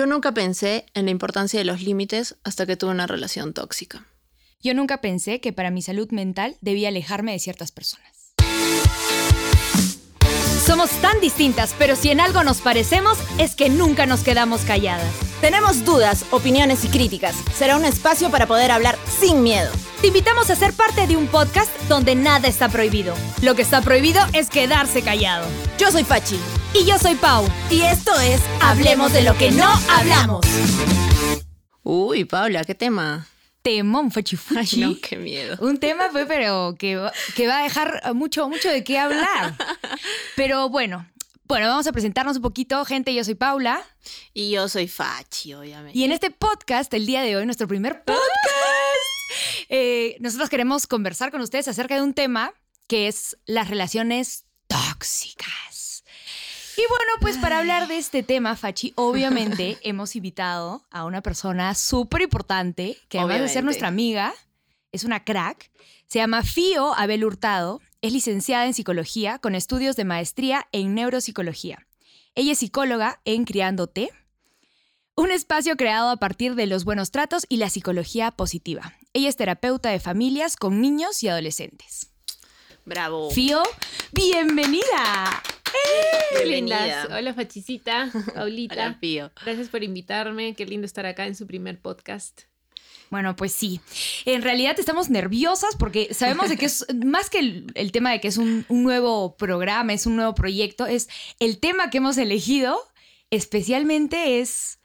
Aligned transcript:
Yo 0.00 0.06
nunca 0.06 0.32
pensé 0.32 0.86
en 0.94 1.04
la 1.04 1.10
importancia 1.10 1.60
de 1.60 1.66
los 1.66 1.82
límites 1.82 2.36
hasta 2.42 2.64
que 2.64 2.74
tuve 2.74 2.90
una 2.90 3.06
relación 3.06 3.52
tóxica. 3.52 4.06
Yo 4.62 4.72
nunca 4.72 5.02
pensé 5.02 5.42
que 5.42 5.52
para 5.52 5.70
mi 5.70 5.82
salud 5.82 6.10
mental 6.10 6.56
debía 6.62 6.88
alejarme 6.88 7.32
de 7.32 7.38
ciertas 7.38 7.70
personas. 7.70 8.32
Somos 10.64 10.88
tan 11.02 11.20
distintas, 11.20 11.74
pero 11.78 11.96
si 11.96 12.08
en 12.08 12.20
algo 12.20 12.42
nos 12.44 12.62
parecemos 12.62 13.18
es 13.36 13.54
que 13.54 13.68
nunca 13.68 14.06
nos 14.06 14.22
quedamos 14.22 14.62
calladas. 14.62 15.12
Tenemos 15.42 15.84
dudas, 15.84 16.24
opiniones 16.30 16.82
y 16.86 16.88
críticas. 16.88 17.36
Será 17.54 17.76
un 17.76 17.84
espacio 17.84 18.30
para 18.30 18.46
poder 18.46 18.70
hablar 18.70 18.96
sin 19.20 19.42
miedo. 19.42 19.70
Te 20.00 20.06
invitamos 20.06 20.48
a 20.48 20.56
ser 20.56 20.72
parte 20.72 21.06
de 21.06 21.18
un 21.18 21.26
podcast 21.26 21.70
donde 21.90 22.14
nada 22.14 22.48
está 22.48 22.70
prohibido. 22.70 23.14
Lo 23.42 23.54
que 23.54 23.60
está 23.60 23.82
prohibido 23.82 24.22
es 24.32 24.48
quedarse 24.48 25.02
callado. 25.02 25.46
Yo 25.78 25.90
soy 25.90 26.04
Fachi. 26.04 26.38
Y 26.74 26.84
yo 26.86 26.98
soy 26.98 27.14
Pau. 27.16 27.46
Y 27.70 27.82
esto 27.82 28.18
es 28.20 28.40
Hablemos 28.60 29.12
de 29.12 29.22
lo 29.22 29.36
que 29.36 29.50
no 29.50 29.68
hablamos. 29.90 30.44
Uy, 31.82 32.24
Paula, 32.24 32.64
¿qué 32.64 32.74
tema? 32.74 33.26
Temón, 33.62 34.10
Fachi 34.10 34.36
Fachi. 34.36 34.80
No, 34.80 34.94
qué 35.02 35.16
miedo. 35.16 35.56
Un 35.60 35.78
tema, 35.78 36.08
pues, 36.12 36.26
pero 36.26 36.76
que, 36.78 36.96
va- 36.96 37.12
que 37.34 37.46
va 37.46 37.58
a 37.60 37.62
dejar 37.64 38.14
mucho, 38.14 38.48
mucho 38.48 38.70
de 38.70 38.84
qué 38.84 38.98
hablar. 38.98 39.54
Pero 40.36 40.70
bueno, 40.70 41.06
bueno, 41.44 41.68
vamos 41.68 41.86
a 41.86 41.92
presentarnos 41.92 42.36
un 42.36 42.42
poquito, 42.42 42.82
gente. 42.86 43.12
Yo 43.12 43.22
soy 43.24 43.34
Paula. 43.34 43.82
Y 44.32 44.50
yo 44.50 44.66
soy 44.68 44.88
Fachi, 44.88 45.52
obviamente. 45.52 45.98
Y 45.98 46.04
en 46.04 46.12
este 46.12 46.30
podcast, 46.30 46.92
el 46.94 47.04
día 47.04 47.20
de 47.20 47.36
hoy, 47.36 47.44
nuestro 47.44 47.68
primer 47.68 48.02
podcast, 48.02 48.20
eh, 49.68 50.16
nosotros 50.20 50.48
queremos 50.48 50.86
conversar 50.86 51.30
con 51.30 51.42
ustedes 51.42 51.68
acerca 51.68 51.96
de 51.96 52.02
un 52.02 52.14
tema 52.14 52.52
que 52.86 53.08
es 53.08 53.36
las 53.44 53.68
relaciones 53.68 54.44
tóxicas. 54.68 55.48
Y 56.80 56.82
bueno, 56.88 57.12
pues 57.20 57.36
para 57.36 57.58
hablar 57.58 57.88
de 57.88 57.98
este 57.98 58.22
tema, 58.22 58.56
Fachi, 58.56 58.94
obviamente 58.96 59.76
hemos 59.82 60.16
invitado 60.16 60.82
a 60.90 61.04
una 61.04 61.20
persona 61.20 61.74
súper 61.74 62.22
importante, 62.22 62.96
que 63.10 63.18
además 63.18 63.40
de 63.40 63.48
ser 63.48 63.58
Obviamente. 63.58 63.64
nuestra 63.64 63.88
amiga, 63.88 64.34
es 64.90 65.04
una 65.04 65.22
crack. 65.22 65.70
Se 66.06 66.20
llama 66.20 66.42
Fío 66.42 66.94
Abel 66.94 67.26
Hurtado, 67.26 67.82
es 68.00 68.14
licenciada 68.14 68.64
en 68.64 68.72
psicología 68.72 69.38
con 69.40 69.54
estudios 69.54 69.94
de 69.94 70.06
maestría 70.06 70.68
en 70.72 70.94
neuropsicología. 70.94 71.86
Ella 72.34 72.52
es 72.52 72.60
psicóloga 72.60 73.20
en 73.26 73.44
Criándote, 73.44 74.10
un 75.16 75.32
espacio 75.32 75.76
creado 75.76 76.08
a 76.08 76.16
partir 76.16 76.54
de 76.54 76.66
los 76.66 76.86
buenos 76.86 77.10
tratos 77.10 77.44
y 77.50 77.58
la 77.58 77.68
psicología 77.68 78.30
positiva. 78.30 78.94
Ella 79.12 79.28
es 79.28 79.36
terapeuta 79.36 79.90
de 79.90 80.00
familias 80.00 80.56
con 80.56 80.80
niños 80.80 81.22
y 81.22 81.28
adolescentes. 81.28 82.10
Bravo. 82.86 83.30
Fío, 83.30 83.62
bienvenida. 84.12 85.42
Qué 86.38 86.46
lindas. 86.46 87.08
Hola, 87.10 87.34
Fachisita, 87.34 88.10
Paulita. 88.34 88.74
Hola, 88.74 88.98
Pío. 89.00 89.30
Gracias 89.44 89.68
por 89.68 89.82
invitarme. 89.82 90.54
Qué 90.54 90.66
lindo 90.66 90.86
estar 90.86 91.06
acá 91.06 91.26
en 91.26 91.34
su 91.34 91.46
primer 91.46 91.80
podcast. 91.80 92.42
Bueno, 93.10 93.34
pues 93.34 93.52
sí. 93.52 93.80
En 94.24 94.42
realidad 94.42 94.78
estamos 94.78 95.10
nerviosas 95.10 95.74
porque 95.76 96.14
sabemos 96.14 96.48
de 96.48 96.56
que 96.56 96.66
es 96.66 96.86
más 97.04 97.28
que 97.28 97.40
el, 97.40 97.66
el 97.74 97.92
tema 97.92 98.12
de 98.12 98.20
que 98.20 98.28
es 98.28 98.38
un, 98.38 98.64
un 98.68 98.84
nuevo 98.84 99.36
programa, 99.36 99.92
es 99.92 100.06
un 100.06 100.16
nuevo 100.16 100.34
proyecto, 100.34 100.86
es 100.86 101.08
el 101.40 101.58
tema 101.58 101.90
que 101.90 101.98
hemos 101.98 102.18
elegido, 102.18 102.78
especialmente 103.30 104.40
es, 104.40 104.78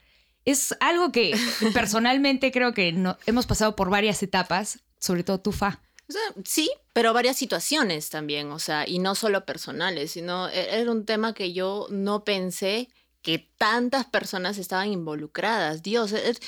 es 0.44 0.76
algo 0.80 1.12
que 1.12 1.38
personalmente 1.74 2.52
creo 2.52 2.74
que 2.74 2.92
no, 2.92 3.18
hemos 3.28 3.46
pasado 3.46 3.76
por 3.76 3.92
varias 3.92 4.24
etapas, 4.24 4.80
sobre 5.00 5.24
todo 5.24 5.40
tú, 5.40 5.52
Fa. 5.52 5.85
O 6.08 6.12
sea, 6.12 6.22
sí, 6.46 6.70
pero 6.94 7.14
varias 7.14 7.36
situaciones 7.38 8.10
también, 8.10 8.52
o 8.52 8.60
sea, 8.60 8.88
y 8.88 9.00
no 9.00 9.16
solo 9.16 9.46
personales, 9.46 10.12
sino 10.12 10.48
e- 10.50 10.80
era 10.82 10.92
un 10.92 11.06
tema 11.06 11.34
que 11.34 11.52
yo 11.54 11.88
no 11.90 12.24
pensé 12.24 12.90
que 13.24 13.40
tantas 13.58 14.06
personas 14.06 14.58
estaban 14.60 14.92
involucradas. 14.92 15.82
Dios, 15.82 16.12
es- 16.12 16.40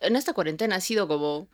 en 0.00 0.16
esta 0.16 0.32
cuarentena 0.32 0.76
ha 0.76 0.80
sido 0.80 1.06
como 1.06 1.48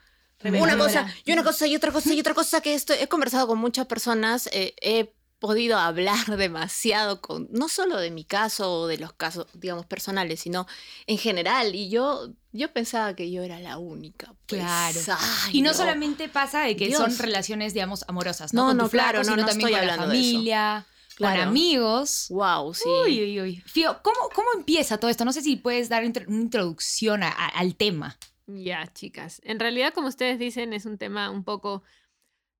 una 0.62 0.78
cosa 0.78 1.00
y 1.26 1.32
una 1.32 1.42
cosa 1.44 1.66
y 1.66 1.76
otra 1.76 1.92
cosa 1.92 2.14
y 2.14 2.20
otra 2.20 2.32
cosa 2.34 2.60
que 2.62 2.72
esto 2.74 2.94
he 2.94 3.08
conversado 3.08 3.46
con 3.46 3.58
muchas 3.58 3.86
personas, 3.86 4.48
eh, 4.52 4.74
he 4.80 5.12
podido 5.38 5.76
hablar 5.78 6.16
demasiado 6.38 7.20
con 7.20 7.46
no 7.50 7.68
solo 7.68 7.98
de 7.98 8.10
mi 8.10 8.24
caso 8.24 8.72
o 8.72 8.86
de 8.86 8.96
los 8.96 9.12
casos 9.12 9.46
digamos 9.52 9.84
personales, 9.84 10.40
sino 10.40 10.66
en 11.06 11.18
general 11.18 11.74
y 11.74 11.90
yo 11.90 12.30
yo 12.52 12.72
pensaba 12.72 13.14
que 13.14 13.30
yo 13.30 13.42
era 13.42 13.60
la 13.60 13.78
única. 13.78 14.34
pues. 14.46 14.60
Claro. 14.60 15.00
Ay, 15.18 15.58
Y 15.58 15.62
no, 15.62 15.72
solamente 15.74 16.28
pasa 16.28 16.62
de 16.62 16.76
que 16.76 16.86
Dios. 16.88 16.98
son 16.98 17.16
relaciones, 17.18 17.74
digamos, 17.74 18.04
amorosas, 18.08 18.52
¿no? 18.54 18.62
No, 18.62 18.68
con 18.68 18.76
tu 18.78 18.82
no, 18.84 18.88
flaco, 18.90 19.10
claro, 19.10 19.18
no, 19.18 19.24
sino 19.24 19.36
no 19.36 19.46
también 19.46 19.68
estoy 19.68 19.78
con 19.80 19.86
la 19.86 19.92
hablando 19.94 20.12
de 20.12 20.20
eso. 20.20 20.32
familia, 20.32 20.86
con 21.10 21.16
Claro. 21.28 21.42
amigos. 21.42 22.26
Wow, 22.30 22.74
sí. 22.74 22.88
Uy, 23.06 23.22
uy, 23.22 23.40
uy. 23.40 23.62
Fío, 23.66 24.00
¿cómo, 24.02 24.28
¿cómo 24.34 24.48
empieza 24.56 24.98
todo 24.98 25.10
esto? 25.10 25.24
No 25.24 25.32
sé 25.32 25.42
si 25.42 25.56
puedes 25.56 25.88
dar 25.88 26.02
una 26.04 26.12
introducción 26.28 27.22
a- 27.22 27.28
a- 27.28 27.48
al 27.48 27.76
tema. 27.76 28.18
Ya, 28.46 28.92
chicas. 28.92 29.40
En 29.44 29.60
realidad, 29.60 29.92
como 29.94 30.08
ustedes 30.08 30.38
dicen, 30.38 30.72
es 30.72 30.86
un 30.86 30.98
tema 30.98 31.30
un 31.30 31.44
poco 31.44 31.82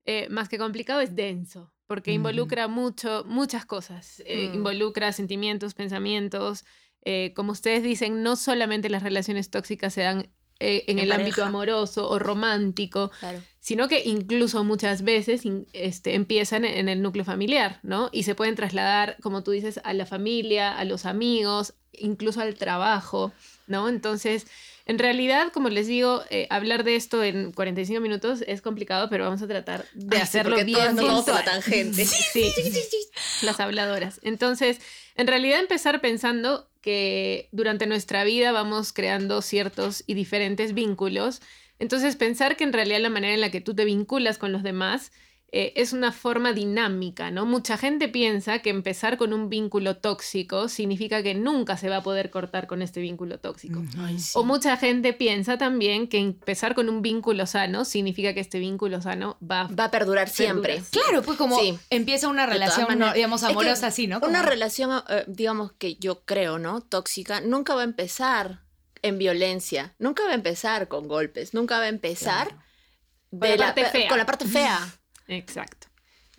eh, 0.07 0.29
más 0.31 0.49
que 0.49 0.57
complicado, 0.59 1.01
es 1.03 1.15
denso, 1.15 1.73
porque 1.87 2.13
involucra 2.13 2.69
mucho, 2.69 3.23
muchas 3.27 3.67
cosas. 3.67 4.23
Eh, 4.25 4.49
Mm. 4.51 4.55
Involucra 4.55 5.13
sentimientos, 5.13 5.75
pensamientos. 5.75 6.65
Eh, 7.05 7.33
como 7.35 7.53
ustedes 7.53 7.83
dicen, 7.83 8.23
no 8.23 8.37
solamente 8.37 8.89
las 8.91 9.03
relaciones 9.03 9.51
tóxicas 9.51 9.95
se 9.95 10.03
dan 10.03 10.29
eh, 10.63 10.85
en, 10.89 10.99
En 10.99 11.05
el 11.05 11.13
ámbito 11.13 11.43
amoroso 11.43 12.07
o 12.11 12.19
romántico, 12.19 13.11
Claro. 13.21 13.43
sino 13.61 13.89
que 13.89 14.03
incluso 14.05 14.63
muchas 14.63 15.01
veces 15.03 15.47
in- 15.47 15.67
este, 15.73 16.15
empiezan 16.15 16.67
en 16.67 16.91
el 16.91 17.01
núcleo 17.01 17.25
familiar, 17.25 17.81
¿no? 17.83 18.11
Y 18.13 18.25
se 18.25 18.35
pueden 18.35 18.57
trasladar, 18.57 19.17
como 19.23 19.43
tú 19.43 19.53
dices, 19.53 19.81
a 19.85 19.95
la 19.95 20.05
familia, 20.05 20.77
a 20.77 20.85
los 20.85 21.07
amigos, 21.07 21.73
incluso 21.95 22.43
al 22.43 22.57
trabajo, 22.57 23.33
¿no? 23.69 23.89
Entonces, 23.89 24.47
en 24.85 24.99
realidad, 24.99 25.51
como 25.51 25.71
les 25.71 25.87
digo, 25.87 26.23
eh, 26.29 26.47
hablar 26.51 26.85
de 26.85 26.97
esto 26.97 27.23
en 27.25 27.53
45 27.53 28.01
minutos 28.03 28.45
es 28.47 28.61
complicado, 28.61 29.09
pero 29.09 29.25
vamos 29.25 29.41
a 29.41 29.47
tratar 29.47 29.87
de 29.95 30.17
Ay, 30.17 30.23
sí, 30.23 30.29
hacerlo 30.29 30.51
porque 30.57 30.65
bien. 30.65 30.79
todas 30.79 30.95
nos 30.95 31.07
vamos 31.07 31.25
por 31.25 31.35
la 31.37 31.41
puntual. 31.41 31.63
tangente. 31.63 32.05
Sí, 32.05 32.53
las 33.43 33.61
habladoras. 33.61 34.21
Entonces, 34.23 34.79
en 35.17 35.27
realidad 35.27 35.61
empezar 35.61 36.01
pensando 36.03 36.70
que 36.81 37.49
durante 37.53 37.87
nuestra 37.87 38.25
vida 38.25 38.53
vamos 38.53 38.93
creando 38.93 39.43
ciertos 39.43 40.03
y 40.07 40.15
diferentes 40.15 40.75
vínculos. 40.75 41.41
Entonces, 41.79 42.17
pensar 42.17 42.57
que 42.57 42.65
en 42.65 42.73
realidad 42.73 43.01
la 43.01 43.11
manera 43.11 43.35
en 43.35 43.41
la 43.41 43.51
que 43.51 43.61
tú 43.61 43.75
te 43.75 43.85
vinculas 43.85 44.39
con 44.39 44.53
los 44.53 44.63
demás 44.63 45.13
eh, 45.53 45.73
es 45.75 45.93
una 45.93 46.13
forma 46.13 46.53
dinámica, 46.53 47.33
¿no? 47.33 47.45
Mucha 47.45 47.77
gente 47.77 48.09
piensa 48.09 48.61
que 48.61 48.71
empezar 48.71 49.17
con 49.17 49.33
un 49.33 49.49
vínculo 49.49 49.97
tóxico 49.97 50.69
significa 50.69 51.25
que 51.25 51.35
nunca 51.35 51.77
se 51.77 51.89
va 51.89 51.97
a 51.97 52.03
poder 52.05 52.31
cortar 52.31 52.69
con 52.69 52.83
este 52.83 53.01
vínculo 53.01 53.39
tóxico. 53.41 53.83
Ay, 53.99 54.21
sí. 54.21 54.31
O 54.35 54.45
mucha 54.45 54.77
gente 54.77 55.13
piensa 55.13 55.59
también 55.59 56.07
que 56.07 56.19
empezar 56.19 56.77
con 56.77 56.89
un 56.89 57.03
vínculo 57.03 57.47
sano 57.47 57.85
significa 57.85 58.33
que 58.33 58.39
este 58.41 58.61
vínculo 58.61 59.03
sano 59.03 59.39
va 59.43 59.63
a 59.63 59.67
Va 59.67 59.85
a 59.87 59.91
perdurar 59.91 60.29
siempre. 60.29 60.83
Claro, 60.91 61.23
pues 61.23 61.37
como 61.37 61.59
Sí. 61.59 61.77
empieza 61.91 62.29
una 62.29 62.47
relación, 62.47 62.87
maneras. 62.87 63.15
digamos, 63.15 63.43
Es 63.43 63.49
que 63.49 63.53
amorosa 63.53 63.87
así, 63.89 64.07
¿no? 64.07 64.21
Una 64.23 64.43
relación, 64.43 65.03
eh, 65.09 65.25
digamos 65.27 65.73
que 65.73 65.97
yo 65.97 66.23
creo, 66.25 66.61
¿no? 66.61 66.81
Tóxica, 66.81 67.41
nunca 67.41 67.75
va 67.75 67.81
a 67.81 67.85
empezar 67.85 68.61
en 69.03 69.19
violencia, 69.19 69.95
nunca 69.99 70.23
va 70.25 70.31
a 70.31 70.35
empezar 70.35 70.87
con 70.87 71.09
golpes, 71.09 71.55
nunca 71.55 71.79
va 71.79 71.87
a 71.87 71.89
empezar 71.89 72.57
de 73.33 73.57
la 73.57 73.75
parte 73.75 73.87
fea. 73.87 74.09
con 74.09 74.19
la 74.19 74.27
parte 74.27 74.45
fea. 74.45 74.79
Exacto, 75.31 75.87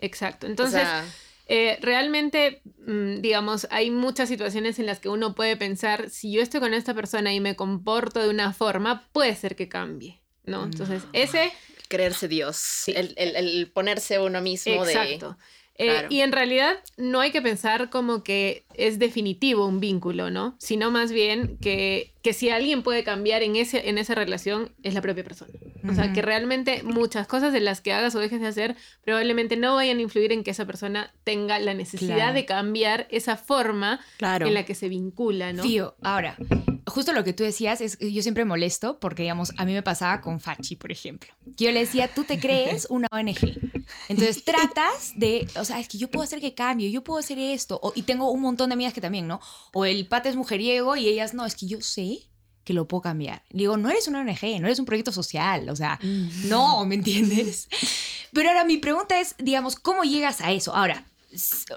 exacto. 0.00 0.46
O 0.46 0.50
Entonces, 0.50 0.82
sea, 0.82 1.04
eh, 1.46 1.78
realmente, 1.82 2.62
mm, 2.86 3.20
digamos, 3.20 3.66
hay 3.70 3.90
muchas 3.90 4.28
situaciones 4.28 4.78
en 4.78 4.86
las 4.86 5.00
que 5.00 5.08
uno 5.08 5.34
puede 5.34 5.56
pensar, 5.56 6.10
si 6.10 6.32
yo 6.32 6.40
estoy 6.42 6.60
con 6.60 6.74
esta 6.74 6.94
persona 6.94 7.32
y 7.32 7.40
me 7.40 7.56
comporto 7.56 8.20
de 8.20 8.28
una 8.28 8.52
forma, 8.52 9.08
puede 9.12 9.34
ser 9.34 9.56
que 9.56 9.68
cambie, 9.68 10.20
¿no? 10.44 10.64
Entonces, 10.64 11.02
ese, 11.12 11.52
creerse 11.88 12.28
Dios, 12.28 12.84
el, 12.86 13.14
el- 13.16 13.36
el 13.36 13.70
ponerse 13.72 14.18
uno 14.18 14.40
mismo 14.40 14.74
exacto. 14.84 15.36
Eh, 15.82 15.86
Claro. 15.92 16.08
Y 16.10 16.20
en 16.20 16.32
realidad 16.32 16.74
no 16.96 17.20
hay 17.20 17.30
que 17.30 17.42
pensar 17.42 17.90
como 17.90 18.22
que 18.22 18.64
es 18.74 18.98
definitivo 18.98 19.66
un 19.66 19.80
vínculo, 19.80 20.30
¿no? 20.30 20.54
Sino 20.58 20.90
más 20.90 21.12
bien 21.12 21.58
que, 21.60 22.12
que 22.22 22.32
si 22.32 22.48
alguien 22.50 22.82
puede 22.82 23.04
cambiar 23.04 23.42
en, 23.42 23.56
ese, 23.56 23.88
en 23.88 23.98
esa 23.98 24.14
relación 24.14 24.70
es 24.82 24.94
la 24.94 25.00
propia 25.02 25.24
persona. 25.24 25.52
O 25.88 25.94
sea, 25.94 26.12
que 26.12 26.22
realmente 26.22 26.82
muchas 26.84 27.26
cosas 27.26 27.52
de 27.52 27.60
las 27.60 27.80
que 27.80 27.92
hagas 27.92 28.14
o 28.14 28.20
dejes 28.20 28.40
de 28.40 28.46
hacer 28.46 28.76
probablemente 29.04 29.56
no 29.56 29.74
vayan 29.74 29.98
a 29.98 30.02
influir 30.02 30.30
en 30.32 30.44
que 30.44 30.52
esa 30.52 30.64
persona 30.66 31.12
tenga 31.24 31.58
la 31.58 31.74
necesidad 31.74 32.16
Claro. 32.16 32.34
de 32.34 32.44
cambiar 32.46 33.06
esa 33.10 33.36
forma. 33.36 34.00
Claro. 34.18 34.46
en 34.46 34.54
la 34.54 34.64
que 34.64 34.74
se 34.74 34.88
vincula, 34.88 35.52
¿no? 35.52 35.62
Fío, 35.62 35.96
ahora, 36.02 36.36
justo 36.92 37.12
lo 37.12 37.24
que 37.24 37.32
tú 37.32 37.42
decías 37.42 37.80
es, 37.80 37.98
yo 37.98 38.22
siempre 38.22 38.44
molesto 38.44 39.00
porque, 39.00 39.22
digamos, 39.22 39.52
a 39.56 39.64
mí 39.64 39.72
me 39.72 39.82
pasaba 39.82 40.20
con 40.20 40.38
Fachi, 40.40 40.76
por 40.76 40.92
ejemplo. 40.92 41.32
Que 41.56 41.64
yo 41.64 41.72
le 41.72 41.80
decía, 41.80 42.08
tú 42.14 42.24
te 42.24 42.38
crees 42.38 42.86
una 42.90 43.08
ONG. 43.10 43.58
Entonces 44.08 44.44
tratas 44.44 45.12
de, 45.16 45.48
o 45.58 45.64
sea, 45.64 45.80
es 45.80 45.88
que 45.88 45.98
yo 45.98 46.08
puedo 46.10 46.22
hacer 46.24 46.40
que 46.40 46.54
cambie, 46.54 46.90
yo 46.90 47.02
puedo 47.02 47.18
hacer 47.18 47.38
esto. 47.38 47.80
O- 47.82 47.92
y 47.96 48.02
tengo 48.02 48.30
un 48.30 48.40
montón 48.42 48.68
de 48.68 48.74
amigas 48.74 48.92
que 48.92 49.00
también, 49.00 49.26
¿no? 49.26 49.40
O 49.72 49.84
el 49.84 50.06
pata 50.06 50.28
es 50.28 50.36
mujeriego 50.36 50.94
y 50.96 51.08
ellas, 51.08 51.34
no, 51.34 51.44
es 51.46 51.56
que 51.56 51.66
yo 51.66 51.80
sé 51.80 52.18
que 52.64 52.72
lo 52.74 52.86
puedo 52.86 53.00
cambiar. 53.02 53.42
Le 53.50 53.58
digo, 53.60 53.76
no 53.76 53.90
eres 53.90 54.06
una 54.06 54.20
ONG, 54.20 54.60
no 54.60 54.66
eres 54.68 54.78
un 54.78 54.84
proyecto 54.84 55.10
social, 55.10 55.68
o 55.68 55.74
sea, 55.74 55.98
no, 56.44 56.84
¿me 56.86 56.94
entiendes? 56.94 57.68
Pero 58.32 58.48
ahora 58.50 58.64
mi 58.64 58.76
pregunta 58.78 59.18
es, 59.20 59.34
digamos, 59.38 59.74
¿cómo 59.76 60.04
llegas 60.04 60.40
a 60.40 60.52
eso? 60.52 60.74
Ahora, 60.74 61.04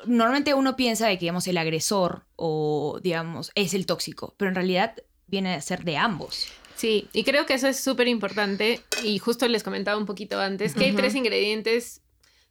normalmente 0.06 0.54
uno 0.54 0.76
piensa 0.76 1.08
de 1.08 1.16
que, 1.16 1.22
digamos, 1.22 1.48
el 1.48 1.58
agresor 1.58 2.26
o, 2.36 3.00
digamos, 3.02 3.52
es 3.56 3.74
el 3.74 3.86
tóxico, 3.86 4.36
pero 4.38 4.50
en 4.50 4.56
realidad, 4.56 4.96
viene 5.28 5.56
a 5.56 5.62
ser 5.62 5.84
de 5.84 5.98
ambos. 5.98 6.48
Sí, 6.76 7.08
y 7.14 7.24
creo 7.24 7.46
que 7.46 7.54
eso 7.54 7.68
es 7.68 7.80
súper 7.80 8.08
importante 8.08 8.82
y 9.04 9.18
justo 9.20 9.48
les 9.48 9.64
comentaba 9.64 9.98
un 9.98 10.06
poquito 10.06 10.40
antes 10.40 10.74
que 10.74 10.86
hay 10.86 10.92
tres 10.94 11.16
ingredientes, 11.16 12.02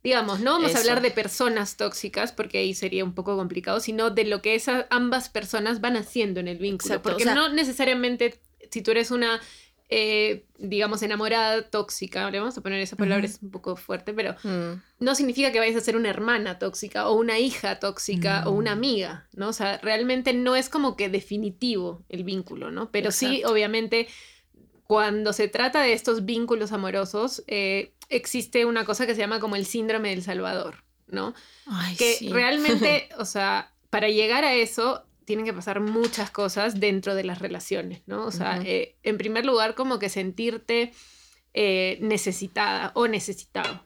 digamos, 0.03 0.41
no 0.41 0.53
vamos 0.53 0.75
a 0.75 0.79
hablar 0.79 1.03
de 1.03 1.11
personas 1.11 1.77
tóxicas 1.77 2.33
porque 2.33 2.59
ahí 2.59 2.75
sería 2.75 3.05
un 3.05 3.15
poco 3.15 3.37
complicado, 3.37 3.81
sino 3.81 4.11
de 4.11 4.25
lo 4.25 4.41
que 4.41 4.55
esas 4.55 4.87
ambas 4.91 5.29
personas 5.29 5.81
van 5.81 5.97
haciendo 5.97 6.41
en 6.41 6.49
el 6.49 6.59
vínculo, 6.59 7.03
porque 7.03 7.27
no 7.27 7.50
necesariamente 7.50 8.41
si 8.71 8.83
tú 8.83 8.93
eres 8.93 9.11
una 9.11 9.41
eh, 9.91 10.47
digamos, 10.59 11.03
enamorada 11.03 11.69
tóxica, 11.69 12.31
le 12.31 12.39
vamos 12.39 12.57
a 12.57 12.63
poner 12.63 12.81
esa 12.81 12.97
palabra, 12.97 13.27
es 13.27 13.39
un 13.43 13.51
poco 13.51 13.77
fuerte, 13.77 14.15
pero 14.15 14.35
mm. 14.43 14.81
no 15.01 15.15
significa 15.15 15.53
que 15.53 15.59
vayas 15.59 15.77
a 15.77 15.81
ser 15.81 15.97
una 15.97 16.09
hermana 16.09 16.59
tóxica 16.59 17.09
o 17.09 17.15
una 17.15 17.39
hija 17.39 17.79
tóxica 17.81 18.45
o 18.47 18.53
una 18.53 18.75
mm. 18.75 18.79
amiga, 18.79 19.29
¿no? 19.35 19.49
O 19.49 19.53
sea, 19.53 19.79
realmente 19.79 20.33
no 20.33 20.57
es 20.57 20.69
como 20.69 20.97
que 20.97 21.11
definitivo 21.11 22.03
el 22.09 22.25
vínculo, 22.25 22.71
¿no? 22.71 22.91
Pero 22.91 23.11
sí, 23.11 23.43
obviamente, 23.45 24.09
cuando 24.85 25.33
se 25.33 25.49
trata 25.49 25.83
de 25.83 25.93
estos 25.93 26.25
vínculos 26.25 26.73
amorosos, 26.73 27.45
eh, 27.47 27.93
existe 28.09 28.65
una 28.65 28.85
cosa 28.85 29.07
que 29.07 29.15
se 29.15 29.21
llama 29.21 29.41
como 29.41 29.57
el 29.57 29.67
síndrome 29.67 30.11
del 30.11 30.23
Salvador, 30.23 30.85
¿no? 31.07 31.35
que 31.99 32.19
realmente, 32.31 33.09
o 33.19 33.25
sea, 33.25 33.73
para 33.91 34.09
llegar 34.09 34.45
a 34.45 34.55
eso 34.55 35.05
tienen 35.25 35.44
que 35.44 35.53
pasar 35.53 35.81
muchas 35.81 36.31
cosas 36.31 36.81
dentro 36.81 37.15
de 37.15 37.25
las 37.25 37.38
relaciones, 37.38 38.03
¿no? 38.06 38.26
O 38.26 38.31
sea, 38.31 38.61
eh, 38.65 38.97
en 39.03 39.19
primer 39.19 39.44
lugar, 39.44 39.75
como 39.75 39.99
que 39.99 40.09
sentirte 40.09 40.93
eh, 41.53 41.99
necesitada 42.00 42.93
o 42.94 43.09
necesitado, 43.09 43.85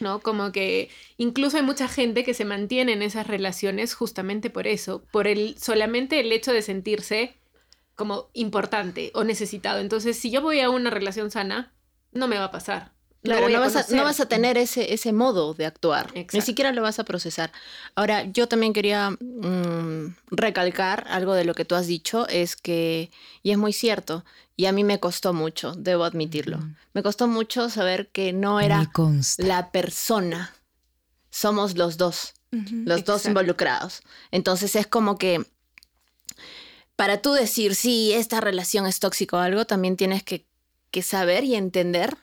¿no? 0.00 0.20
Como 0.20 0.52
que 0.52 0.90
incluso 1.16 1.56
hay 1.56 1.62
mucha 1.62 1.88
gente 1.88 2.24
que 2.24 2.34
se 2.34 2.44
mantiene 2.44 2.92
en 2.92 3.02
esas 3.02 3.26
relaciones 3.26 3.94
justamente 3.94 4.50
por 4.50 4.66
eso, 4.66 5.04
por 5.12 5.26
el 5.26 5.58
solamente 5.58 6.20
el 6.20 6.32
hecho 6.32 6.52
de 6.52 6.62
sentirse 6.62 7.36
como 7.94 8.30
importante 8.32 9.10
o 9.14 9.24
necesitado. 9.24 9.80
Entonces, 9.80 10.18
si 10.18 10.30
yo 10.30 10.40
voy 10.40 10.60
a 10.60 10.70
una 10.70 10.90
relación 10.90 11.30
sana, 11.30 11.74
no 12.12 12.28
me 12.28 12.38
va 12.38 12.44
a 12.44 12.50
pasar. 12.50 12.92
Claro, 13.22 13.48
no, 13.48 13.60
vas 13.60 13.76
a, 13.76 13.86
no, 13.94 14.02
vas 14.02 14.18
a, 14.18 14.26
tener 14.26 14.58
ese, 14.58 14.92
ese 14.92 15.12
modo 15.12 15.54
de 15.54 15.64
actuar. 15.64 16.12
Ni 16.32 16.40
siquiera 16.40 16.72
lo 16.72 16.82
vas 16.82 16.98
a 16.98 17.04
procesar. 17.04 17.52
Ahora, 17.94 18.24
yo 18.24 18.48
también 18.48 18.72
quería 18.72 19.10
mm, 19.10 20.16
recalcar 20.32 21.06
algo 21.08 21.34
de 21.34 21.44
lo 21.44 21.54
que 21.54 21.64
tú 21.64 21.76
has 21.76 21.86
dicho, 21.86 22.26
es 22.28 22.56
que, 22.56 23.12
y 23.44 23.52
es 23.52 23.58
muy 23.58 23.72
cierto, 23.72 24.24
y 24.56 24.66
a 24.66 24.72
mí 24.72 24.82
me 24.82 24.98
costó 24.98 25.32
mucho, 25.32 25.74
debo 25.76 26.02
admitirlo. 26.02 26.58
Me 26.94 27.02
costó 27.04 27.28
mucho 27.28 27.70
saber 27.70 28.08
que 28.08 28.32
no 28.32 28.60
era 28.60 28.90
la 29.38 29.70
persona, 29.70 30.52
somos 31.30 31.76
los 31.76 31.96
dos, 31.96 32.34
los 32.50 33.04
dos 33.04 33.24
involucrados. 33.26 34.02
Entonces 34.32 34.74
es 34.74 34.88
como 34.88 35.16
que 35.16 35.46
para 36.96 37.22
tú 37.22 37.32
decir, 37.32 37.76
sí, 37.76 38.12
esta 38.12 38.40
relación 38.40 38.86
es 38.86 38.98
tóxica 38.98 39.36
o 39.36 39.40
algo, 39.40 39.64
también 39.64 39.96
tienes 39.96 40.24
que, 40.24 40.44
que 40.90 41.02
saber 41.02 41.44
y 41.44 41.54
entender 41.54 42.16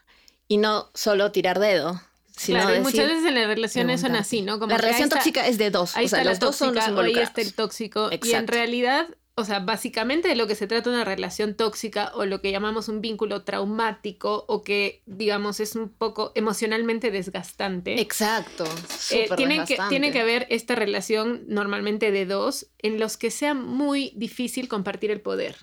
y 0.49 0.57
no 0.57 0.89
solo 0.93 1.31
tirar 1.31 1.59
dedo. 1.59 2.01
Sino 2.35 2.59
claro, 2.59 2.81
muchas 2.81 3.07
veces 3.07 3.25
en 3.25 3.35
las 3.35 3.47
relaciones 3.47 4.01
son 4.01 4.15
así, 4.15 4.41
¿no? 4.41 4.59
Como 4.59 4.71
la 4.71 4.77
relación 4.77 5.09
tóxica 5.09 5.45
es 5.45 5.57
de 5.57 5.71
dos. 5.71 5.95
Ahí 5.95 6.05
o 6.05 6.09
sea, 6.09 6.23
los 6.23 6.39
dos 6.39 6.55
son 6.55 6.73
los 6.73 6.87
involucrados. 6.87 7.17
Ahí 7.17 7.23
está 7.23 7.41
el 7.41 7.53
tóxico. 7.53 8.09
Y 8.23 8.31
en 8.31 8.47
realidad, 8.47 9.07
o 9.35 9.43
sea, 9.43 9.59
básicamente 9.59 10.29
de 10.29 10.35
lo 10.35 10.47
que 10.47 10.55
se 10.55 10.65
trata 10.65 10.89
una 10.89 11.03
relación 11.03 11.53
tóxica 11.53 12.11
o 12.15 12.25
lo 12.25 12.41
que 12.41 12.51
llamamos 12.51 12.87
un 12.87 13.01
vínculo 13.01 13.43
traumático 13.43 14.45
o 14.47 14.63
que, 14.63 15.03
digamos, 15.05 15.59
es 15.59 15.75
un 15.75 15.89
poco 15.89 16.31
emocionalmente 16.33 17.11
desgastante. 17.11 17.99
Exacto. 17.99 18.63
Eh, 19.11 19.29
tiene, 19.35 19.65
que, 19.65 19.77
tiene 19.89 20.13
que 20.13 20.21
haber 20.21 20.47
esta 20.49 20.75
relación 20.75 21.43
normalmente 21.47 22.11
de 22.11 22.25
dos 22.25 22.67
en 22.79 22.99
los 22.99 23.17
que 23.17 23.31
sea 23.31 23.53
muy 23.53 24.13
difícil 24.15 24.69
compartir 24.69 25.11
el 25.11 25.19
poder. 25.19 25.57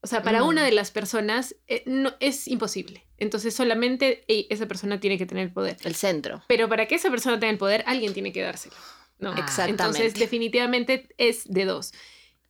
O 0.00 0.06
sea, 0.06 0.22
para 0.22 0.44
una 0.44 0.62
mm. 0.62 0.64
de 0.64 0.72
las 0.72 0.90
personas 0.90 1.56
eh, 1.66 1.82
no, 1.86 2.14
es 2.20 2.46
imposible. 2.48 3.04
Entonces 3.18 3.54
solamente 3.54 4.24
esa 4.28 4.66
persona 4.66 5.00
tiene 5.00 5.18
que 5.18 5.26
tener 5.26 5.44
el 5.44 5.52
poder. 5.52 5.76
El 5.82 5.94
centro. 5.96 6.42
Pero 6.46 6.68
para 6.68 6.86
que 6.86 6.94
esa 6.94 7.10
persona 7.10 7.40
tenga 7.40 7.50
el 7.50 7.58
poder, 7.58 7.82
alguien 7.86 8.14
tiene 8.14 8.32
que 8.32 8.42
dárselo. 8.42 8.76
¿no? 9.18 9.32
Exactamente. 9.32 9.70
Entonces 9.70 10.14
definitivamente 10.14 11.08
es 11.18 11.48
de 11.48 11.64
dos. 11.64 11.92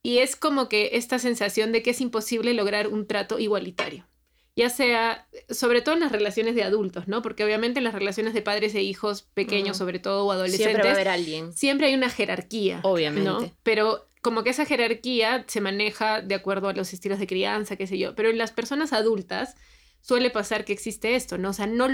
Y 0.02 0.18
es 0.18 0.36
como 0.36 0.68
que 0.68 0.90
esta 0.92 1.18
sensación 1.18 1.72
de 1.72 1.82
que 1.82 1.90
es 1.90 2.00
imposible 2.00 2.54
lograr 2.54 2.88
un 2.88 3.06
trato 3.06 3.38
igualitario. 3.38 4.06
Ya 4.54 4.70
sea, 4.70 5.28
sobre 5.50 5.82
todo 5.82 5.94
en 5.94 6.00
las 6.00 6.10
relaciones 6.10 6.56
de 6.56 6.64
adultos, 6.64 7.06
¿no? 7.06 7.22
Porque 7.22 7.44
obviamente 7.44 7.78
en 7.78 7.84
las 7.84 7.94
relaciones 7.94 8.34
de 8.34 8.42
padres 8.42 8.74
e 8.74 8.82
hijos 8.82 9.22
pequeños, 9.22 9.76
sobre 9.76 10.00
todo, 10.00 10.26
o 10.26 10.32
adolescentes. 10.32 10.66
Siempre 10.66 10.82
va 10.82 10.90
a 10.90 10.94
haber 10.94 11.08
alguien. 11.08 11.52
Siempre 11.52 11.86
hay 11.86 11.94
una 11.94 12.10
jerarquía. 12.10 12.80
Obviamente. 12.82 13.54
Pero 13.62 14.07
como 14.22 14.42
que 14.42 14.50
esa 14.50 14.66
jerarquía 14.66 15.44
se 15.46 15.60
maneja 15.60 16.20
de 16.22 16.34
acuerdo 16.34 16.68
a 16.68 16.72
los 16.72 16.92
estilos 16.92 17.18
de 17.18 17.26
crianza, 17.26 17.76
qué 17.76 17.86
sé 17.86 17.98
yo, 17.98 18.14
pero 18.14 18.30
en 18.30 18.38
las 18.38 18.52
personas 18.52 18.92
adultas 18.92 19.54
suele 20.00 20.30
pasar 20.30 20.64
que 20.64 20.72
existe 20.72 21.14
esto, 21.14 21.38
¿no? 21.38 21.50
O 21.50 21.52
sea, 21.52 21.66
no 21.66 21.88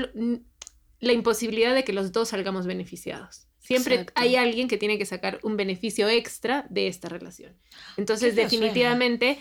la 1.00 1.12
imposibilidad 1.12 1.74
de 1.74 1.84
que 1.84 1.92
los 1.92 2.12
dos 2.12 2.30
salgamos 2.30 2.66
beneficiados. 2.66 3.46
Siempre 3.58 4.06
hay 4.14 4.36
alguien 4.36 4.68
que 4.68 4.76
tiene 4.76 4.98
que 4.98 5.06
sacar 5.06 5.38
un 5.42 5.56
beneficio 5.56 6.08
extra 6.08 6.66
de 6.68 6.86
esta 6.86 7.08
relación. 7.08 7.56
Entonces, 7.96 8.36
definitivamente, 8.36 9.38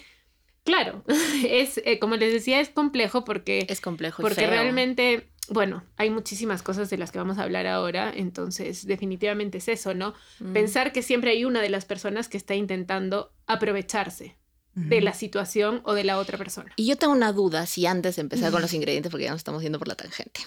claro, 0.63 1.03
es 1.45 1.81
eh, 1.83 1.99
como 1.99 2.15
les 2.15 2.31
decía, 2.31 2.61
es 2.61 2.69
complejo 2.69 3.25
porque 3.25 3.65
es 3.67 3.81
complejo, 3.81 4.21
porque 4.21 4.47
realmente 4.47 5.32
bueno, 5.49 5.83
hay 5.97 6.09
muchísimas 6.09 6.63
cosas 6.63 6.89
de 6.89 6.97
las 6.97 7.11
que 7.11 7.19
vamos 7.19 7.37
a 7.37 7.43
hablar 7.43 7.67
ahora, 7.67 8.11
entonces 8.15 8.85
definitivamente 8.85 9.57
es 9.57 9.67
eso, 9.67 9.93
¿no? 9.93 10.13
Mm. 10.39 10.53
Pensar 10.53 10.91
que 10.93 11.01
siempre 11.01 11.31
hay 11.31 11.45
una 11.45 11.61
de 11.61 11.69
las 11.69 11.85
personas 11.85 12.29
que 12.29 12.37
está 12.37 12.55
intentando 12.55 13.31
aprovecharse 13.45 14.37
de 14.75 15.01
la 15.01 15.13
situación 15.13 15.81
o 15.83 15.93
de 15.93 16.03
la 16.03 16.17
otra 16.17 16.35
persona. 16.37 16.71
Y 16.77 16.87
yo 16.87 16.97
tengo 16.97 17.13
una 17.13 17.31
duda, 17.31 17.67
si 17.67 17.85
antes 17.85 18.15
de 18.15 18.23
empezar 18.23 18.51
con 18.51 18.61
los 18.63 18.73
ingredientes, 18.73 19.11
porque 19.11 19.25
ya 19.25 19.31
nos 19.31 19.41
estamos 19.41 19.61
yendo 19.61 19.77
por 19.77 19.87
la 19.87 19.95
tangente. 19.95 20.41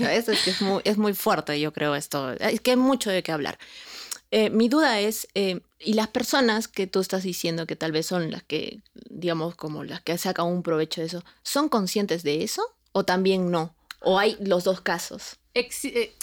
Es 0.00 0.24
que 0.26 0.50
es 0.50 0.60
muy, 0.60 0.82
es 0.84 0.98
muy 0.98 1.14
fuerte, 1.14 1.58
yo 1.60 1.72
creo, 1.72 1.94
esto. 1.94 2.32
Es 2.32 2.60
que 2.60 2.72
hay 2.72 2.76
mucho 2.76 3.10
de 3.10 3.22
qué 3.22 3.30
hablar. 3.30 3.58
Eh, 4.32 4.50
mi 4.50 4.68
duda 4.68 5.00
es, 5.00 5.28
eh, 5.34 5.60
¿y 5.78 5.94
las 5.94 6.08
personas 6.08 6.68
que 6.68 6.86
tú 6.86 7.00
estás 7.00 7.22
diciendo 7.22 7.66
que 7.66 7.76
tal 7.76 7.92
vez 7.92 8.06
son 8.06 8.30
las 8.30 8.42
que, 8.42 8.80
digamos, 9.08 9.54
como 9.54 9.84
las 9.84 10.00
que 10.00 10.18
sacan 10.18 10.46
un 10.46 10.62
provecho 10.62 11.00
de 11.00 11.08
eso, 11.08 11.24
¿son 11.42 11.68
conscientes 11.68 12.22
de 12.22 12.42
eso 12.42 12.62
o 12.92 13.04
también 13.04 13.50
no? 13.50 13.74
¿O 14.00 14.18
hay 14.18 14.36
los 14.40 14.64
dos 14.64 14.80
casos? 14.80 15.38
Eh, 15.54 16.14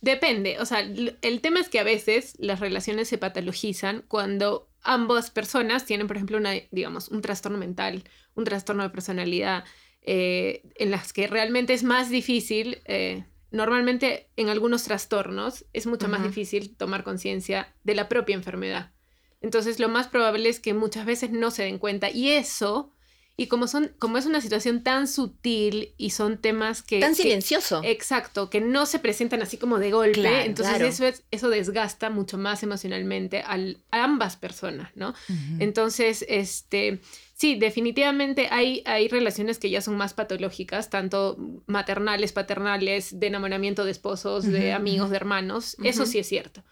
depende, 0.00 0.58
o 0.60 0.66
sea, 0.66 0.80
el 0.80 1.40
tema 1.40 1.60
es 1.60 1.68
que 1.68 1.78
a 1.78 1.84
veces 1.84 2.34
las 2.38 2.60
relaciones 2.60 3.08
se 3.08 3.18
patologizan 3.18 4.04
cuando 4.08 4.68
ambas 4.82 5.30
personas 5.30 5.84
tienen, 5.84 6.06
por 6.06 6.16
ejemplo, 6.16 6.38
una, 6.38 6.52
digamos, 6.70 7.08
un 7.08 7.22
trastorno 7.22 7.58
mental, 7.58 8.04
un 8.34 8.44
trastorno 8.44 8.82
de 8.82 8.90
personalidad, 8.90 9.64
eh, 10.02 10.62
en 10.76 10.90
las 10.90 11.12
que 11.12 11.26
realmente 11.26 11.74
es 11.74 11.82
más 11.82 12.08
difícil, 12.08 12.80
eh, 12.86 13.24
normalmente 13.50 14.30
en 14.36 14.48
algunos 14.48 14.84
trastornos 14.84 15.66
es 15.72 15.86
mucho 15.86 16.08
más 16.08 16.22
difícil 16.22 16.76
tomar 16.76 17.04
conciencia 17.04 17.74
de 17.84 17.94
la 17.94 18.08
propia 18.08 18.34
enfermedad. 18.34 18.92
Entonces, 19.40 19.78
lo 19.78 19.88
más 19.88 20.08
probable 20.08 20.48
es 20.48 20.60
que 20.60 20.74
muchas 20.74 21.04
veces 21.06 21.30
no 21.30 21.50
se 21.50 21.64
den 21.64 21.78
cuenta 21.78 22.10
y 22.10 22.30
eso 22.30 22.92
y 23.40 23.46
como 23.46 23.68
son, 23.68 23.92
como 24.00 24.18
es 24.18 24.26
una 24.26 24.40
situación 24.40 24.82
tan 24.82 25.06
sutil 25.06 25.94
y 25.96 26.10
son 26.10 26.38
temas 26.38 26.82
que. 26.82 26.98
Tan 26.98 27.14
silencioso. 27.14 27.80
exacto, 27.84 28.50
que 28.50 28.60
no 28.60 28.84
se 28.84 28.98
presentan 28.98 29.42
así 29.42 29.58
como 29.58 29.78
de 29.78 29.92
golpe. 29.92 30.44
entonces 30.44 31.00
eso 31.00 31.22
eso 31.30 31.48
desgasta 31.48 32.10
mucho 32.10 32.36
más 32.36 32.64
emocionalmente 32.64 33.44
a 33.46 33.56
ambas 33.92 34.36
personas, 34.36 34.90
¿no? 34.96 35.14
Entonces, 35.60 36.26
este. 36.28 36.98
Sí, 37.34 37.54
definitivamente 37.54 38.48
hay, 38.50 38.82
hay 38.84 39.06
relaciones 39.06 39.58
que 39.58 39.70
ya 39.70 39.80
son 39.80 39.96
más 39.96 40.12
patológicas, 40.12 40.90
tanto 40.90 41.38
maternales, 41.68 42.32
paternales, 42.32 43.20
de 43.20 43.28
enamoramiento 43.28 43.84
de 43.84 43.92
esposos, 43.92 44.44
de 44.44 44.72
amigos, 44.72 45.10
de 45.10 45.16
hermanos. 45.16 45.76
Eso 45.84 46.06
sí 46.06 46.18
es 46.18 46.26
cierto 46.26 46.64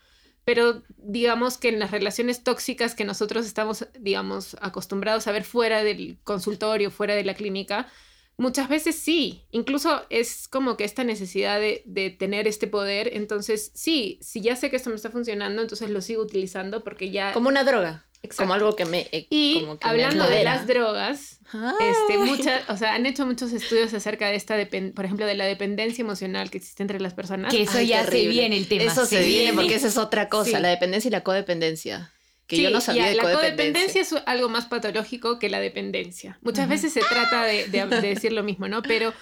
pero 0.47 0.85
digamos 0.97 1.59
que 1.59 1.69
en 1.69 1.81
las 1.81 1.91
relaciones 1.91 2.45
tóxicas 2.45 2.95
que 2.95 3.05
nosotros 3.05 3.47
estamos, 3.47 3.89
digamos, 3.99 4.57
acostumbrados 4.61 5.27
a 5.27 5.33
ver 5.33 5.43
fuera 5.43 5.83
del 5.83 6.19
consultorio, 6.23 6.93
fuera 6.93 7.17
de 7.17 7.25
la 7.25 7.35
clínica, 7.35 7.89
muchas 8.37 8.69
veces 8.69 8.95
sí, 8.95 9.43
incluso 9.51 10.07
es 10.09 10.47
como 10.47 10.77
que 10.77 10.85
esta 10.85 11.03
necesidad 11.03 11.59
de, 11.59 12.17
tener 12.17 12.47
este 12.47 12.69
poder, 12.69 13.11
entonces 13.13 13.73
sí, 13.75 14.21
si 14.23 14.41
ya 14.41 14.55
sé 14.55 14.71
que 14.71 14.77
esto 14.77 14.89
me 14.89 14.95
está 14.95 15.11
funcionando, 15.11 15.63
entonces 15.63 15.91
lo 15.91 16.01
sigo 16.01 16.23
utilizando 16.23 16.85
porque 16.85 17.11
ya... 17.11 17.33
Como 17.33 17.49
una 17.49 17.65
droga. 17.65 18.06
Como 18.37 18.55
algo 18.55 18.75
que 18.75 18.85
me. 18.85 19.09
Eh, 19.13 19.27
y 19.31 19.67
hablando 19.83 20.29
de 20.29 20.45
las 20.45 20.67
drogas, 20.67 21.39
este, 21.81 22.19
muchas, 22.19 22.69
o 22.69 22.77
sea, 22.77 22.95
han 22.95 23.07
hecho 23.07 23.25
muchos 23.25 23.53
estudios 23.53 23.95
acerca 23.95 24.29
de 24.29 24.35
esta, 24.35 24.57
por 24.95 25.05
ejemplo, 25.05 25.27
de 25.27 25.35
la 25.35 25.45
dependencia 25.45 26.03
emocional 26.03 26.51
que 26.51 26.59
existe 26.59 26.83
entre 26.83 27.01
las 27.01 27.15
personas. 27.15 27.53
Que 27.53 27.63
eso 27.63 27.81
ya 27.81 28.05
se 28.05 28.27
viene 28.27 28.57
el 28.57 28.67
tema. 28.67 28.85
Eso 28.85 29.07
se 29.07 29.23
viene 29.23 29.53
porque 29.53 29.77
esa 29.77 29.89
es 29.89 29.97
otra 29.97 30.29
cosa, 30.29 30.59
la 30.61 30.69
dependencia 30.69 31.09
y 31.09 31.13
la 31.13 31.23
codependencia. 31.23 32.13
Que 32.47 32.63
yo 32.63 32.71
no 32.71 32.81
sabía 32.81 33.07
de 33.07 33.15
la 33.15 33.25
codependencia. 33.25 34.01
es 34.01 34.15
algo 34.25 34.49
más 34.49 34.67
patológico 34.67 35.39
que 35.39 35.49
la 35.49 35.59
dependencia. 35.59 36.39
Muchas 36.43 36.69
veces 36.69 36.93
se 36.93 37.01
trata 37.01 37.45
de, 37.45 37.67
decir 38.01 38.33
lo 38.33 38.43
mismo, 38.43 38.69
¿no? 38.69 38.83
Pero 38.83 39.13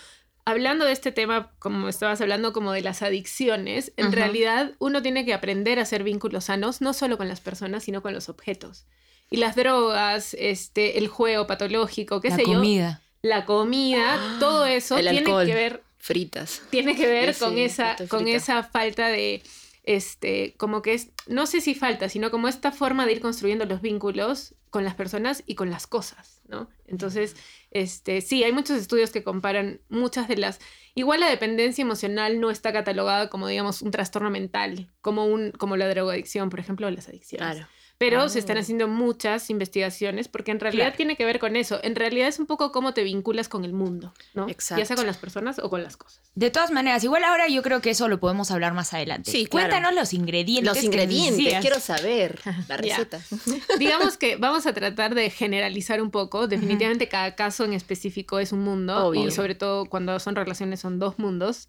hablando 0.45 0.85
de 0.85 0.93
este 0.93 1.13
tema, 1.13 1.53
como 1.59 1.89
estabas 1.89 2.21
hablando, 2.21 2.53
como 2.53 2.73
de 2.73 2.83
las 2.83 3.03
adicciones, 3.03 3.93
en 3.97 4.13
realidad 4.13 4.73
uno 4.79 5.03
tiene 5.03 5.25
que 5.25 5.35
aprender 5.35 5.79
a 5.79 5.83
hacer 5.83 6.03
vínculos 6.05 6.45
sanos, 6.45 6.81
no 6.81 6.93
solo 6.93 7.17
con 7.17 7.29
las 7.29 7.41
personas, 7.41 7.85
sino 7.85 8.03
con 8.03 8.13
los 8.15 8.29
objetos. 8.29 8.87
Y 9.31 9.39
las 9.39 9.57
drogas, 9.57 10.35
este, 10.39 10.99
el 10.99 11.09
juego 11.09 11.47
patológico, 11.47 12.21
qué 12.21 12.29
La 12.31 12.37
sé 12.37 12.43
yo. 12.47 12.55
comida. 12.55 13.01
La 13.23 13.47
comida, 13.47 14.21
todo 14.39 14.67
eso 14.67 14.99
El 14.99 15.05
tiene 15.09 15.19
alcohol. 15.21 15.47
que 15.47 15.55
ver 15.55 15.83
Fritas. 15.99 16.61
tiene 16.71 16.95
que 16.95 17.07
ver 17.07 17.33
Sí, 17.33 17.41
con 17.41 17.55
sí, 17.55 17.63
esa 17.63 17.97
con 18.09 18.29
esa 18.29 18.63
falta 18.63 19.09
de 19.09 19.43
este 19.85 20.55
como 20.59 20.83
que 20.83 20.93
es 20.95 21.09
no 21.27 21.47
sé 21.47 21.61
si 21.63 21.75
falta 21.75 22.09
sino 22.11 22.31
como 22.31 22.49
esta 22.49 22.73
forma 22.73 23.07
de 23.07 23.13
ir 23.13 23.21
construyendo 23.21 23.65
los 23.65 23.81
vínculos 23.81 24.55
con 24.75 24.83
las 24.83 24.97
personas 24.97 25.45
y 25.47 25.55
con 25.55 25.71
las 25.71 25.87
cosas 25.87 26.41
no 26.49 26.69
entonces 26.89 27.37
este 27.71 28.21
sí 28.21 28.43
hay 28.43 28.51
muchos 28.51 28.77
estudios 28.77 29.13
que 29.13 29.23
comparan 29.23 29.81
muchas 29.89 30.27
de 30.27 30.37
las 30.37 30.59
igual 30.97 31.21
la 31.21 31.31
dependencia 31.31 31.83
emocional 31.83 32.41
no 32.41 32.51
está 32.51 32.73
catalogada 32.73 33.31
como 33.31 33.47
digamos 33.47 33.83
un 33.83 33.93
trastorno 33.93 34.31
mental 34.31 34.91
como 35.01 35.27
un 35.27 35.53
como 35.53 35.77
la 35.77 35.89
drogadicción 35.89 36.51
por 36.51 36.59
ejemplo 36.59 36.89
o 36.89 36.91
las 36.91 37.09
adicciones. 37.09 37.55
Claro. 37.55 37.69
Pero 38.11 38.29
se 38.29 38.39
están 38.39 38.57
Ah. 38.57 38.61
haciendo 38.61 38.89
muchas 38.89 39.51
investigaciones 39.51 40.29
porque 40.29 40.51
en 40.51 40.61
realidad 40.61 40.85
Claro. 40.87 40.97
tiene 40.97 41.17
que 41.17 41.25
ver 41.25 41.39
con 41.39 41.57
eso. 41.57 41.81
En 41.83 41.95
realidad 41.97 42.29
es 42.29 42.39
un 42.39 42.47
poco 42.47 42.71
cómo 42.73 42.95
te 42.95 43.03
vinculas 43.03 43.49
con 43.49 43.65
el 43.65 43.73
mundo, 43.73 44.13
¿no? 44.35 44.47
Ya 44.47 44.53
Exacto. 44.53 44.85
sea 44.85 44.97
con 44.97 45.07
las 45.07 45.17
personas 45.17 45.59
o 45.59 45.71
con 45.71 45.83
las 45.83 45.97
cosas. 45.97 46.21
De 46.35 46.51
todas 46.51 46.71
maneras, 46.71 47.03
igual 47.05 47.25
ahora 47.25 47.49
yo 47.49 47.63
creo 47.63 47.81
que 47.81 47.91
eso 47.91 48.09
lo 48.09 48.19
podemos 48.21 48.51
hablar 48.51 48.75
más 48.75 48.93
adelante. 48.95 49.31
Sí, 49.31 49.47
claro. 49.47 49.69
Cuéntanos 49.71 49.95
los 49.95 50.13
ingredientes. 50.13 50.75
Los 50.75 50.83
ingredientes, 50.85 51.55
quiero 51.61 51.81
saber 51.81 52.41
la 52.69 52.77
Ya. 52.81 52.97
receta. 52.99 53.21
Digamos 53.79 54.17
que 54.17 54.37
vamos 54.37 54.67
a 54.67 54.73
tratar 54.73 55.15
de 55.15 55.31
generalizar 55.31 56.03
un 56.03 56.11
poco. 56.11 56.47
Definitivamente 56.49 57.09
cada 57.09 57.35
caso 57.35 57.65
en 57.65 57.73
específico 57.73 58.39
es 58.39 58.53
un 58.53 58.61
mundo 58.61 59.07
Obvio. 59.09 59.29
y 59.29 59.31
sobre 59.31 59.55
todo 59.55 59.87
cuando 59.87 60.19
son 60.21 60.35
relaciones 60.37 60.81
son 60.81 60.99
dos 60.99 61.19
mundos. 61.19 61.69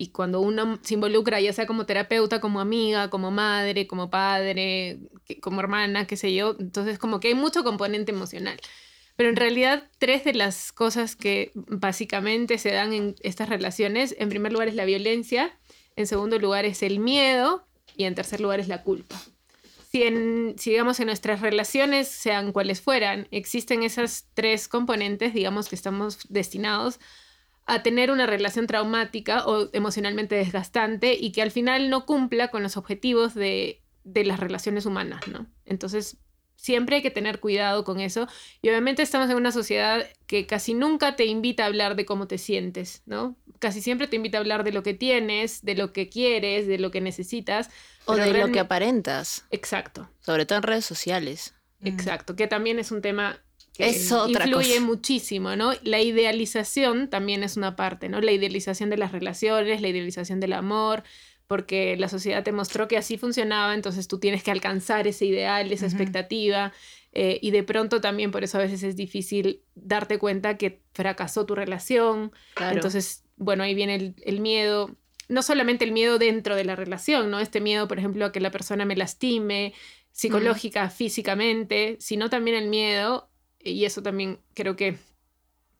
Y 0.00 0.12
cuando 0.12 0.40
uno 0.40 0.78
se 0.80 0.94
involucra, 0.94 1.42
ya 1.42 1.52
sea 1.52 1.66
como 1.66 1.84
terapeuta, 1.84 2.40
como 2.40 2.58
amiga, 2.58 3.10
como 3.10 3.30
madre, 3.30 3.86
como 3.86 4.08
padre, 4.08 4.98
como 5.42 5.60
hermana, 5.60 6.06
qué 6.06 6.16
sé 6.16 6.32
yo, 6.32 6.56
entonces 6.58 6.98
como 6.98 7.20
que 7.20 7.28
hay 7.28 7.34
mucho 7.34 7.62
componente 7.64 8.10
emocional. 8.10 8.58
Pero 9.16 9.28
en 9.28 9.36
realidad, 9.36 9.90
tres 9.98 10.24
de 10.24 10.32
las 10.32 10.72
cosas 10.72 11.16
que 11.16 11.50
básicamente 11.54 12.56
se 12.56 12.72
dan 12.72 12.94
en 12.94 13.14
estas 13.20 13.50
relaciones, 13.50 14.16
en 14.18 14.30
primer 14.30 14.54
lugar 14.54 14.68
es 14.68 14.74
la 14.74 14.86
violencia, 14.86 15.54
en 15.96 16.06
segundo 16.06 16.38
lugar 16.38 16.64
es 16.64 16.82
el 16.82 16.98
miedo 16.98 17.66
y 17.94 18.04
en 18.04 18.14
tercer 18.14 18.40
lugar 18.40 18.58
es 18.58 18.68
la 18.68 18.82
culpa. 18.82 19.20
Si, 19.90 20.04
en, 20.04 20.54
si 20.56 20.70
digamos 20.70 20.98
en 21.00 21.08
nuestras 21.08 21.42
relaciones, 21.42 22.08
sean 22.08 22.52
cuales 22.52 22.80
fueran, 22.80 23.28
existen 23.32 23.82
esas 23.82 24.28
tres 24.32 24.66
componentes, 24.66 25.34
digamos 25.34 25.68
que 25.68 25.74
estamos 25.74 26.20
destinados 26.30 27.00
a 27.72 27.82
tener 27.82 28.10
una 28.10 28.26
relación 28.26 28.66
traumática 28.66 29.46
o 29.46 29.68
emocionalmente 29.72 30.34
desgastante 30.34 31.14
y 31.14 31.32
que 31.32 31.42
al 31.42 31.50
final 31.50 31.90
no 31.90 32.06
cumpla 32.06 32.48
con 32.48 32.62
los 32.62 32.76
objetivos 32.76 33.34
de, 33.34 33.82
de 34.04 34.24
las 34.24 34.40
relaciones 34.40 34.86
humanas, 34.86 35.26
¿no? 35.28 35.46
Entonces, 35.64 36.18
siempre 36.56 36.96
hay 36.96 37.02
que 37.02 37.10
tener 37.10 37.40
cuidado 37.40 37.84
con 37.84 38.00
eso. 38.00 38.28
Y 38.60 38.68
obviamente 38.68 39.02
estamos 39.02 39.30
en 39.30 39.36
una 39.36 39.52
sociedad 39.52 40.06
que 40.26 40.46
casi 40.46 40.74
nunca 40.74 41.16
te 41.16 41.24
invita 41.24 41.64
a 41.64 41.66
hablar 41.66 41.96
de 41.96 42.04
cómo 42.04 42.26
te 42.26 42.38
sientes, 42.38 43.02
¿no? 43.06 43.36
Casi 43.58 43.80
siempre 43.80 44.08
te 44.08 44.16
invita 44.16 44.38
a 44.38 44.40
hablar 44.40 44.64
de 44.64 44.72
lo 44.72 44.82
que 44.82 44.94
tienes, 44.94 45.64
de 45.64 45.74
lo 45.74 45.92
que 45.92 46.08
quieres, 46.08 46.66
de 46.66 46.78
lo 46.78 46.90
que 46.90 47.00
necesitas. 47.00 47.70
O 48.04 48.14
de 48.16 48.32
lo 48.32 48.52
que 48.52 48.60
aparentas, 48.60 49.46
Exacto, 49.50 50.10
sobre 50.20 50.44
todo 50.44 50.58
en 50.58 50.62
redes 50.64 50.84
sociales. 50.84 51.54
Mm. 51.80 51.86
exacto, 51.86 52.36
que 52.36 52.46
también 52.46 52.78
es 52.78 52.90
un 52.90 53.00
tema 53.00 53.40
que 53.80 53.90
Es 53.90 54.12
otra 54.12 54.46
influye 54.46 54.74
cosa. 54.76 54.86
muchísimo, 54.86 55.56
¿no? 55.56 55.72
La 55.82 56.00
idealización 56.00 57.08
también 57.10 57.42
es 57.42 57.56
una 57.56 57.76
parte, 57.76 58.08
¿no? 58.08 58.20
La 58.20 58.32
idealización 58.32 58.90
de 58.90 58.96
las 58.96 59.12
relaciones, 59.12 59.80
la 59.80 59.88
idealización 59.88 60.40
del 60.40 60.52
amor, 60.52 61.02
porque 61.46 61.96
la 61.96 62.08
sociedad 62.08 62.44
te 62.44 62.52
mostró 62.52 62.86
que 62.88 62.96
así 62.96 63.18
funcionaba, 63.18 63.74
entonces 63.74 64.06
tú 64.08 64.18
tienes 64.20 64.42
que 64.42 64.50
alcanzar 64.52 65.06
ese 65.08 65.26
ideal, 65.26 65.72
esa 65.72 65.86
expectativa, 65.86 66.72
eh, 67.12 67.40
y 67.42 67.50
de 67.50 67.64
pronto 67.64 68.00
también 68.00 68.30
por 68.30 68.44
eso 68.44 68.58
a 68.58 68.60
veces 68.60 68.82
es 68.84 68.94
difícil 68.94 69.62
darte 69.74 70.18
cuenta 70.18 70.56
que 70.56 70.80
fracasó 70.92 71.46
tu 71.46 71.56
relación, 71.56 72.30
Claro. 72.54 72.76
entonces, 72.76 73.24
bueno, 73.36 73.64
ahí 73.64 73.74
viene 73.74 73.96
el, 73.96 74.14
el 74.24 74.40
miedo, 74.40 74.94
no 75.28 75.42
solamente 75.42 75.84
el 75.84 75.92
miedo 75.92 76.18
dentro 76.18 76.54
de 76.54 76.64
la 76.64 76.76
relación, 76.76 77.30
¿no? 77.30 77.40
Este 77.40 77.60
miedo, 77.60 77.88
por 77.88 77.98
ejemplo, 77.98 78.26
a 78.26 78.32
que 78.32 78.40
la 78.40 78.50
persona 78.52 78.84
me 78.84 78.94
lastime, 78.96 79.72
psicológica, 80.12 80.88
físicamente, 80.90 81.96
sino 82.00 82.28
también 82.30 82.56
el 82.56 82.68
miedo, 82.68 83.29
y 83.62 83.84
eso 83.84 84.02
también 84.02 84.40
creo 84.54 84.76
que 84.76 84.98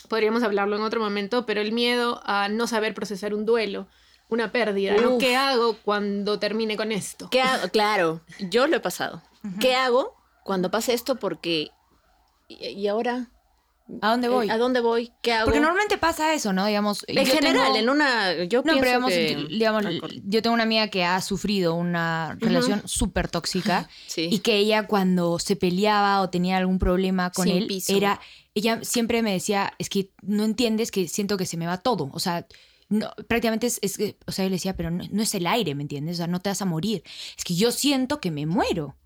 podríamos 0.08 0.42
hablarlo 0.42 0.76
en 0.76 0.82
otro 0.82 1.00
momento, 1.00 1.46
pero 1.46 1.60
el 1.60 1.72
miedo 1.72 2.20
a 2.24 2.48
no 2.48 2.66
saber 2.66 2.94
procesar 2.94 3.34
un 3.34 3.44
duelo, 3.46 3.86
una 4.28 4.52
pérdida, 4.52 4.96
¿no? 4.96 5.18
¿Qué 5.18 5.36
hago 5.36 5.76
cuando 5.84 6.38
termine 6.38 6.76
con 6.76 6.92
esto? 6.92 7.28
¿Qué 7.30 7.42
hago? 7.42 7.68
Claro, 7.70 8.20
yo 8.38 8.66
lo 8.66 8.76
he 8.76 8.80
pasado. 8.80 9.22
¿Qué 9.60 9.74
hago 9.74 10.16
cuando 10.44 10.70
pase 10.70 10.92
esto? 10.92 11.16
Porque. 11.16 11.70
¿Y, 12.48 12.66
y 12.68 12.88
ahora? 12.88 13.28
¿A 14.02 14.10
dónde 14.10 14.28
voy? 14.28 14.48
¿A 14.50 14.56
dónde 14.58 14.80
voy? 14.80 15.12
¿Qué 15.22 15.32
hago? 15.32 15.46
Porque 15.46 15.60
normalmente 15.60 15.98
pasa 15.98 16.32
eso, 16.34 16.52
¿no? 16.52 16.66
Digamos. 16.66 17.04
En 17.08 17.26
general, 17.26 17.66
tengo- 17.72 17.76
en 17.76 17.88
una. 17.90 18.44
Yo 18.44 18.58
No, 18.60 18.72
pienso 18.72 18.80
pero 18.80 18.84
digamos, 19.08 19.10
que- 19.10 19.46
digamos, 19.56 19.84
yo 20.24 20.42
tengo 20.42 20.54
una 20.54 20.62
amiga 20.62 20.88
que 20.88 21.04
ha 21.04 21.20
sufrido 21.20 21.74
una 21.74 22.36
relación 22.40 22.82
súper 22.86 23.28
tóxica 23.28 23.88
Sí. 24.06 24.28
y 24.30 24.38
que 24.40 24.56
ella 24.56 24.86
cuando 24.86 25.38
se 25.38 25.56
peleaba 25.56 26.20
o 26.22 26.30
tenía 26.30 26.56
algún 26.56 26.78
problema 26.78 27.30
con 27.30 27.46
Sin 27.46 27.56
él, 27.56 27.66
piso. 27.66 27.96
era, 27.96 28.20
ella 28.54 28.80
siempre 28.82 29.22
me 29.22 29.32
decía, 29.32 29.72
es 29.78 29.88
que 29.88 30.10
no 30.22 30.44
entiendes 30.44 30.90
que 30.90 31.08
siento 31.08 31.36
que 31.36 31.46
se 31.46 31.56
me 31.56 31.66
va 31.66 31.78
todo, 31.78 32.10
o 32.12 32.18
sea, 32.20 32.46
no, 32.88 33.08
prácticamente 33.28 33.66
es, 33.68 33.78
es 33.82 33.96
que, 33.96 34.16
o 34.26 34.32
sea, 34.32 34.44
yo 34.44 34.48
le 34.50 34.56
decía, 34.56 34.76
pero 34.76 34.90
no, 34.90 35.04
no 35.10 35.22
es 35.22 35.32
el 35.36 35.46
aire, 35.46 35.74
¿me 35.76 35.82
entiendes? 35.82 36.16
O 36.16 36.18
sea, 36.18 36.26
no 36.26 36.40
te 36.40 36.50
vas 36.50 36.60
a 36.60 36.64
morir, 36.64 37.02
es 37.38 37.44
que 37.44 37.54
yo 37.54 37.70
siento 37.70 38.20
que 38.20 38.30
me 38.32 38.46
muero. 38.46 38.96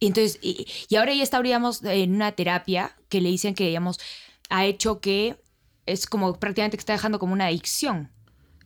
Y 0.00 0.08
entonces, 0.08 0.38
y, 0.42 0.66
y 0.88 0.96
ahora 0.96 1.12
ella 1.12 1.22
está, 1.22 1.40
digamos, 1.42 1.82
en 1.82 2.14
una 2.14 2.32
terapia 2.32 2.94
que 3.08 3.20
le 3.20 3.30
dicen 3.30 3.54
que, 3.54 3.66
digamos, 3.66 3.98
ha 4.50 4.64
hecho 4.64 5.00
que 5.00 5.36
es 5.86 6.06
como 6.06 6.38
prácticamente 6.38 6.76
que 6.76 6.80
está 6.80 6.92
dejando 6.92 7.18
como 7.18 7.32
una 7.32 7.46
adicción. 7.46 8.10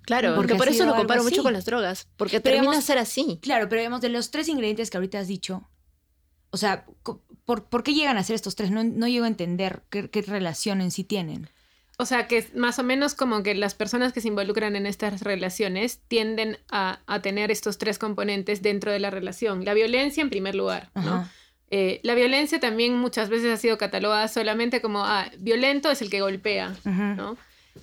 Claro, 0.03 0.35
Porque 0.37 0.55
por 0.55 0.69
eso 0.69 0.87
lo 0.87 0.97
comparo 0.97 1.23
mucho 1.23 1.43
con 1.43 1.53
las 1.53 1.67
drogas. 1.67 2.09
Porque 2.17 2.41
Pero 2.41 2.57
termina 2.57 2.79
a 2.79 2.83
ser 2.83 2.97
así. 2.97 3.39
Claro, 3.43 3.69
pero 3.69 3.81
digamos, 3.81 4.01
de 4.01 4.09
los 4.09 4.31
tres 4.31 4.49
ingredientes 4.49 4.89
que 4.89 4.97
ahorita 4.97 5.19
has 5.19 5.29
dicho, 5.29 5.69
o 6.51 6.57
sea, 6.57 6.87
¿por, 7.45 7.65
por 7.65 7.83
qué 7.83 7.93
llegan 7.93 8.17
a 8.17 8.25
ser 8.25 8.35
estos 8.35 8.57
tres? 8.57 8.71
No, 8.71 8.83
no 8.85 9.07
llego 9.07 9.27
a 9.27 9.29
entender 9.29 9.83
qué, 9.91 10.09
qué 10.09 10.23
relación 10.23 10.81
en 10.81 10.93
sí 10.93 11.05
tienen. 11.05 11.51
O 11.99 12.07
sea, 12.07 12.27
que 12.27 12.39
es 12.39 12.55
más 12.55 12.79
o 12.79 12.85
menos 12.85 13.15
como 13.15 13.43
que 13.43 13.55
las 13.55 13.75
personas 13.75 14.13
que 14.15 14.23
se 14.23 14.29
involucran 14.29 14.77
en 14.77 14.87
estas 14.87 15.21
relaciones 15.21 16.01
tienden 16.09 16.57
a, 16.71 17.01
a 17.07 17.21
tener 17.21 17.51
estos 17.51 17.77
tres 17.77 17.99
componentes 17.99 18.63
dentro 18.63 18.91
de 18.91 19.01
la 19.01 19.11
relación. 19.11 19.65
La 19.65 19.75
violencia 19.75 20.23
en 20.23 20.31
primer 20.31 20.55
lugar, 20.55 20.91
¿no? 20.95 21.01
Ajá. 21.01 21.33
Eh, 21.71 22.01
la 22.03 22.15
violencia 22.15 22.59
también 22.61 22.97
muchas 22.97 23.29
veces 23.29 23.53
ha 23.53 23.57
sido 23.59 23.77
catalogada 23.77 24.27
solamente 24.29 24.81
como, 24.81 25.05
ah, 25.05 25.31
violento 25.39 25.91
es 25.91 26.01
el 26.03 26.09
que 26.11 26.21
golpea. 26.21 26.75
¿no? 26.85 27.37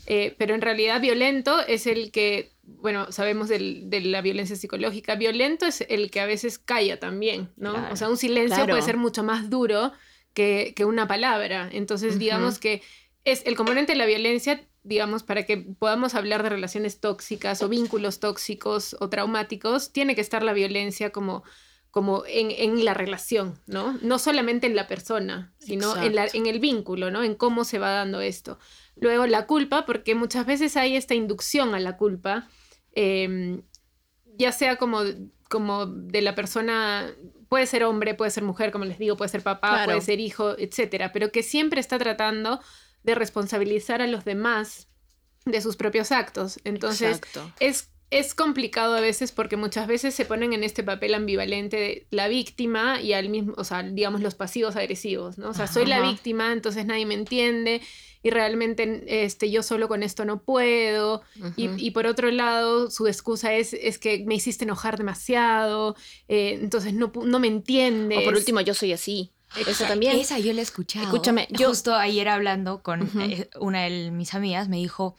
Eh, 0.08 0.36
pero 0.38 0.56
en 0.56 0.62
realidad 0.62 1.00
violento 1.00 1.65
es 1.68 1.88
el 1.88 2.12
que, 2.12 2.51
bueno, 2.63 3.12
sabemos 3.12 3.48
del- 3.48 3.89
de 3.89 4.01
la 4.01 4.22
violencia 4.22 4.56
psicológica, 4.56 5.15
violento 5.15 5.65
es 5.65 5.86
el 5.88 6.12
que 6.12 6.20
a 6.20 6.25
veces 6.25 6.58
calla 6.60 7.00
también, 7.00 7.50
¿no? 7.56 7.74
Claro. 7.74 7.94
O 7.94 7.96
sea, 7.96 8.10
un 8.10 8.18
silencio 8.18 8.56
Claro. 8.58 8.72
puede 8.72 8.82
ser 8.82 8.98
mucho 8.98 9.24
más 9.24 9.50
duro 9.50 9.94
que, 10.34 10.74
que 10.75 10.84
una 10.84 11.08
palabra. 11.08 11.70
Entonces, 11.72 12.20
digamos 12.20 12.60
que 12.60 12.82
es 13.24 13.44
el 13.46 13.56
componente 13.56 13.94
de 13.94 13.98
la 13.98 14.06
violencia, 14.06 14.68
digamos, 14.84 15.24
para 15.24 15.44
que 15.46 15.58
podamos 15.58 16.13
hablar 16.13 16.44
de 16.44 16.50
relaciones 16.50 17.00
tóxicas 17.00 17.62
o 17.63 17.70
vínculos 17.70 18.20
tóxicos 18.20 18.98
o 19.00 19.10
traumáticos, 19.10 19.94
tiene 19.94 20.13
que 20.13 20.22
estar 20.22 20.44
la 20.44 20.51
violencia 20.54 21.12
como 21.12 21.44
como 21.96 22.25
en, 22.28 22.52
en 22.52 22.84
la 22.84 22.94
relación, 22.94 23.58
¿no? 23.68 23.98
No 24.02 24.20
solamente 24.20 24.68
en 24.68 24.75
la 24.75 24.86
persona, 24.86 25.54
sino 25.60 25.96
en, 25.96 26.14
la- 26.14 26.28
en 26.34 26.46
el 26.46 26.60
vínculo, 26.60 27.10
¿no? 27.10 27.24
En 27.24 27.36
cómo 27.36 27.64
se 27.64 27.80
va 27.80 27.90
dando 27.92 28.20
esto. 28.20 28.60
Luego 28.98 29.25
la 29.28 29.48
culpa, 29.48 29.86
porque 29.86 30.14
muchas 30.14 30.46
veces 30.46 30.75
hay 30.75 30.98
esta 30.98 31.14
inducción 31.16 31.74
a 31.74 31.80
la 31.80 31.96
culpa, 31.96 32.50
eh, 32.92 33.62
ya 34.38 34.52
sea 34.52 34.75
como, 34.75 35.04
como 35.50 35.86
de 35.86 36.22
la 36.22 36.36
persona, 36.36 37.10
puede 37.48 37.66
ser 37.66 37.86
hombre, 37.86 38.14
puede 38.14 38.30
ser 38.32 38.44
mujer, 38.44 38.74
como 38.74 38.84
les 38.84 39.00
digo, 39.00 39.16
puede 39.16 39.30
ser 39.30 39.42
papá, 39.42 39.70
Claro. 39.70 39.86
puede 39.86 40.02
ser 40.02 40.20
hijo, 40.20 40.58
etcétera, 40.60 41.14
pero 41.14 41.32
que 41.32 41.44
siempre 41.44 41.80
está 41.80 41.98
tratando 41.98 42.60
de 43.04 43.16
responsabilizar 43.16 44.02
a 44.02 44.08
los 44.08 44.25
demás 44.25 44.90
de 45.46 45.62
sus 45.62 45.78
propios 45.78 46.12
actos. 46.12 46.60
Entonces, 46.66 47.20
Exacto. 47.20 47.54
es, 47.62 47.90
es 48.12 48.33
complicado 48.35 48.95
a 48.95 49.00
veces 49.01 49.31
porque 49.31 49.57
muchas 49.57 49.88
veces 49.88 50.13
se 50.15 50.25
ponen 50.25 50.53
en 50.53 50.63
este 50.63 50.83
papel 50.83 51.13
ambivalente 51.15 51.75
de 51.77 52.07
la 52.12 52.27
víctima 52.27 53.01
y 53.01 53.13
al 53.13 53.29
mismo, 53.29 53.53
o 53.57 53.63
sea, 53.63 53.83
digamos 53.83 54.21
los 54.21 54.35
pasivos 54.35 54.75
agresivos, 54.75 55.38
¿no? 55.38 55.50
O 55.50 55.53
sea, 55.53 55.67
soy 55.67 55.85
la 55.85 55.97
víctima, 56.12 56.53
entonces 56.53 56.85
nadie 56.85 57.05
me 57.05 57.15
entiende 57.15 57.81
y 58.24 58.29
realmente 58.29 59.03
este, 59.25 59.51
yo 59.51 59.63
solo 59.63 59.88
con 59.88 60.01
esto 60.03 60.24
no 60.25 60.41
puedo. 60.41 61.24
Y, 61.57 61.69
y 61.77 61.91
por 61.91 62.07
otro 62.07 62.31
lado, 62.31 62.89
su 62.89 63.07
excusa 63.07 63.53
es, 63.53 63.74
es 63.74 63.97
que 64.00 64.24
me 64.25 64.35
hiciste 64.35 64.63
enojar 64.65 64.97
demasiado, 64.97 65.95
eh, 66.27 66.57
entonces 66.62 66.93
no, 66.93 67.12
no 67.24 67.39
me 67.39 67.47
entiendes. 67.47 68.19
O 68.19 68.24
por 68.24 68.35
último, 68.35 68.62
yo 68.62 68.74
soy 68.74 68.93
así. 68.93 69.31
Eso 69.67 69.85
también. 69.85 70.17
Esa 70.17 70.38
yo 70.39 70.53
la 70.53 70.59
he 70.59 70.63
escuchado. 70.63 71.05
Escúchame, 71.05 71.47
yo- 71.51 71.69
Justo 71.69 71.95
ayer 71.95 72.27
hablando 72.29 72.81
con 72.81 73.09
eh, 73.21 73.50
una 73.59 73.83
de 73.83 74.12
mis 74.12 74.33
amigas, 74.33 74.69
me 74.69 74.77
dijo, 74.77 75.15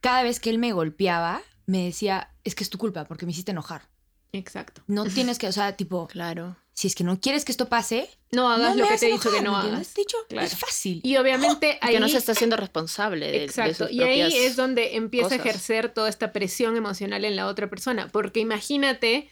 cada 0.00 0.22
vez 0.22 0.38
que 0.40 0.50
él 0.50 0.58
me 0.58 0.72
golpeaba, 0.72 1.40
me 1.66 1.84
decía, 1.84 2.30
es 2.44 2.54
que 2.54 2.64
es 2.64 2.70
tu 2.70 2.78
culpa 2.78 3.04
porque 3.04 3.26
me 3.26 3.32
hiciste 3.32 3.50
enojar. 3.50 3.88
Exacto. 4.32 4.82
No 4.86 5.04
tienes 5.14 5.38
que, 5.38 5.46
o 5.48 5.52
sea, 5.52 5.76
tipo, 5.76 6.06
Claro. 6.08 6.56
si 6.72 6.86
es 6.88 6.94
que 6.94 7.04
no 7.04 7.20
quieres 7.20 7.44
que 7.44 7.52
esto 7.52 7.68
pase, 7.68 8.08
No 8.32 8.50
hagas 8.50 8.76
no 8.76 8.82
lo 8.84 8.88
que 8.88 8.98
te 8.98 9.06
he 9.06 9.12
hagas 9.12 9.22
dicho 9.24 9.34
que 9.36 9.42
no 9.42 9.52
¿me 9.52 9.58
hagas. 9.58 9.94
De 9.94 10.02
hecho, 10.02 10.16
Claro. 10.28 10.46
es 10.46 10.56
fácil. 10.56 11.00
Y 11.02 11.16
obviamente 11.16 11.78
ahí... 11.80 11.94
Que 11.94 12.00
no 12.00 12.08
se 12.08 12.18
está 12.18 12.32
haciendo 12.32 12.56
responsable 12.56 13.26
de, 13.26 13.32
de 13.38 13.44
Exacto. 13.44 13.86
sus 13.86 13.92
Y 13.92 14.02
ahí 14.02 14.20
es 14.36 14.56
donde 14.56 14.96
empieza 14.96 15.28
cosas. 15.30 15.38
a 15.46 15.48
ejercer 15.48 15.88
toda 15.94 16.08
esta 16.08 16.32
presión 16.32 16.76
emocional 16.76 17.24
en 17.24 17.36
la 17.36 17.46
otra 17.46 17.68
persona. 17.70 18.08
Porque 18.08 18.40
imagínate 18.40 19.30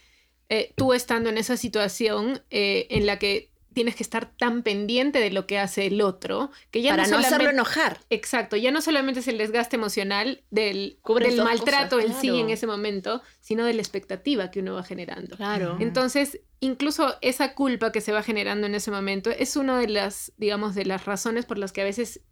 eh, 0.48 0.72
tú 0.76 0.92
estando 0.92 1.28
en 1.30 1.38
esa 1.38 1.56
situación 1.56 2.42
eh, 2.50 2.86
en 2.90 3.06
la 3.06 3.18
que 3.18 3.50
tienes 3.74 3.96
que 3.96 4.02
estar 4.02 4.30
tan 4.36 4.62
pendiente 4.62 5.18
de 5.18 5.30
lo 5.30 5.46
que 5.46 5.58
hace 5.58 5.86
el 5.86 6.00
otro, 6.00 6.50
que 6.70 6.80
ya 6.80 6.90
para 6.90 7.02
no 7.02 7.08
solamente- 7.08 7.34
hacerlo 7.34 7.50
enojar. 7.50 8.00
Exacto, 8.10 8.56
ya 8.56 8.70
no 8.70 8.80
solamente 8.80 9.20
es 9.20 9.28
el 9.28 9.38
desgaste 9.38 9.76
emocional 9.76 10.42
del, 10.50 10.98
maltrato 11.44 11.96
cosas, 11.96 12.10
en 12.10 12.20
sí 12.20 12.28
en 12.40 12.50
ese 12.50 12.66
momento, 12.66 13.22
sino 13.40 13.64
de 13.64 13.74
la 13.74 13.82
expectativa 13.82 14.50
que 14.50 14.60
uno 14.60 14.74
va 14.74 14.84
generando. 14.84 15.36
Claro. 15.36 15.76
Entonces, 15.80 16.40
incluso 16.60 17.16
esa 17.20 17.54
culpa 17.54 17.92
que 17.92 18.00
se 18.00 18.12
va 18.12 18.22
generando 18.22 18.66
en 18.66 18.74
ese 18.74 18.90
momento 18.90 19.30
es 19.30 19.56
una 19.56 19.78
de 19.78 19.88
las, 19.88 20.32
digamos, 20.36 20.74
de 20.74 20.86
las 20.86 21.04
razones 21.04 21.44
por 21.44 21.58
las 21.58 21.72
que 21.72 21.82
a 21.82 21.84
veces, 21.84 22.22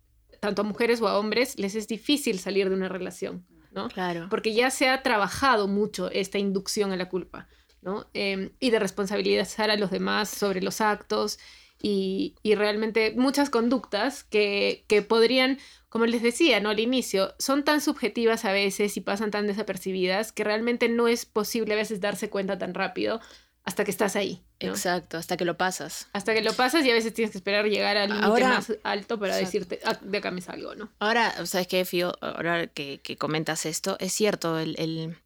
tanto 0.41 0.63
a 0.63 0.65
mujeres 0.65 1.01
o 1.03 1.09
a 1.09 1.19
hombres, 1.19 1.59
les 1.59 1.75
es 1.75 1.89
difícil 1.89 2.39
salir 2.39 2.69
de 2.69 2.75
una 2.75 2.89
relación, 2.89 3.47
¿no? 3.73 3.89
Claro. 3.89 4.29
Porque 4.31 4.55
ya 4.55 4.71
se 4.71 4.89
ha 4.89 5.03
trabajado 5.03 5.69
mucho 5.69 6.11
esta 6.11 6.39
inducción 6.39 6.93
a 6.93 6.97
la 6.97 7.09
culpa, 7.09 7.49
¿no? 7.83 8.07
Eh, 8.15 8.53
y 8.61 8.71
de 8.71 8.79
responsabilizar 8.79 9.71
a 9.71 9.77
los 9.77 9.91
demás 9.91 10.29
sobre 10.31 10.63
los 10.63 10.81
actos 10.81 11.39
y, 11.81 12.35
y 12.43 12.55
realmente 12.55 13.13
muchas 13.17 13.51
conductas 13.51 14.23
que, 14.25 14.85
que 14.87 15.03
podrían, 15.03 15.59
como 15.89 16.07
les 16.07 16.23
decía, 16.23 16.61
¿no? 16.61 16.71
Al 16.71 16.79
inicio, 16.81 17.35
son 17.39 17.65
tan 17.65 17.81
subjetivas 17.81 18.45
a 18.45 18.53
veces 18.53 18.97
y 18.97 19.01
pasan 19.01 19.31
tan 19.33 19.47
desapercibidas 19.49 20.31
que 20.33 20.45
realmente 20.45 20.89
no 20.89 21.09
es 21.09 21.27
posible 21.27 21.75
a 21.75 21.77
veces 21.77 22.01
darse 22.01 22.31
cuenta 22.31 22.57
tan 22.57 22.73
rápido 22.75 23.21
hasta 23.65 23.85
que 23.85 23.91
estás 23.93 24.17
ahí, 24.17 24.43
¿no? 24.61 24.71
Exacto, 24.71 25.19
hasta 25.19 25.37
que 25.37 25.45
lo 25.45 25.57
pasas. 25.57 26.09
Hasta 26.13 26.35
que 26.35 26.43
lo 26.43 26.53
pasas 26.53 26.85
y 26.85 26.91
a 26.91 26.95
veces 26.95 27.15
tienes 27.15 27.31
que 27.33 27.39
esperar 27.39 27.67
llegar 27.67 27.97
al 27.97 28.11
límite 28.11 28.45
más 28.45 28.73
alto 28.83 29.19
para 29.21 29.39
Exacto. 29.39 29.59
decirte, 29.59 29.81
"Ah, 29.85 29.99
de 30.03 30.19
acá 30.19 30.31
me 30.33 30.41
salgo, 30.41 30.75
¿no? 30.75 30.91
Ahora, 30.99 31.47
¿sabes 31.47 31.69
qué, 31.69 31.85
Fío? 31.85 32.13
Ahora 32.21 32.67
que, 32.69 33.01
que 33.03 33.17
comentas 33.17 33.65
esto, 33.67 33.97
es 34.01 34.13
cierto, 34.13 34.59
el, 34.59 34.75
el- 34.79 35.17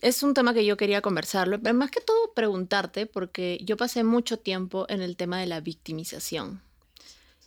es 0.00 0.22
un 0.22 0.34
tema 0.34 0.54
que 0.54 0.64
yo 0.64 0.76
quería 0.76 1.00
conversarlo, 1.00 1.60
pero 1.60 1.74
más 1.74 1.90
que 1.90 2.00
todo 2.00 2.32
preguntarte, 2.34 3.06
porque 3.06 3.58
yo 3.64 3.76
pasé 3.76 4.04
mucho 4.04 4.38
tiempo 4.38 4.86
en 4.88 5.02
el 5.02 5.16
tema 5.16 5.40
de 5.40 5.46
la 5.46 5.60
victimización. 5.60 6.62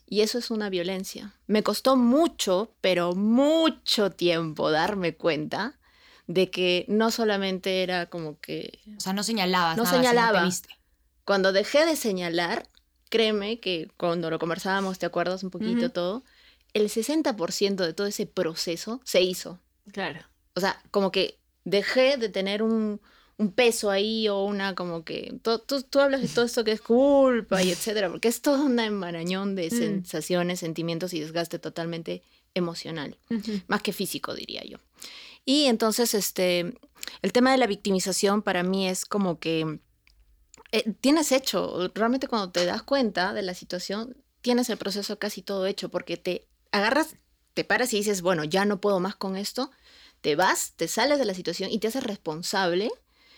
Y 0.07 0.21
eso 0.21 0.37
es 0.37 0.51
una 0.51 0.69
violencia. 0.69 1.33
Me 1.47 1.63
costó 1.63 1.95
mucho, 1.95 2.71
pero 2.81 3.15
mucho 3.15 4.11
tiempo 4.11 4.69
darme 4.69 5.15
cuenta 5.15 5.79
de 6.27 6.49
que 6.49 6.85
no 6.87 7.11
solamente 7.11 7.83
era 7.83 8.05
como 8.07 8.39
que 8.39 8.79
O 8.97 8.99
sea, 8.99 9.13
no 9.13 9.23
señalabas 9.23 9.75
No 9.75 9.83
nada, 9.83 9.95
sino 9.97 10.03
señalaba. 10.03 10.39
te 10.39 10.45
viste. 10.45 10.69
cuando 11.25 11.51
dejé 11.51 11.85
de 11.85 11.95
señalar, 11.95 12.67
créeme 13.09 13.59
que 13.59 13.89
cuando 13.97 14.29
lo 14.29 14.39
conversábamos, 14.39 14.99
¿te 14.99 15.05
acuerdas 15.05 15.43
un 15.43 15.49
poquito 15.49 15.89
todo? 15.91 16.23
El 16.73 16.89
60% 16.89 17.75
de 17.75 17.93
todo 17.93 18.07
ese 18.07 18.25
proceso 18.25 19.01
se 19.03 19.21
hizo. 19.21 19.59
Claro. 19.91 20.21
O 20.55 20.59
sea, 20.59 20.81
como 20.91 21.11
que 21.11 21.39
dejé 21.65 22.17
de 22.17 22.29
tener 22.29 22.61
un, 22.63 22.99
un 23.37 23.51
peso 23.51 23.89
ahí 23.89 24.27
o 24.29 24.43
una 24.43 24.75
como 24.75 25.03
que... 25.03 25.35
Tú, 25.41 25.59
tú 25.89 25.99
hablas 25.99 26.21
de 26.21 26.27
todo 26.27 26.45
esto 26.45 26.63
que 26.63 26.71
es 26.71 26.81
culpa 26.81 27.63
y 27.63 27.71
etcétera, 27.71 28.09
porque 28.09 28.27
es 28.27 28.41
todo 28.41 28.63
un 28.63 28.79
embarañón 28.79 29.55
de 29.55 29.67
Mm. 29.67 29.77
sensaciones, 29.77 30.59
sentimientos 30.59 31.13
y 31.13 31.19
desgaste 31.19 31.59
totalmente 31.59 32.21
emocional 32.53 33.17
más 33.67 33.81
que 33.81 33.93
físico, 33.93 34.35
diría 34.35 34.63
yo. 34.63 34.77
Y 35.45 35.65
entonces, 35.65 36.13
este, 36.13 36.73
el 37.21 37.33
tema 37.33 37.51
de 37.51 37.57
la 37.57 37.67
victimización 37.67 38.41
para 38.43 38.61
mí 38.63 38.87
es 38.87 39.05
como 39.05 39.39
que 39.39 39.79
eh, 40.71 40.93
tienes 41.01 41.31
hecho, 41.31 41.91
realmente 41.93 42.27
cuando 42.27 42.51
te 42.51 42.65
das 42.65 42.83
cuenta 42.83 43.33
de 43.33 43.41
la 43.41 43.53
situación, 43.53 44.15
tienes 44.41 44.69
el 44.69 44.77
proceso 44.77 45.17
casi 45.19 45.41
todo 45.41 45.65
hecho, 45.65 45.89
porque 45.89 46.17
te 46.17 46.47
agarras, 46.71 47.15
te 47.53 47.63
paras 47.63 47.93
y 47.93 47.97
dices, 47.97 48.21
bueno, 48.21 48.43
ya 48.43 48.65
no 48.65 48.79
puedo 48.81 48.99
más 48.99 49.15
con 49.15 49.35
esto, 49.35 49.71
te 50.23 50.35
vas, 50.35 50.73
te 50.77 50.87
sales 50.87 51.19
de 51.19 51.25
la 51.25 51.33
situación 51.35 51.69
y 51.69 51.77
te 51.79 51.89
haces 51.89 52.03
responsable. 52.03 52.89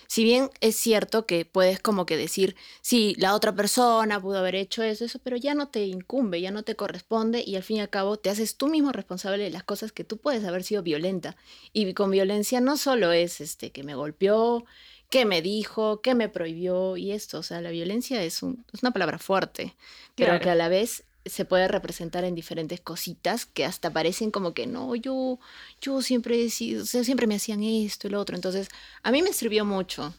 Si 0.08 0.24
bien 0.24 0.52
es 0.62 0.76
cierto 0.76 1.26
que 1.26 1.46
puedes 1.46 1.80
como 1.80 2.06
que 2.06 2.16
decir, 2.16 2.56
sí, 2.82 3.16
la 3.18 3.34
otra 3.34 3.56
persona 3.56 4.22
pudo 4.22 4.38
haber 4.38 4.54
hecho 4.54 4.84
eso, 4.84 5.04
eso, 5.04 5.18
pero 5.24 5.36
ya 5.36 5.56
no 5.56 5.70
te 5.70 5.84
incumbe, 5.88 6.40
ya 6.40 6.52
no 6.52 6.62
te 6.62 6.76
corresponde 6.76 7.44
y 7.44 7.56
al 7.56 7.64
fin 7.64 7.78
y 7.78 7.82
al 7.82 7.90
cabo 7.90 8.18
te 8.18 8.30
haces 8.30 8.56
tú 8.56 8.68
mismo 8.68 8.92
responsable 8.92 9.44
de 9.44 9.50
las 9.50 9.64
cosas 9.64 9.92
que 9.92 10.04
tú 10.04 10.18
puedes 10.20 10.46
haber 10.46 10.64
sido 10.64 10.84
violenta. 10.84 11.36
Y 11.74 11.92
con 11.96 12.12
violencia 12.12 12.62
no 12.62 12.78
solo 12.78 13.12
es 13.14 13.42
este 13.42 13.72
que 13.72 13.82
me 13.84 13.96
golpeó, 13.96 14.64
que 15.10 15.26
me 15.26 15.42
dijo, 15.42 16.02
que 16.02 16.14
me 16.14 16.30
prohibió 16.30 16.98
y 16.98 17.12
esto, 17.12 17.40
o 17.40 17.44
sea, 17.44 17.60
la 17.62 17.72
violencia 17.72 18.22
es, 18.22 18.44
un- 18.44 18.64
es 18.74 18.84
una 18.84 18.92
palabra 18.92 19.18
fuerte, 19.18 19.76
pero 20.16 20.28
Claro. 20.34 20.44
que 20.44 20.50
a 20.52 20.56
la 20.56 20.70
vez 20.70 21.05
se 21.26 21.46
puede 21.46 21.68
representar 21.68 22.24
en 22.24 22.36
diferentes 22.36 22.80
cositas 22.82 23.46
que 23.46 23.66
hasta 23.66 23.92
parecen 23.92 24.32
como 24.32 24.54
que 24.54 24.68
no, 24.68 24.96
yo, 24.96 25.40
yo 25.82 26.02
siempre 26.02 26.44
he 26.44 26.50
sido, 26.50 26.84
o 26.84 26.86
sea, 26.86 27.04
siempre 27.04 27.28
me 27.28 27.36
hacían 27.36 27.64
esto 27.64 28.08
y 28.08 28.12
lo 28.12 28.20
otro. 28.22 28.36
Entonces, 28.36 28.70
a 29.04 29.12
mí 29.12 29.22
me 29.22 29.34
sirvió 29.34 29.66
mucho 29.66 30.14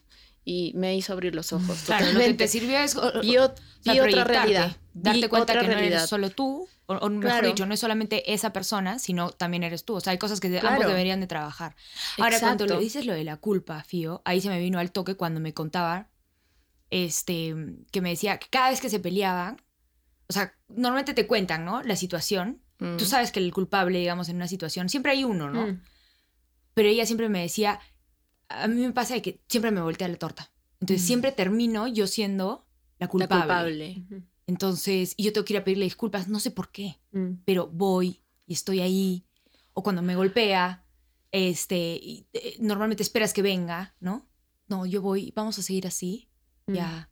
y 0.44 0.72
me 0.74 0.96
hizo 0.96 1.12
abrir 1.12 1.34
los 1.34 1.52
ojos. 1.52 1.78
Claro, 1.86 2.10
lo 2.12 2.18
que 2.20 2.34
te 2.34 2.48
sirvió 2.48 2.78
es 2.78 2.96
o- 2.96 3.22
y, 3.22 3.34
ot- 3.36 3.54
o 3.58 3.82
sea, 3.82 3.94
y 3.94 4.00
otra 4.00 4.24
realidad. 4.24 4.76
Darte 4.94 5.28
cuenta 5.28 5.58
que 5.60 5.66
no 5.68 5.72
eres 5.78 6.08
solo 6.08 6.30
tú, 6.30 6.68
o, 6.86 6.94
o 6.94 7.08
mejor 7.10 7.20
Claro. 7.20 7.48
dicho, 7.48 7.66
no 7.66 7.74
es 7.74 7.80
solamente 7.80 8.32
esa 8.32 8.52
persona, 8.52 8.98
sino 8.98 9.30
también 9.30 9.62
eres 9.64 9.84
tú. 9.84 9.94
O 9.94 10.00
sea, 10.00 10.12
hay 10.12 10.18
cosas 10.18 10.40
que 10.40 10.48
de- 10.48 10.58
ambos 10.58 10.74
Claro. 10.76 10.88
deberían 10.88 11.20
de 11.20 11.26
trabajar. 11.26 11.74
Ahora, 12.18 12.38
cuando 12.40 12.66
le 12.66 12.78
dices 12.78 13.06
lo 13.06 13.12
de 13.12 13.24
la 13.24 13.36
culpa, 13.36 13.82
Fío, 13.84 14.22
ahí 14.24 14.40
se 14.40 14.48
me 14.48 14.58
vino 14.60 14.78
al 14.78 14.92
toque 14.92 15.14
cuando 15.16 15.38
me 15.40 15.52
contaba 15.52 16.08
este, 16.90 17.54
que 17.90 18.00
me 18.00 18.10
decía 18.10 18.38
que 18.38 18.46
cada 18.48 18.70
vez 18.70 18.80
que 18.80 18.88
se 18.88 19.00
peleaban, 19.00 19.60
o 20.28 20.32
sea, 20.32 20.52
normalmente 20.68 21.14
te 21.14 21.26
cuentan, 21.26 21.64
¿no? 21.64 21.82
La 21.82 21.96
situación. 21.96 22.60
Mm. 22.78 22.96
Tú 22.96 23.04
sabes 23.04 23.32
que 23.32 23.40
el 23.40 23.52
culpable, 23.52 23.98
digamos, 23.98 24.28
en 24.28 24.36
una 24.36 24.48
situación, 24.48 24.88
siempre 24.88 25.12
hay 25.12 25.24
uno, 25.24 25.50
¿no? 25.50 25.66
Mm. 25.68 25.80
Pero 26.74 26.88
ella 26.88 27.06
siempre 27.06 27.28
me 27.28 27.40
decía, 27.42 27.80
a 28.48 28.68
mí 28.68 28.80
me 28.80 28.92
pasa 28.92 29.14
de 29.14 29.22
que 29.22 29.40
siempre 29.48 29.70
me 29.70 29.80
voltea 29.80 30.08
la 30.08 30.16
torta. 30.16 30.50
Entonces 30.80 31.02
Mm. 31.04 31.06
siempre 31.06 31.32
termino 31.32 31.86
yo 31.88 32.06
siendo 32.06 32.66
la 32.98 33.06
La 33.06 33.08
culpable. 33.08 33.94
culpable. 33.94 34.04
Ujú. 34.10 34.22
Entonces, 34.46 35.14
y 35.16 35.24
yo 35.24 35.32
tengo 35.32 35.44
que 35.44 35.54
ir 35.54 35.58
a 35.58 35.64
pedirle 35.64 35.84
disculpas, 35.84 36.28
no 36.28 36.38
sé 36.38 36.50
por 36.50 36.70
qué, 36.70 37.00
Mm. 37.12 37.42
pero 37.44 37.66
voy 37.68 38.20
y 38.46 38.52
estoy 38.52 38.80
ahí. 38.80 39.24
O 39.72 39.82
cuando 39.82 40.02
me 40.02 40.14
golpea, 40.16 40.84
este, 41.32 41.98
y, 42.00 42.26
eh, 42.32 42.56
normalmente 42.60 43.02
esperas 43.02 43.32
que 43.32 43.42
venga, 43.42 43.94
¿no? 44.00 44.28
No, 44.68 44.86
yo 44.86 45.02
voy, 45.02 45.32
vamos 45.34 45.58
a 45.58 45.62
seguir 45.62 45.86
así, 45.86 46.28
Mm. 46.66 46.72
ya. 46.74 47.10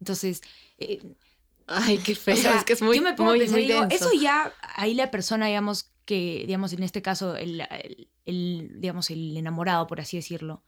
Entonces, 0.00 0.42
eh, 0.78 1.00
Ay, 1.66 1.98
qué 1.98 2.14
feo. 2.14 2.34
o 2.34 2.36
sea, 2.36 2.56
es 2.58 2.64
que 2.64 2.72
es 2.74 2.82
muy, 2.82 2.96
yo 2.96 3.02
me 3.02 3.14
pongo 3.14 3.30
muy, 3.30 3.38
pensar 3.40 3.58
muy 3.58 3.66
digo, 3.66 3.86
eso 3.90 4.10
ya, 4.20 4.52
ahí 4.76 4.94
la 4.94 5.10
persona, 5.10 5.46
digamos, 5.46 5.90
que, 6.04 6.44
digamos, 6.46 6.72
en 6.74 6.82
este 6.82 7.00
caso, 7.02 7.36
el, 7.36 7.60
el- 7.62 8.08
el, 8.26 8.80
digamos, 8.80 9.10
el 9.10 9.36
enamorado, 9.36 9.86
por 9.86 10.00
así 10.00 10.16
decirlo, 10.16 10.62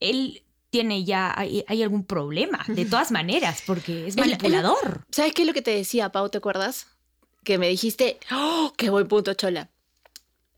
él 0.00 0.42
tiene 0.70 1.04
ya, 1.04 1.32
hay, 1.38 1.64
hay 1.68 1.82
algún 1.82 2.04
problema, 2.04 2.64
de 2.68 2.84
todas 2.86 3.10
maneras, 3.12 3.62
porque 3.66 4.06
es 4.08 4.16
el- 4.16 4.20
manipulador. 4.22 5.04
¿Sabes 5.10 5.32
qué 5.32 5.42
es 5.42 5.48
lo 5.48 5.54
que 5.54 5.62
te 5.62 5.70
decía, 5.72 6.10
Pau? 6.10 6.28
¿Te 6.28 6.38
acuerdas? 6.38 6.88
Que 7.44 7.58
me 7.58 7.68
dijiste, 7.68 8.18
¡oh, 8.32 8.72
qué 8.76 8.90
buen 8.90 9.06
punto, 9.08 9.34
Chola! 9.34 9.70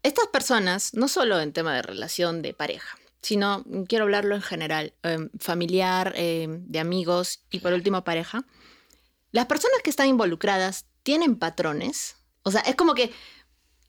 Estas 0.03 0.29
personas, 0.29 0.95
no 0.95 1.09
solo 1.09 1.41
en 1.41 1.53
tema 1.53 1.75
de 1.75 1.83
relación 1.83 2.41
de 2.41 2.55
pareja, 2.55 2.97
sino 3.21 3.65
quiero 3.89 4.05
hablarlo 4.05 4.35
en 4.37 4.43
general, 4.43 4.93
em, 5.03 5.29
familiar, 5.39 6.13
em, 6.17 6.65
de 6.67 6.79
amigos 6.79 7.41
y 7.51 7.59
por 7.59 7.73
último 7.73 8.05
pareja, 8.05 8.45
las 9.33 9.47
personas 9.47 9.81
que 9.83 9.91
están 9.91 10.09
involucradas 10.09 10.87
tienen 11.03 11.37
patrones. 11.37 12.17
O 12.43 12.51
sea, 12.51 12.61
es 12.63 12.75
como 12.75 12.95
que 12.95 13.13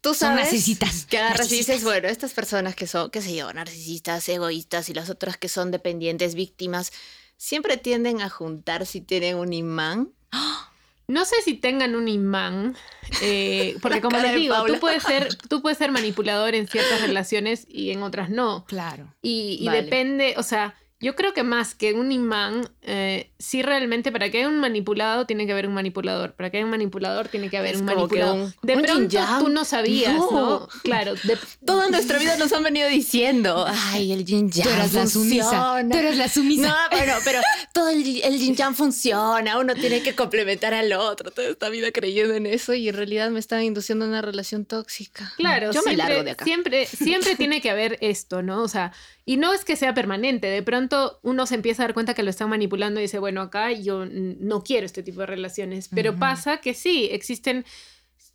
tú 0.01 0.09
Son 0.09 0.29
sabes 0.29 0.45
narcisistas, 0.45 1.05
que 1.05 1.17
agarras 1.17 1.47
y 1.51 1.57
dices, 1.57 1.67
narcisistas. 1.67 1.83
bueno, 1.83 2.07
estas 2.07 2.33
personas 2.33 2.75
que 2.75 2.87
son, 2.87 3.09
qué 3.09 3.21
sé 3.21 3.35
yo, 3.35 3.51
narcisistas, 3.53 4.27
egoístas 4.29 4.89
y 4.89 4.93
las 4.93 5.09
otras 5.09 5.37
que 5.37 5.49
son 5.49 5.71
dependientes, 5.71 6.35
víctimas, 6.35 6.91
siempre 7.37 7.77
tienden 7.77 8.21
a 8.21 8.29
juntar 8.29 8.85
si 8.85 9.01
tienen 9.01 9.37
un 9.37 9.53
imán 9.53 10.11
No 11.09 11.25
sé 11.25 11.37
si 11.43 11.55
tengan 11.55 11.95
un 11.95 12.07
imán, 12.07 12.77
eh, 13.23 13.75
porque 13.81 13.99
como 13.99 14.19
les 14.19 14.35
digo, 14.35 14.63
tú 14.67 14.79
puedes, 14.79 15.01
ser, 15.01 15.35
tú 15.49 15.63
puedes 15.63 15.79
ser 15.79 15.91
manipulador 15.91 16.53
en 16.53 16.67
ciertas 16.67 17.01
relaciones 17.01 17.65
y 17.67 17.89
en 17.89 18.03
otras 18.03 18.29
no. 18.29 18.63
Claro. 18.65 19.11
Y, 19.23 19.57
y 19.59 19.65
Vale. 19.65 19.81
depende, 19.81 20.35
o 20.37 20.43
sea, 20.43 20.75
yo 21.01 21.15
creo 21.15 21.33
que 21.33 21.43
más 21.43 21.75
que 21.75 21.93
un 21.93 22.11
imán, 22.11 22.69
eh, 22.81 23.31
sí 23.39 23.61
realmente 23.61 24.11
para 24.11 24.29
que 24.29 24.39
haya 24.39 24.47
un 24.49 24.59
manipulado 24.59 25.25
tiene 25.25 25.45
que 25.45 25.53
haber 25.53 25.67
un 25.67 25.73
manipulador, 25.73 26.33
para 26.33 26.49
que 26.49 26.57
haya 26.57 26.65
un 26.65 26.71
manipulador 26.71 27.29
tiene 27.29 27.49
que 27.49 27.57
haber 27.57 27.75
Es 27.75 27.79
un 27.81 27.85
manipulador. 27.85 28.35
un- 28.35 28.53
de 28.61 28.75
un 28.75 28.81
pronto 28.81 29.01
yin-yang. 29.03 29.39
tú 29.39 29.49
no 29.49 29.63
sabías, 29.63 30.13
¿no? 30.15 30.31
No. 30.31 30.67
Claro, 30.83 31.13
de- 31.23 31.37
Toda 31.65 31.89
nuestra 31.89 32.19
vida 32.19 32.35
nos 32.37 32.51
han 32.51 32.63
venido 32.63 32.87
diciendo, 32.89 33.65
ay, 33.67 34.11
el 34.11 34.25
yin 34.25 34.51
yang 34.51 34.67
Tú 34.67 34.73
eras 34.73 34.93
la 34.93 35.07
sumisa. 35.07 35.43
funciona". 35.49 35.89
Tú 35.89 35.97
eras 35.97 36.17
la 36.17 36.27
sumisa. 36.29 36.67
No, 36.67 36.75
pero, 36.91 37.13
pero 37.23 37.39
todo 37.73 37.89
el, 37.89 38.21
el 38.21 38.37
yin 38.39 38.55
yang 38.55 38.75
funciona, 38.75 39.57
uno 39.57 39.75
tiene 39.75 40.01
que 40.03 40.15
complementar 40.15 40.73
al 40.73 40.91
otro, 40.93 41.31
toda 41.31 41.47
esta 41.49 41.69
vida 41.69 41.91
creyendo 41.91 42.33
en 42.33 42.45
eso 42.45 42.73
y 42.73 42.89
en 42.89 42.95
realidad 42.95 43.29
me 43.29 43.39
están 43.39 43.63
induciendo 43.63 44.03
a 44.05 44.07
una 44.09 44.21
relación 44.21 44.65
tóxica. 44.65 45.31
Claro, 45.37 45.71
yo 45.71 45.81
me 45.85 45.95
largo 45.95 46.23
de 46.23 46.31
acá. 46.31 46.43
Siempre, 46.43 46.85
siempre 46.87 47.35
tiene 47.37 47.61
que 47.61 47.69
haber 47.69 47.97
esto, 48.01 48.41
¿no? 48.41 48.61
O 48.63 48.67
sea, 48.67 48.91
y 49.29 49.37
no 49.37 49.53
es 49.53 49.63
que 49.63 49.75
sea 49.75 49.93
permanente, 49.93 50.47
de 50.47 50.63
pronto 50.63 51.19
uno 51.21 51.45
se 51.45 51.53
empieza 51.53 51.83
a 51.83 51.85
dar 51.85 51.93
cuenta 51.93 52.15
que 52.15 52.23
lo 52.23 52.31
están 52.31 52.49
manipulando 52.49 52.99
y 52.99 53.03
dice, 53.03 53.19
bueno, 53.19 53.41
acá 53.41 53.71
yo 53.71 54.07
no 54.07 54.63
quiero 54.63 54.87
este 54.87 55.03
tipo 55.03 55.19
de 55.19 55.27
relaciones. 55.27 55.87
Pero 55.93 56.15
pasa 56.15 56.61
que 56.61 56.73
sí, 56.73 57.09
existen, 57.11 57.63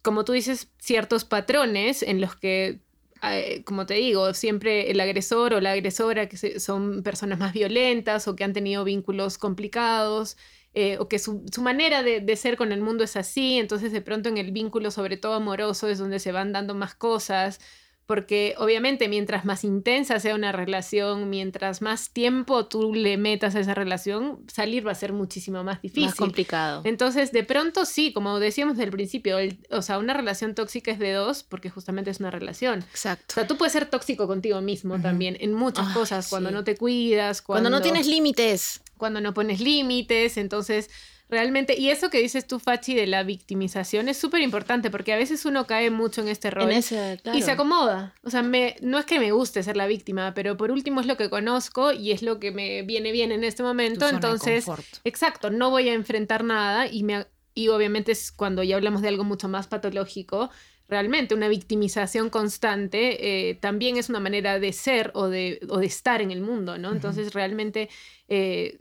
como 0.03 0.25
tú 0.25 0.31
dices, 0.31 0.69
ciertos 0.79 1.25
patrones 1.25 2.05
en 2.05 2.21
los 2.21 2.37
que 2.37 2.79
eh, 3.25 3.65
como 3.65 3.87
te 3.87 3.95
digo, 3.95 4.35
siempre 4.35 4.93
el 4.93 5.01
agresor 5.01 5.55
o 5.55 5.61
la 5.61 5.73
agresora 5.73 6.29
que 6.29 6.61
son 6.61 7.03
personas 7.03 7.41
más 7.41 7.53
violentas 7.53 8.29
o 8.29 8.37
que 8.37 8.45
han 8.45 8.53
tenido 8.53 8.85
vínculos 8.85 9.37
complicados 9.37 10.37
eh, 10.75 10.99
o 11.01 11.09
que 11.09 11.19
su, 11.19 11.43
manera 11.61 12.05
de, 12.05 12.21
de, 12.21 12.37
ser 12.37 12.57
con 12.57 12.71
el 12.71 12.83
mundo 12.83 13.03
es 13.03 13.17
así, 13.17 13.59
entonces 13.59 13.91
de 13.91 14.01
pronto 14.01 14.29
en 14.29 14.39
el 14.39 14.53
vínculo, 14.53 14.93
sobre 14.93 15.17
todo 15.17 15.33
amoroso, 15.33 15.89
es 15.89 15.99
donde 15.99 16.21
se 16.21 16.31
van 16.31 16.53
dando 16.53 16.73
más 16.77 16.95
cosas 16.95 17.59
porque 18.07 18.55
obviamente 18.59 19.09
mientras 19.09 19.45
más 19.45 19.65
intensa 19.65 20.21
sea 20.21 20.35
una 20.35 20.53
relación, 20.53 21.31
mientras 21.31 21.81
más 21.81 22.11
tiempo 22.11 22.67
tú 22.67 22.95
le 22.95 23.17
metas 23.17 23.55
a 23.55 23.61
esa 23.61 23.75
relación, 23.75 24.45
salir 24.53 24.87
va 24.87 24.93
a 24.93 24.95
ser 24.95 25.13
muchísimo 25.13 25.65
más 25.65 25.81
difícil. 25.81 26.07
Más 26.07 26.15
complicado. 26.15 26.83
Entonces, 26.85 27.33
de 27.33 27.45
pronto 27.45 27.87
sí, 27.87 28.13
como 28.13 28.39
decíamos 28.39 28.77
del 28.77 28.91
principio, 28.91 29.39
o 29.71 29.83
sea, 29.83 29.99
una 29.99 30.15
relación 30.15 30.55
tóxica 30.55 30.91
es 30.91 30.99
de 30.99 31.13
dos 31.13 31.43
porque 31.43 31.71
justamente 31.71 32.11
es 32.11 32.21
una 32.21 32.31
relación. 32.31 32.81
Exacto. 32.91 33.25
O 33.31 33.35
sea, 33.35 33.47
tú 33.47 33.57
puedes 33.57 33.73
ser 33.73 33.87
tóxico 33.87 34.27
contigo 34.27 34.61
mismo 34.61 35.01
también 35.01 35.37
en 35.41 35.55
muchas 35.55 35.89
cosas, 35.95 36.29
cuando 36.29 36.51
no 36.51 36.65
te 36.65 36.77
cuidas, 36.77 37.43
cuando 37.43 37.71
no 37.71 37.81
tienes 37.81 38.07
límites. 38.07 38.83
Cuando 38.97 39.21
no 39.21 39.35
pones 39.35 39.61
límites, 39.61 40.37
entonces 40.37 40.89
Realmente, 41.31 41.75
y 41.79 41.89
eso 41.89 42.11
que 42.11 42.21
dices 42.21 42.47
tú, 42.47 42.59
Fachi, 42.59 42.95
de 42.95 43.07
la 43.07 43.23
victimización 43.23 44.09
es 44.09 44.19
súper 44.19 44.43
importante 44.43 44.91
porque 44.91 45.15
a 45.15 45.17
veces 45.17 45.47
uno 45.47 45.67
cae 45.67 45.91
mucho 45.91 46.21
en 46.21 46.29
este 46.29 46.51
rol 46.51 46.71
y 46.71 46.83
se 46.83 47.51
acomoda. 47.51 48.15
O 48.23 48.31
sea, 48.31 48.43
me, 48.43 48.77
no 48.83 48.99
es 48.99 49.07
que 49.07 49.19
me 49.19 49.33
guste 49.33 49.63
ser 49.63 49.77
la 49.77 49.87
víctima, 49.87 50.35
pero 50.35 50.59
por 50.59 50.71
último 50.71 51.01
es 51.01 51.07
lo 51.07 51.17
que 51.17 51.31
conozco 51.31 51.93
y 51.93 52.13
es 52.13 52.23
lo 52.23 52.39
que 52.39 52.53
me 52.53 52.83
viene 52.83 53.11
bien 53.11 53.33
en 53.33 53.43
este 53.43 53.63
momento. 53.63 54.07
Entonces, 54.07 54.67
exacto, 55.05 55.51
no 55.51 55.71
voy 55.71 55.89
a 55.89 55.95
enfrentar 55.95 56.45
nada 56.45 56.87
y, 56.87 57.05
me, 57.05 57.27
y 57.55 57.69
obviamente 57.69 58.13
es 58.13 58.31
cuando 58.31 58.63
ya 58.63 58.77
hablamos 58.77 59.01
de 59.01 59.09
algo 59.09 59.25
mucho 59.25 59.49
más 59.49 59.67
patológico. 59.67 60.51
Realmente 60.89 61.35
una 61.35 61.49
victimización 61.49 62.29
constante 62.29 63.49
eh, 63.49 63.55
también 63.55 63.97
es 63.97 64.11
una 64.11 64.21
manera 64.21 64.61
de 64.61 64.75
ser 64.75 65.11
o 65.15 65.29
de, 65.29 65.59
o 65.71 65.79
de 65.79 65.87
estar 65.87 66.21
en 66.21 66.31
el 66.31 66.43
mundo, 66.43 66.77
¿no? 66.77 66.93
Entonces 66.93 67.33
realmente 67.33 67.89
eh, 68.29 68.79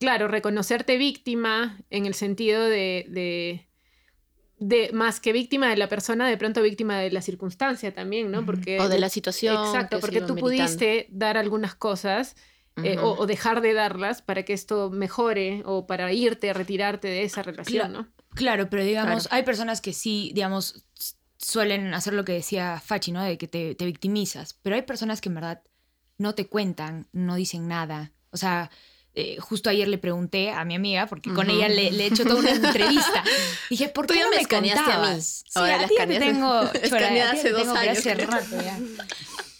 claro, 0.00 0.26
reconocerte 0.26 0.96
víctima 0.96 1.78
en 1.90 2.06
el 2.06 2.14
sentido 2.14 2.64
de, 2.64 3.66
de, 4.58 4.90
más 4.92 5.20
que 5.20 5.32
víctima 5.32 5.68
de 5.68 5.76
la 5.76 5.88
persona, 5.88 6.26
de 6.26 6.36
pronto 6.36 6.62
víctima 6.62 6.98
de 6.98 7.12
la 7.12 7.22
circunstancia 7.22 7.94
también, 7.94 8.30
¿no? 8.30 8.44
Porque, 8.44 8.80
o 8.80 8.88
de 8.88 8.98
la 8.98 9.10
situación. 9.10 9.54
Exacto, 9.66 10.00
porque 10.00 10.22
tú 10.22 10.34
pudiste 10.34 11.06
dar 11.10 11.36
algunas 11.36 11.76
cosas. 11.76 12.34
Eh, 12.82 12.96
o, 12.98 13.26
dejar 13.26 13.60
de 13.60 13.74
darlas 13.74 14.22
para 14.22 14.42
que 14.44 14.54
esto 14.54 14.88
mejore 14.88 15.62
o 15.66 15.86
para 15.86 16.10
irte, 16.14 16.50
retirarte 16.54 17.08
de 17.08 17.24
esa 17.24 17.42
relación, 17.42 17.92
¿no? 17.92 18.08
Claro, 18.30 18.70
pero 18.70 18.82
digamos, 18.82 19.28
hay 19.30 19.42
personas 19.42 19.82
que 19.82 19.92
sí, 19.92 20.30
digamos, 20.34 20.86
suelen 21.36 21.92
hacer 21.92 22.14
lo 22.14 22.24
que 22.24 22.32
decía 22.32 22.80
Fachi, 22.82 23.12
¿no? 23.12 23.22
De 23.22 23.36
que 23.36 23.48
te, 23.48 23.74
te 23.74 23.84
victimizas, 23.84 24.54
pero 24.62 24.76
hay 24.76 24.82
personas 24.82 25.20
que 25.20 25.28
en 25.28 25.34
verdad 25.34 25.62
no 26.16 26.34
te 26.34 26.46
cuentan, 26.46 27.06
no 27.12 27.34
dicen 27.34 27.68
nada. 27.68 28.12
O 28.30 28.38
sea, 28.38 28.70
eh, 29.20 29.36
justo 29.38 29.68
ayer 29.68 29.86
le 29.86 29.98
pregunté 29.98 30.50
a 30.50 30.64
mi 30.64 30.74
amiga, 30.74 31.06
porque 31.06 31.32
con 31.32 31.50
ella 31.50 31.68
le, 31.68 31.88
he 31.88 32.06
hecho 32.06 32.24
toda 32.24 32.40
una 32.40 32.50
entrevista. 32.50 33.22
Dije, 33.70 33.88
¿por 33.88 34.06
qué 34.06 34.20
no 34.20 34.30
me, 34.30 34.46
contabas? 34.46 35.44
A 35.54 35.62
mí. 35.62 35.68
Sí, 35.68 35.84
a 35.84 35.86
ti 35.86 35.94
te 36.06 36.18
tengo, 36.18 36.52
hace 36.52 37.50
dos 37.50 37.68
años. 37.68 38.02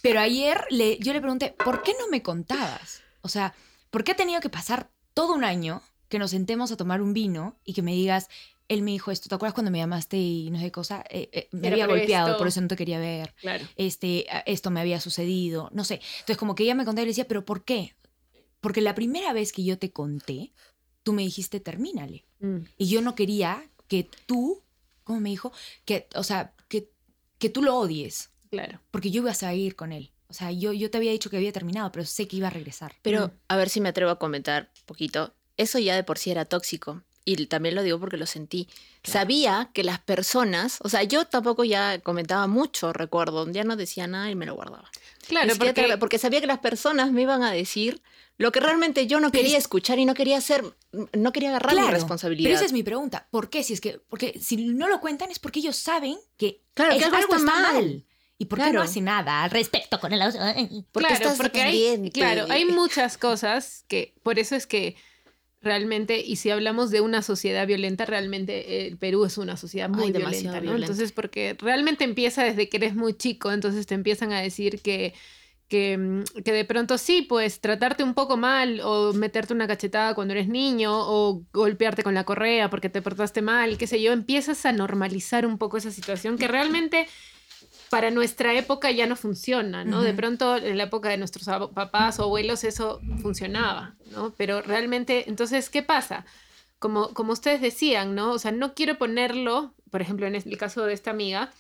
Pero 0.03 0.21
ayer 0.21 0.65
le, 0.71 0.99
yo 0.99 1.13
le 1.13 1.21
pregunté, 1.21 1.55
¿por 1.63 1.83
qué 1.83 1.93
no 1.99 2.09
me 2.09 2.23
contabas? 2.23 3.03
O 3.21 3.29
sea, 3.29 3.55
¿por 3.91 4.03
qué 4.03 4.13
ha 4.13 4.17
tenido 4.17 4.41
que 4.41 4.49
pasar 4.49 4.89
todo 5.13 5.35
un 5.35 5.45
año 5.45 5.83
que 6.09 6.19
nos 6.19 6.31
sentemos 6.31 6.73
a 6.73 6.77
tomar 6.77 7.03
un 7.03 7.13
vino 7.13 7.57
y 7.65 7.75
que 7.75 7.83
me 7.83 7.93
digas, 7.93 8.29
él 8.69 8.83
me 8.83 8.93
dijo 8.93 9.11
esto, 9.11 9.29
¿te 9.29 9.35
acuerdas 9.35 9.55
cuando 9.55 9.71
me 9.71 9.79
llamaste 9.79 10.17
y 10.17 10.51
no 10.51 10.59
sé 10.59 10.71
cosa? 10.71 11.05
Eh, 11.11 11.29
eh, 11.33 11.49
me 11.51 11.69
había 11.69 11.87
golpeado, 11.87 12.39
por 12.39 12.49
eso 12.49 12.61
no 12.61 12.69
te 12.69 12.77
quería 12.77 12.99
ver. 12.99 13.35
Claro. 13.41 13.67
Este, 13.77 14.27
esto 14.47 14.71
me 14.71 14.81
había 14.81 15.01
sucedido, 15.01 15.69
no 15.73 15.85
sé. 15.85 16.01
Entonces 16.21 16.37
como 16.37 16.55
que 16.55 16.63
ella 16.63 16.75
me 16.75 16.85
contaba 16.85 17.03
y 17.03 17.07
le 17.07 17.11
decía, 17.11 17.29
¿pero 17.29 17.45
por 17.45 17.65
qué? 17.65 17.95
Porque 18.61 18.81
la 18.81 18.95
primera 18.95 19.33
vez 19.33 19.53
que 19.53 19.65
yo 19.65 19.79
te 19.79 19.91
conté, 19.91 20.53
tú 21.03 21.13
me 21.13 21.23
dijiste, 21.23 21.61
termínale. 21.61 22.25
Mm. 22.41 22.59
Y 22.79 22.89
yo 22.89 23.03
no 23.03 23.15
quería 23.15 23.69
que 23.89 24.09
tú, 24.27 24.63
¿cómo 25.05 25.21
me 25.21 25.31
dijo? 25.31 25.53
Que, 25.85 26.09
o 26.15 26.23
sea, 26.23 26.55
que, 26.69 26.91
que 27.39 27.49
tú 27.49 27.63
lo 27.63 27.77
odies. 27.77 28.31
Claro. 28.51 28.81
Porque 28.91 29.11
yo 29.11 29.23
iba 29.23 29.31
a 29.31 29.35
seguir 29.35 29.77
con 29.77 29.93
él. 29.93 30.11
O 30.29 30.33
sea, 30.33 30.53
yo, 30.53 30.73
yo 30.73 30.91
te 30.91 30.99
había 30.99 31.11
dicho 31.11 31.31
que 31.31 31.37
había 31.37 31.53
terminado, 31.53 31.91
pero 31.91 32.05
sé 32.05 32.29
que 32.29 32.37
iba 32.37 32.49
a 32.49 32.51
regresar. 32.51 32.95
Pero 33.03 33.29
mm. 33.29 33.31
a 33.49 33.57
ver 33.57 33.69
si 33.69 33.81
me 33.81 33.89
atrevo 33.89 34.11
a 34.11 34.19
comentar 34.19 34.71
un 34.77 34.87
poquito. 34.87 35.35
Eso 35.57 35.79
ya 35.79 35.97
de 35.97 36.05
por 36.05 36.19
sí 36.19 36.31
era 36.31 36.45
tóxico. 36.45 37.03
Y 37.25 37.47
también 37.47 37.75
lo 37.75 37.83
digo 37.83 38.01
porque 38.01 38.17
lo 38.17 38.27
sentí. 38.27 38.69
Sabía 39.05 39.71
que 39.75 39.85
las 39.85 40.01
personas, 40.01 40.79
o 40.83 40.89
sea, 40.89 41.03
yo 41.03 41.27
tampoco 41.27 41.65
ya 41.65 41.99
comentaba 42.01 42.47
mucho, 42.47 42.93
recuerdo, 42.93 43.49
ya 43.51 43.63
no 43.63 43.77
decía 43.77 44.07
nada 44.07 44.31
y 44.31 44.35
me 44.35 44.47
lo 44.47 44.55
guardaba. 44.55 44.91
Claro, 45.31 45.55
porque... 45.57 45.97
porque 45.99 46.19
sabía 46.19 46.41
que 46.41 46.49
las 46.49 46.59
personas 46.59 47.13
me 47.13 47.23
iban 47.23 47.45
a 47.45 47.53
decir 47.53 48.03
lo 48.37 48.51
que 48.51 48.59
realmente 48.59 49.07
yo 49.07 49.21
no 49.21 49.31
quería 49.31 49.57
escuchar 49.57 50.01
y 50.01 50.05
no 50.05 50.15
quería 50.15 50.39
hacer, 50.39 50.65
no 51.13 51.33
quería 51.33 51.51
agarrar 51.51 51.75
la 51.75 51.91
responsabilidad. 51.91 52.49
Pero 52.49 52.57
esa 52.57 52.65
es 52.65 52.73
mi 52.73 52.83
pregunta. 52.83 53.29
¿Por 53.31 53.49
qué? 53.49 53.63
Si 53.63 53.75
es 53.75 53.81
que, 53.81 54.01
porque 54.09 54.41
si 54.41 54.57
no 54.57 54.89
lo 54.89 55.01
cuentan 55.01 55.31
es 55.31 55.39
porque 55.39 55.61
ellos 55.61 55.77
saben 55.77 56.17
que, 56.37 56.63
claro, 56.75 56.99
que 56.99 57.05
algo, 57.05 57.37
está, 57.37 57.39
mal. 57.39 58.05
¿Y 58.39 58.47
por 58.47 58.59
qué 58.59 58.73
no 58.73 58.83
hace 58.83 59.03
nada 59.03 59.45
al 59.45 59.51
respecto 59.51 60.01
con 60.01 60.13
el 60.13 60.21
Porque 60.91 61.09
claro, 61.09 61.15
estás 61.15 61.37
porque 61.37 61.63
hay, 61.63 62.11
claro, 62.11 62.47
hay 62.49 62.65
muchas 62.65 63.19
cosas 63.19 63.85
que 63.87 64.15
por 64.23 64.39
eso 64.39 64.57
es 64.57 64.67
que 64.67 64.97
realmente, 65.63 66.21
y 66.21 66.37
si 66.37 66.51
hablamos 66.51 66.91
de 66.91 67.01
una 67.01 67.23
sociedad 67.23 67.67
violenta, 67.67 68.07
realmente 68.07 68.87
el 68.87 68.97
Perú 68.97 69.25
es 69.25 69.39
una 69.39 69.57
sociedad 69.57 69.89
muy 69.89 70.11
violenta, 70.13 70.61
¿no? 70.61 70.77
Entonces, 70.77 71.13
porque 71.13 71.57
realmente 71.61 72.05
empieza 72.05 72.45
desde 72.45 72.69
que 72.69 72.79
eres 72.79 72.95
muy 72.95 73.15
chico, 73.15 73.53
entonces 73.53 73.87
te 73.87 73.95
empiezan 73.95 74.33
a 74.33 74.41
decir 74.41 74.81
que 74.81 75.15
Mm, 75.73 76.23
que, 76.45 76.53
de 76.53 76.65
pronto 76.65 76.99
sí, 76.99 77.23
pues 77.23 77.61
tratarte 77.61 78.03
un 78.03 78.15
poco 78.15 78.37
mal 78.37 78.81
o 78.83 79.13
meterte 79.13 79.55
una 79.55 79.69
cachetada 79.69 80.15
cuando 80.15 80.33
eres 80.35 80.49
niño 80.49 80.93
o 80.93 81.45
golpearte 81.53 82.03
con 82.03 82.15
la 82.15 82.25
correa 82.25 82.71
porque 82.71 82.89
te 82.89 83.03
portaste 83.03 83.41
mal, 83.41 83.79
qué 83.79 83.87
sé 83.87 84.03
yo, 84.03 84.13
empiezas 84.13 84.67
a 84.67 84.73
normalizar 84.73 85.47
un 85.47 85.59
poco 85.59 85.77
esa 85.77 85.93
situación 85.93 86.39
que 86.39 86.49
realmente 86.49 87.07
para 87.91 88.13
nuestra 88.13 88.55
época 88.55 88.93
ya 88.93 89.07
no 89.07 89.17
funciona, 89.17 89.85
¿no? 89.85 90.01
De 90.01 90.15
pronto 90.15 90.57
en 90.57 90.79
la 90.79 90.85
época 90.85 91.09
de 91.09 91.19
nuestros 91.19 91.47
papás 91.75 92.21
o 92.21 92.23
abuelos 92.23 92.63
eso 92.63 93.01
funcionaba, 93.21 93.97
¿no? 94.13 94.33
Pero 94.37 94.63
realmente, 94.63 95.29
entonces, 95.29 95.69
¿qué 95.69 95.83
pasa? 95.83 96.25
Como, 96.79 97.13
como 97.15 97.33
ustedes 97.33 97.61
decían, 97.61 98.15
¿no? 98.15 98.31
O 98.31 98.39
sea, 98.39 98.53
no 98.53 98.75
quiero 98.75 98.97
ponerlo, 98.97 99.75
por 99.91 100.03
ejemplo, 100.03 100.29
en 100.29 100.37
el 100.37 100.57
caso 100.57 100.87
de 100.87 100.95
esta 100.95 101.11
amiga, 101.11 101.51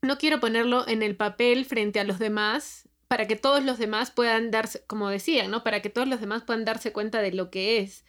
no 0.00 0.16
quiero 0.16 0.40
ponerlo 0.40 0.88
en 0.88 1.02
el 1.02 1.14
papel 1.14 1.66
frente 1.66 2.00
a 2.00 2.04
los 2.04 2.18
demás 2.18 2.88
para 3.10 3.26
que 3.26 3.34
todos 3.34 3.64
los 3.64 3.76
demás 3.76 4.12
puedan 4.12 4.52
darse, 4.52 4.84
como 4.86 5.08
decían, 5.08 5.50
¿no? 5.50 5.64
Para 5.64 5.82
que 5.82 5.90
todos 5.90 6.06
los 6.06 6.20
demás 6.20 6.44
puedan 6.44 6.64
darse 6.64 6.92
cuenta 6.92 7.20
de 7.20 7.32
lo 7.32 7.50
que 7.50 7.80
es. 7.80 8.04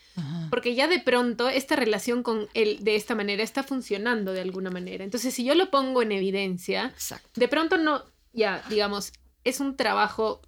Porque 0.52 0.76
ya 0.76 0.88
de 0.88 1.00
pronto 1.00 1.50
esta 1.50 1.76
relación 1.76 2.22
con 2.22 2.48
él 2.54 2.78
de 2.82 2.96
esta 2.96 3.16
manera 3.16 3.42
está 3.42 3.64
funcionando 3.64 4.32
de 4.32 4.42
alguna 4.42 4.70
manera. 4.70 5.04
Entonces, 5.04 5.34
si 5.34 5.44
yo 5.44 5.56
lo 5.56 5.72
pongo 5.72 6.04
en 6.04 6.12
evidencia, 6.12 6.94
de 7.34 7.48
pronto 7.48 7.80
no, 7.80 8.04
ya, 8.32 8.64
digamos, 8.70 9.12
es 9.44 9.60
un 9.60 9.76
trabajo 9.76 10.42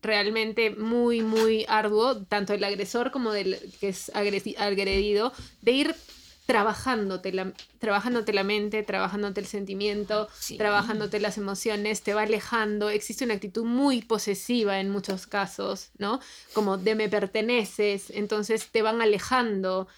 realmente 0.00 0.70
muy, 0.70 1.22
muy 1.22 1.66
arduo, 1.66 2.22
tanto 2.26 2.54
el 2.54 2.62
agresor 2.62 3.10
como 3.10 3.32
del 3.32 3.58
que 3.80 3.88
es 3.88 4.12
agredido, 4.14 5.32
de 5.60 5.72
ir 5.72 5.96
trabajándote 6.46 7.32
la, 7.32 7.52
trabajándote 7.78 8.32
la 8.32 8.44
mente, 8.44 8.82
trabajándote 8.82 9.40
el 9.40 9.46
sentimiento, 9.46 10.28
trabajándote 10.58 11.20
las 11.20 11.38
emociones, 11.38 12.02
te 12.02 12.14
va 12.14 12.22
alejando. 12.22 12.90
Existe 12.90 13.24
una 13.24 13.34
actitud 13.34 13.64
muy 13.64 14.02
posesiva 14.02 14.80
en 14.80 14.90
muchos 14.90 15.26
casos, 15.26 15.90
¿no? 15.98 16.20
Como 16.52 16.78
de 16.78 16.94
me 16.94 17.08
perteneces, 17.08 18.10
entonces 18.10 18.68
te 18.70 18.82
van 18.82 19.00
alejando. 19.00 19.88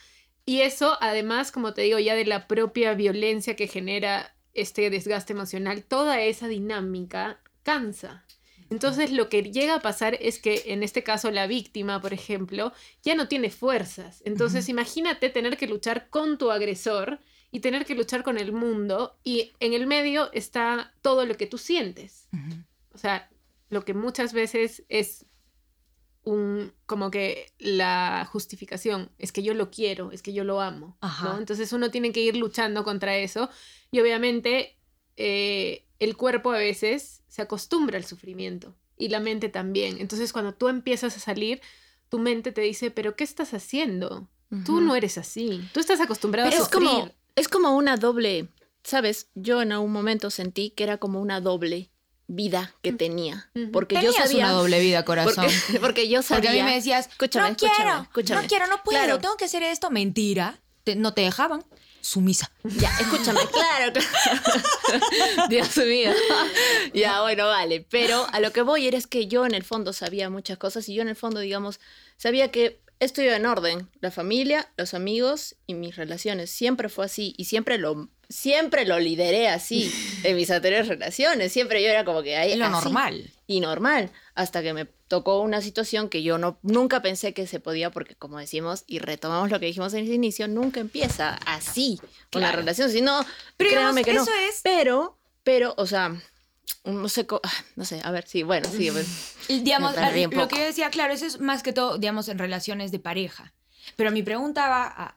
Y 0.46 0.61
eso, 0.61 0.98
además, 1.00 1.50
como 1.50 1.72
te 1.72 1.83
digo, 1.83 1.98
ya 1.98 2.14
de 2.14 2.26
la 2.26 2.46
propia 2.46 2.94
violencia 2.94 3.57
que 3.57 3.66
genera 3.66 4.35
este 4.52 4.90
desgaste 4.90 5.33
emocional, 5.33 5.83
toda 5.83 6.20
esa 6.20 6.48
dinámica 6.48 7.40
cansa. 7.62 8.23
Entonces 8.74 9.12
lo 9.12 9.28
que 9.28 9.40
llega 9.40 9.76
a 9.76 9.80
pasar 9.80 10.18
es 10.20 10.40
que 10.40 10.64
en 10.66 10.82
este 10.82 11.04
caso 11.04 11.30
la 11.30 11.46
víctima, 11.46 12.00
por 12.00 12.12
ejemplo, 12.12 12.72
ya 13.04 13.14
no 13.14 13.28
tiene 13.28 13.50
fuerzas. 13.50 14.20
Entonces 14.24 14.68
imagínate 14.68 15.30
tener 15.30 15.56
que 15.56 15.68
luchar 15.68 16.10
con 16.10 16.38
tu 16.38 16.50
agresor 16.50 17.20
y 17.52 17.60
tener 17.60 17.84
que 17.84 17.94
luchar 17.94 18.24
con 18.24 18.37
el 18.37 18.50
mundo 18.50 19.16
y 19.22 19.52
en 19.60 19.74
el 19.74 19.87
medio 19.87 20.32
está 20.32 20.92
todo 21.02 21.24
lo 21.24 21.37
que 21.37 21.46
tú 21.46 21.56
sientes. 21.56 22.26
O 22.92 22.98
sea, 22.98 23.30
lo 23.70 23.84
que 23.84 23.94
muchas 23.94 24.32
veces 24.32 24.82
es 24.88 25.24
un 26.24 26.72
como 26.87 27.12
que 27.12 27.52
la 27.58 28.28
justificación 28.32 29.12
es 29.18 29.30
que 29.30 29.44
yo 29.44 29.54
lo 29.54 29.70
quiero, 29.70 30.10
es 30.10 30.20
que 30.20 30.32
yo 30.32 30.42
lo 30.42 30.60
amo, 30.60 30.98
Entonces 31.38 31.72
uno 31.72 31.92
tiene 31.92 32.10
que 32.10 32.22
ir 32.22 32.34
luchando 32.34 32.82
contra 32.82 33.16
eso 33.18 33.48
y 33.92 34.00
obviamente 34.00 34.76
eh, 35.16 35.84
el 36.05 36.17
cuerpo 36.17 36.53
a 36.53 36.59
veces 36.59 37.23
se 37.29 37.43
acostumbra 37.43 37.97
al 37.99 38.05
sufrimiento 38.05 38.75
y 38.97 39.09
la 39.09 39.21
mente 39.21 39.49
también. 39.49 39.99
Entonces 39.99 40.33
cuando 40.33 40.55
tú 40.55 40.69
empiezas 40.69 41.17
a 41.17 41.21
salir, 41.21 41.61
tu 42.09 42.19
mente 42.19 42.53
te 42.53 42.61
dice, 42.61 42.90
pero 42.90 43.17
¿qué 43.17 43.25
estás 43.25 43.55
haciendo? 43.55 44.29
Tú 44.64 44.81
no 44.81 44.95
eres 44.95 45.19
así. 45.19 45.69
Tú 45.73 45.81
estás 45.81 46.01
acostumbrado 46.01 46.49
Pero 46.49 46.62
a 46.62 46.64
es 46.67 46.71
sufrir. 46.71 46.88
como, 46.88 47.11
es 47.35 47.49
como 47.49 47.77
una 47.77 47.97
doble, 47.97 48.49
¿sabes? 48.85 49.29
Yo 49.35 49.62
en 49.62 49.73
algún 49.73 49.90
momento 49.90 50.31
sentí 50.31 50.71
que 50.71 50.85
era 50.85 50.99
como 50.99 51.21
una 51.21 51.40
doble 51.40 51.90
vida 52.29 52.73
que 52.81 52.93
tenía. 52.93 53.51
Porque 53.73 54.01
yo 54.01 54.12
sabía... 54.12 54.45
una 54.47 54.53
doble 54.53 54.79
vida, 54.81 55.05
corazón. 55.05 55.47
Porque, 55.67 55.81
porque 55.81 56.09
yo 56.09 56.21
Porque 56.23 56.47
sabía... 56.47 56.51
a 56.51 56.53
mí 56.55 56.71
me 56.71 56.77
decías, 56.77 57.09
Escúchame, 57.09 57.49
no 57.49 57.53
escúchame, 57.57 57.75
quiero, 57.77 58.03
escúchame. 58.03 58.43
no 58.43 58.49
quiero, 58.49 58.67
no 58.69 58.83
puedo, 58.85 58.99
Claro. 58.99 59.19
tengo 59.19 59.37
que 59.37 59.47
hacer 59.47 59.62
esto. 59.64 59.90
Mentira, 59.90 60.61
te- 60.85 60.95
no 60.95 61.14
te 61.14 61.23
dejaban. 61.23 61.64
Sumisa. 62.05 62.53
Ya, 62.64 62.90
escúchame, 63.01 63.40
claro, 63.53 63.93
claro. 63.93 65.49
Dios 65.49 65.75
mío. 65.79 66.12
Ya, 66.93 67.23
bueno, 67.23 67.47
vale. 67.47 67.87
Pero 67.88 68.27
a 68.31 68.40
lo 68.40 68.53
que 68.53 68.61
voy 68.61 68.87
era 68.87 68.99
es 68.99 69.07
que 69.07 69.27
yo 69.27 69.47
en 69.47 69.55
el 69.55 69.64
fondo 69.64 69.95
sabía 69.95 70.29
muchas 70.29 70.59
cosas 70.59 70.87
y 70.90 70.95
yo 70.95 71.01
en 71.01 71.09
el 71.09 71.17
fondo, 71.17 71.40
digamos, 71.40 71.81
sabía 72.19 72.51
que 72.51 72.79
esto 73.01 73.23
iba 73.23 73.35
en 73.37 73.47
orden. 73.47 73.88
La 74.01 74.11
familia, 74.11 74.71
los 74.77 74.93
amigos 74.93 75.57
y 75.67 75.73
mis 75.73 75.97
relaciones. 75.97 76.51
Siempre 76.51 76.90
fue 76.90 77.07
así 77.07 77.35
y 77.38 77.47
siempre 77.47 77.79
lo, 77.79 78.11
siempre 78.29 78.85
lo 78.85 78.99
lideré 79.01 79.49
así 79.49 79.90
en 80.25 80.37
mis 80.37 80.51
anteriores 80.51 80.88
relaciones. 80.88 81.53
Siempre 81.53 81.83
yo 81.83 81.88
era 81.88 82.05
como 82.05 82.23
que 82.23 82.37
ahí. 82.37 82.53
Es 82.53 82.59
lo 82.59 82.67
así. 82.67 82.73
normal. 82.85 83.31
Y 83.46 83.61
normal, 83.61 84.11
hasta 84.35 84.62
que 84.62 84.72
me 84.72 84.87
tocó 84.87 85.40
una 85.40 85.61
situación 85.61 86.09
que 86.09 86.22
yo 86.22 86.38
no, 86.38 86.59
nunca 86.62 87.02
pensé 87.02 87.35
que 87.35 87.46
se 87.46 87.61
podía, 87.61 87.90
porque 87.90 88.14
como 88.14 88.38
decimos, 88.38 88.85
y 88.87 88.98
retomamos 89.00 89.50
lo 89.50 89.61
que 89.61 89.66
dijimos 89.66 89.92
en 89.94 90.07
el 90.07 90.12
inicio, 90.12 90.48
nunca 90.48 90.80
empieza 90.80 91.35
así 91.46 92.00
una 92.35 92.52
relación, 92.52 92.90
sino, 92.90 93.20
Pero 93.57 93.70
créanme 93.70 94.02
digamos, 94.02 94.04
que 94.04 94.12
no. 94.14 94.22
eso 94.22 94.33
es- 94.48 94.61
Pero, 94.62 95.18
pero, 95.42 95.74
o 95.76 95.87
sea, 95.87 96.16
no 96.85 97.09
sé, 97.09 97.26
ah, 97.42 97.50
no 97.76 97.85
sé, 97.85 98.00
a 98.02 98.11
ver, 98.11 98.26
sí, 98.26 98.42
bueno, 98.42 98.68
sí, 98.70 98.90
pues, 98.90 99.07
digamos, 99.48 99.94
lo 100.33 100.48
que 100.48 100.57
yo 100.57 100.64
decía, 100.64 100.90
claro, 100.90 101.12
eso 101.12 101.26
es 101.26 101.38
más 101.40 101.62
que 101.62 101.72
todo, 101.72 101.98
digamos, 101.98 102.28
en 102.28 102.38
relaciones 102.38 102.90
de 102.92 102.98
pareja. 102.98 103.52
Pero 103.96 104.11
mi 104.11 104.22
pregunta 104.22 104.68
va 104.68 104.85
a, 104.87 105.16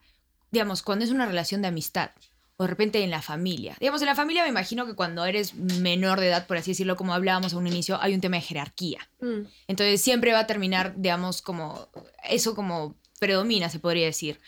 digamos, 0.51 0.81
cuando 0.83 1.05
es 1.05 1.11
una 1.11 1.25
relación 1.25 1.61
de 1.61 1.69
amistad 1.69 2.11
o 2.59 2.63
de 2.63 2.69
repente 2.69 3.03
en 3.03 3.11
la 3.11 3.21
familia. 3.21 3.75
Digamos, 3.79 4.01
en 4.01 4.07
la 4.07 4.15
familia 4.15 4.43
me 4.43 4.49
imagino 4.49 4.85
que 4.87 4.95
cuando 4.95 5.23
eres 5.25 5.53
menor 5.53 6.19
de 6.19 6.27
edad, 6.29 6.47
por 6.47 6.57
así 6.57 6.71
decirlo, 6.71 6.95
como 6.95 7.13
hablábamos 7.13 7.53
a 7.53 7.57
un 7.57 7.67
inicio, 7.67 8.01
hay 8.01 8.13
un 8.15 8.21
tema 8.21 8.37
de 8.37 8.41
jerarquía. 8.41 9.07
Mm. 9.21 9.41
Entonces 9.67 10.01
siempre 10.01 10.33
va 10.33 10.39
a 10.39 10.47
terminar, 10.47 10.93
digamos, 10.97 11.41
como 11.43 11.87
eso 12.27 12.55
como 12.55 12.95
predomina, 13.19 13.69
se 13.69 13.79
podría 13.79 14.05
decir. 14.07 14.39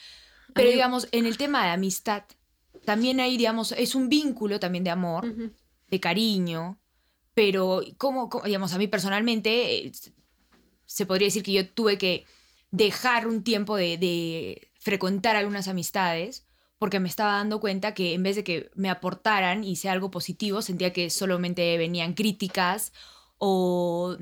Pero 0.53 0.67
mí- 0.69 0.73
digamos, 0.73 1.07
en 1.11 1.25
el 1.27 1.37
tema 1.37 1.63
de 1.65 1.71
amistad, 1.71 2.23
también 2.83 3.19
hay, 3.19 3.37
digamos, 3.37 3.71
es 3.73 3.93
un 3.93 4.09
vínculo 4.09 4.59
también 4.59 4.83
de 4.83 4.89
amor, 4.89 5.31
de 5.89 5.99
cariño, 5.99 6.79
pero 7.35 7.81
como, 7.97 8.29
digamos, 8.43 8.73
a 8.73 8.79
mí 8.79 8.87
personalmente 8.87 9.85
eh, 9.85 9.91
se 10.87 11.05
podría 11.05 11.27
decir 11.27 11.43
que 11.43 11.53
yo 11.53 11.69
tuve 11.69 11.99
que 11.99 12.25
dejar 12.71 13.27
un 13.27 13.43
tiempo 13.43 13.75
de, 13.75 13.97
de 13.99 14.71
frecuentar 14.79 15.35
algunas 15.35 15.67
amistades 15.67 16.45
porque 16.79 16.99
me 16.99 17.09
estaba 17.09 17.33
dando 17.33 17.59
cuenta 17.59 17.93
que 17.93 18.13
en 18.13 18.23
vez 18.23 18.35
de 18.35 18.43
que 18.43 18.71
me 18.73 18.89
aportaran 18.89 19.63
y 19.63 19.75
sea 19.75 19.91
algo 19.91 20.09
positivo, 20.09 20.61
sentía 20.61 20.91
que 20.93 21.09
solamente 21.09 21.77
venían 21.77 22.13
críticas 22.13 22.93
o 23.37 24.17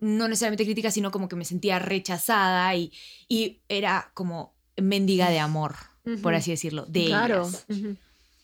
no 0.00 0.26
necesariamente 0.28 0.64
críticas, 0.64 0.94
sino 0.94 1.10
como 1.10 1.28
que 1.28 1.36
me 1.36 1.44
sentía 1.44 1.78
rechazada 1.78 2.74
y, 2.74 2.90
y 3.28 3.60
era 3.68 4.10
como 4.14 4.54
mendiga 4.76 5.28
de 5.30 5.38
amor, 5.38 5.76
por 6.22 6.34
así 6.34 6.50
decirlo, 6.50 6.86
de 6.86 7.04
Claro. 7.06 7.46
ellas. 7.48 7.66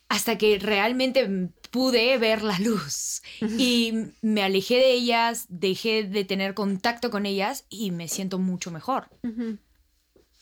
Hasta 0.09 0.39
que 0.39 0.59
realmente 0.61 1.51
pude 1.71 2.17
ver 2.19 2.43
la 2.43 2.59
luz 2.61 3.23
y 3.41 3.93
me 4.23 4.43
alejé 4.45 4.77
de 4.77 4.93
ellas, 4.93 5.47
dejé 5.49 6.05
de 6.05 6.25
tener 6.25 6.55
contacto 6.55 7.11
con 7.11 7.27
ellas 7.27 7.65
y 7.71 7.91
me 7.91 8.07
siento 8.07 8.39
mucho 8.39 8.71
mejor. 8.71 9.09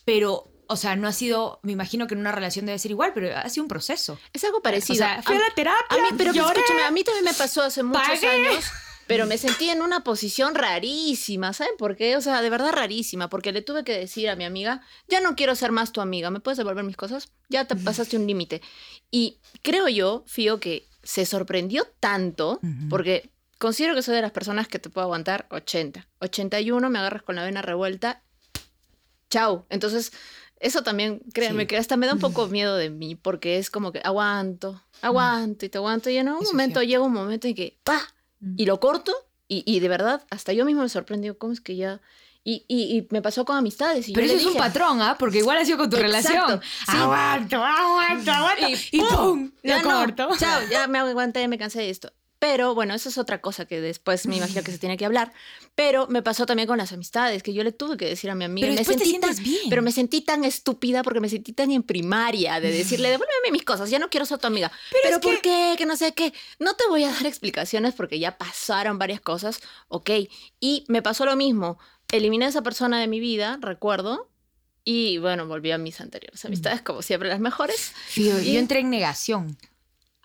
Pero, 0.03 0.51
o 0.67 0.75
sea, 0.77 0.95
no 0.95 1.07
ha 1.07 1.11
sido, 1.13 1.59
me 1.63 1.71
imagino 1.71 2.07
que 2.07 2.13
en 2.13 2.19
una 2.21 2.31
relación 2.31 2.65
debe 2.65 2.79
ser 2.79 2.91
igual, 2.91 3.11
pero 3.13 3.35
ha 3.37 3.47
sido 3.49 3.63
un 3.63 3.67
proceso. 3.69 4.19
es 4.33 4.43
algo 4.43 4.61
parecido. 4.61 4.93
O 5.05 5.07
sea, 5.07 5.21
fui 5.23 5.35
a 5.35 5.39
A- 5.39 5.41
la 5.49 5.55
terapia, 5.55 5.97
A 5.97 6.01
mí, 6.01 6.07
pero 6.17 6.33
lloré. 6.33 6.59
escúchame, 6.59 6.83
a 6.83 6.91
mí 6.91 7.03
también 7.03 7.25
me 7.25 7.33
pasó 7.33 7.61
hace 7.63 7.83
muchos 7.83 8.01
Pagué. 8.07 8.27
años, 8.27 8.65
pero 9.07 9.25
me 9.27 9.37
sentí 9.37 9.69
en 9.69 9.81
una 9.81 10.03
posición 10.03 10.55
rarísima, 10.55 11.53
¿saben 11.53 11.73
por 11.77 11.95
qué? 11.95 12.17
O 12.17 12.21
sea, 12.21 12.41
de 12.41 12.49
verdad 12.49 12.71
rarísima, 12.71 13.29
porque 13.29 13.51
le 13.51 13.61
tuve 13.61 13.83
que 13.83 13.97
decir 13.97 14.29
a 14.29 14.35
mi 14.35 14.45
amiga, 14.45 14.81
ya 15.07 15.21
no 15.21 15.35
quiero 15.35 15.55
ser 15.55 15.71
más 15.71 15.91
tu 15.91 16.01
amiga, 16.01 16.29
¿me 16.31 16.39
puedes 16.39 16.57
devolver 16.57 16.83
mis 16.83 16.97
cosas? 16.97 17.29
Ya 17.49 17.65
te 17.65 17.75
pasaste 17.75 18.17
un 18.17 18.25
límite. 18.27 18.61
Y 19.11 19.39
creo 19.61 19.87
yo, 19.87 20.23
Fío, 20.27 20.59
que 20.59 20.87
se 21.03 21.25
sorprendió 21.27 21.85
tanto, 21.99 22.59
porque 22.89 23.29
considero 23.59 23.93
que 23.95 24.01
soy 24.01 24.15
de 24.15 24.21
las 24.23 24.31
personas 24.31 24.67
que 24.67 24.79
te 24.79 24.89
puedo 24.89 25.05
aguantar 25.05 25.45
80. 25.51 26.07
81 26.19 26.89
me 26.89 26.97
agarras 26.99 27.21
con 27.21 27.35
la 27.35 27.43
vena 27.43 27.61
revuelta, 27.61 28.23
chau. 29.35 29.65
Entonces... 29.69 30.11
Eso 30.57 30.83
también, 30.83 31.21
créanme, 31.33 31.63
Sí. 31.63 31.67
que 31.67 31.77
hasta 31.77 31.97
me 31.97 32.07
da 32.07 32.13
un 32.13 32.19
poco 32.19 32.47
miedo 32.57 32.77
de 32.77 32.89
mí, 32.89 33.15
porque 33.15 33.57
es 33.57 33.69
como 33.69 33.91
que 33.91 33.99
aguanto, 34.05 34.81
aguanto 35.01 35.65
y 35.65 35.69
te 35.69 35.77
aguanto, 35.77 36.09
y 36.09 36.15
en 36.17 36.29
algún 36.29 36.43
Eso 36.43 36.51
es 36.51 36.53
momento 36.55 36.81
llega 36.81 37.03
un 37.03 37.11
momento 37.11 37.47
en 37.49 37.55
que, 37.55 37.77
¡pa! 37.83 37.99
Y 38.55 38.65
lo 38.65 38.79
corto, 38.79 39.13
y, 39.49 39.63
y 39.67 39.81
de 39.81 39.89
verdad, 39.89 40.25
hasta 40.31 40.53
yo 40.53 40.63
mismo 40.63 40.81
me 40.81 40.87
sorprendió, 40.89 41.37
¿cómo 41.37 41.51
es 41.51 41.59
que 41.59 41.75
ya...? 41.75 41.99
Y, 42.45 42.63
y, 42.69 42.97
y 42.97 43.07
me 43.11 43.21
pasó 43.21 43.43
con 43.43 43.57
amistades. 43.57 44.07
Y 44.07 44.13
Pero 44.13 44.27
yo 44.27 44.33
eso 44.33 44.35
le 44.35 44.41
es 44.41 44.47
un 44.47 44.53
dije, 44.53 44.63
patrón, 44.65 45.01
¿ah? 45.01 45.17
Porque 45.19 45.39
igual 45.39 45.57
ha 45.57 45.65
sido 45.65 45.77
con 45.79 45.89
tu 45.89 45.97
Exacto, 45.97 46.17
relación. 46.31 46.61
sí. 46.61 46.97
Aguanto, 46.97 47.57
aguanto, 47.57 48.31
aguanto. 48.31 48.67
Y, 48.91 48.99
¡pum! 49.01 49.51
Ya 49.61 49.81
Lo 49.83 49.89
no, 49.91 49.99
corto. 49.99 50.29
chao, 50.39 50.61
ya 50.71 50.87
me 50.87 50.99
aguanté, 50.99 51.47
me 51.49 51.57
cansé 51.57 51.79
de 51.79 51.89
esto. 51.89 52.13
Pero 52.47 52.75
bueno, 52.75 52.93
eso 52.93 53.09
es 53.09 53.17
otra 53.17 53.41
cosa 53.41 53.65
que 53.65 53.81
después 53.81 54.27
me 54.27 54.37
imagino 54.37 54.61
que 54.63 54.71
se 54.71 54.77
tiene 54.83 54.97
que 54.97 55.05
hablar. 55.05 55.33
Pero 55.73 56.05
me 56.07 56.21
pasó 56.21 56.45
también 56.45 56.67
con 56.67 56.77
las 56.77 56.93
amistades, 56.93 57.41
que 57.41 57.53
yo 57.55 57.63
le 57.63 57.71
tuve 57.71 57.97
que 57.97 58.05
decir 58.05 58.29
a 58.29 58.35
mi 58.35 58.45
amiga. 58.45 58.65
Pero 58.67 58.73
me 58.73 58.77
después 58.77 58.97
te 58.97 59.05
sentí 59.05 59.19
tan- 59.19 59.35
bien. 59.43 59.69
Pero 59.69 59.81
me 59.81 59.91
sentí 59.91 60.21
tan 60.21 60.43
estúpida 60.45 61.01
porque 61.01 61.19
me 61.19 61.27
sentí 61.27 61.53
tan 61.53 61.71
en 61.71 61.81
primaria 61.81 62.59
de 62.59 62.71
decirle, 62.71 63.09
devuélveme 63.09 63.51
mis 63.51 63.63
cosas, 63.63 63.89
ya 63.89 63.97
no 63.97 64.09
quiero 64.11 64.27
ser 64.27 64.37
tu 64.37 64.45
amiga. 64.45 64.71
Pero, 65.03 65.19
¿por 65.19 65.35
que- 65.35 65.41
qué? 65.41 65.75
Que 65.77 65.87
no 65.87 65.97
sé 65.97 66.13
qué. 66.13 66.33
No 66.59 66.75
te 66.75 66.83
voy 66.87 67.03
a 67.03 67.11
dar 67.11 67.25
explicaciones 67.25 67.95
porque 67.95 68.19
ya 68.19 68.37
pasaron 68.37 68.99
varias 68.99 69.21
cosas, 69.21 69.59
ok. 69.87 70.11
Y 70.59 70.85
me 70.87 71.01
pasó 71.01 71.25
lo 71.25 71.35
mismo. 71.35 71.79
Eliminé 72.11 72.45
a 72.45 72.49
esa 72.49 72.61
persona 72.61 72.99
de 72.99 73.07
mi 73.07 73.19
vida, 73.19 73.57
recuerdo. 73.59 74.29
Y 74.83 75.17
bueno, 75.17 75.47
volví 75.47 75.71
a 75.71 75.79
mis 75.79 75.99
anteriores 75.99 76.45
amistades, 76.45 76.83
como 76.83 77.01
siempre, 77.01 77.27
las 77.27 77.39
mejores. 77.39 77.91
Fío, 78.07 78.39
Y- 78.39 78.53
yo 78.53 78.59
entré 78.59 78.81
en 78.81 78.91
negación. 78.91 79.57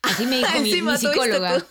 Así 0.02 0.26
me 0.26 0.38
dijo 0.38 0.50
mi, 0.60 0.96
psicóloga. 0.96 1.64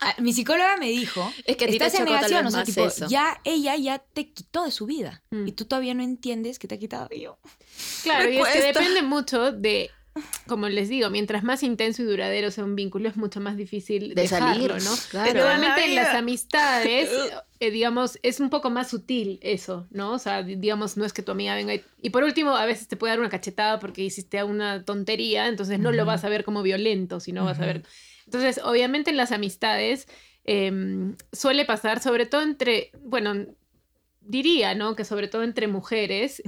Ah, 0.00 0.14
Mi 0.18 0.32
psicóloga 0.32 0.76
me 0.76 0.88
dijo, 0.90 1.32
Es 1.44 1.56
que 1.56 1.64
estás 1.64 1.94
en 1.94 2.04
negación, 2.04 2.46
o 2.46 2.50
sea, 2.50 2.64
tipo, 2.64 2.84
eso. 2.86 3.06
ya 3.08 3.40
ella 3.44 3.74
ya 3.76 3.98
te 3.98 4.30
quitó 4.32 4.64
de 4.64 4.70
su 4.70 4.86
vida 4.86 5.22
Mm. 5.30 5.48
y 5.48 5.52
tú 5.52 5.64
todavía 5.64 5.94
no 5.94 6.02
entiendes 6.02 6.58
que 6.58 6.68
te 6.68 6.74
ha 6.74 6.78
quitado 6.78 7.08
y 7.10 7.20
yo. 7.22 7.38
Claro, 8.02 8.28
Me 8.28 8.34
y 8.36 8.38
es 8.38 8.48
que 8.48 8.60
depende 8.60 9.02
mucho 9.02 9.50
de, 9.52 9.90
como 10.46 10.68
les 10.68 10.88
digo, 10.88 11.10
mientras 11.10 11.42
más 11.42 11.62
intenso 11.62 12.02
y 12.02 12.04
duradero 12.04 12.50
sea 12.50 12.64
un 12.64 12.76
vínculo, 12.76 13.08
es 13.08 13.16
mucho 13.16 13.40
más 13.40 13.56
difícil 13.56 14.14
De 14.14 14.22
dejarlo, 14.22 14.46
salir, 14.48 14.84
¿no? 14.84 14.96
claro. 15.10 15.30
Pero 15.32 15.44
obviamente 15.46 15.84
en 15.86 15.94
las 15.96 16.14
amistades, 16.14 17.10
eh, 17.60 17.70
digamos, 17.70 18.18
es 18.22 18.38
un 18.40 18.50
poco 18.50 18.70
más 18.70 18.90
sutil 18.90 19.38
eso, 19.42 19.86
¿no? 19.90 20.12
O 20.12 20.18
sea, 20.18 20.42
di- 20.42 20.56
digamos, 20.56 20.96
no 20.96 21.04
es 21.04 21.12
que 21.12 21.22
tu 21.22 21.32
amiga 21.32 21.54
venga 21.54 21.74
y... 21.74 21.82
Y 22.00 22.10
por 22.10 22.22
último, 22.22 22.54
a 22.56 22.64
veces 22.66 22.86
te 22.88 22.96
puede 22.96 23.12
dar 23.12 23.20
una 23.20 23.28
cachetada 23.30 23.80
porque 23.80 24.02
hiciste 24.02 24.42
una 24.44 24.84
tontería, 24.84 25.48
entonces 25.48 25.78
no 25.80 25.90
lo 25.90 26.04
vas 26.04 26.22
a 26.24 26.28
ver 26.28 26.44
como 26.44 26.62
violento, 26.62 27.18
sino 27.20 27.44
vas 27.44 27.58
a 27.60 27.66
ver... 27.66 27.82
Entonces, 28.26 28.60
obviamente 28.64 29.10
en 29.10 29.16
las 29.16 29.32
amistades 29.32 30.06
em, 30.44 31.16
suele 31.32 31.64
pasar, 31.64 32.00
sobre 32.00 32.26
todo 32.26 32.42
entre, 32.42 32.90
bueno, 33.02 33.46
diría, 34.20 34.74
¿no? 34.74 34.94
Que 34.96 35.04
sobre 35.04 35.28
todo 35.28 35.42
entre 35.42 35.66
mujeres, 35.68 36.40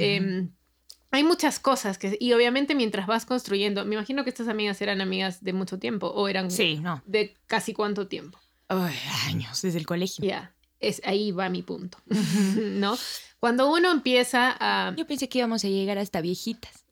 hay 1.11 1.25
muchas 1.25 1.59
cosas 1.61 1.99
que, 1.99 2.17
y 2.21 2.33
obviamente 2.33 2.75
mientras 2.75 3.07
vas 3.07 3.27
construyendo, 3.27 3.85
me 3.85 3.95
imagino 3.95 4.25
que 4.25 4.31
estas 4.31 4.49
amigas 4.49 4.81
eran 4.83 5.01
amigas 5.01 5.43
de 5.43 5.53
mucho 5.53 5.79
tiempo 5.79 6.09
o 6.09 6.29
eran 6.29 6.51
Sí, 6.51 6.79
no. 6.81 7.03
de 7.07 7.37
casi 7.47 7.73
cuánto 7.73 8.07
tiempo. 8.09 8.39
Años 8.69 9.63
desde 9.63 9.79
el 9.79 9.87
colegio. 9.87 10.25
Ya, 10.25 10.55
es 10.81 11.01
ahí 11.05 11.31
va 11.33 11.49
mi 11.49 11.63
punto, 11.63 11.99
¿no? 12.57 12.97
Cuando 13.39 13.71
uno 13.71 13.93
empieza 13.93 14.57
a, 14.59 14.95
Yo 14.97 15.07
pensé 15.07 15.29
que 15.29 15.39
íbamos 15.39 15.65
a 15.65 15.69
llegar 15.69 15.99
hasta 15.99 16.21
viejitas. 16.21 16.86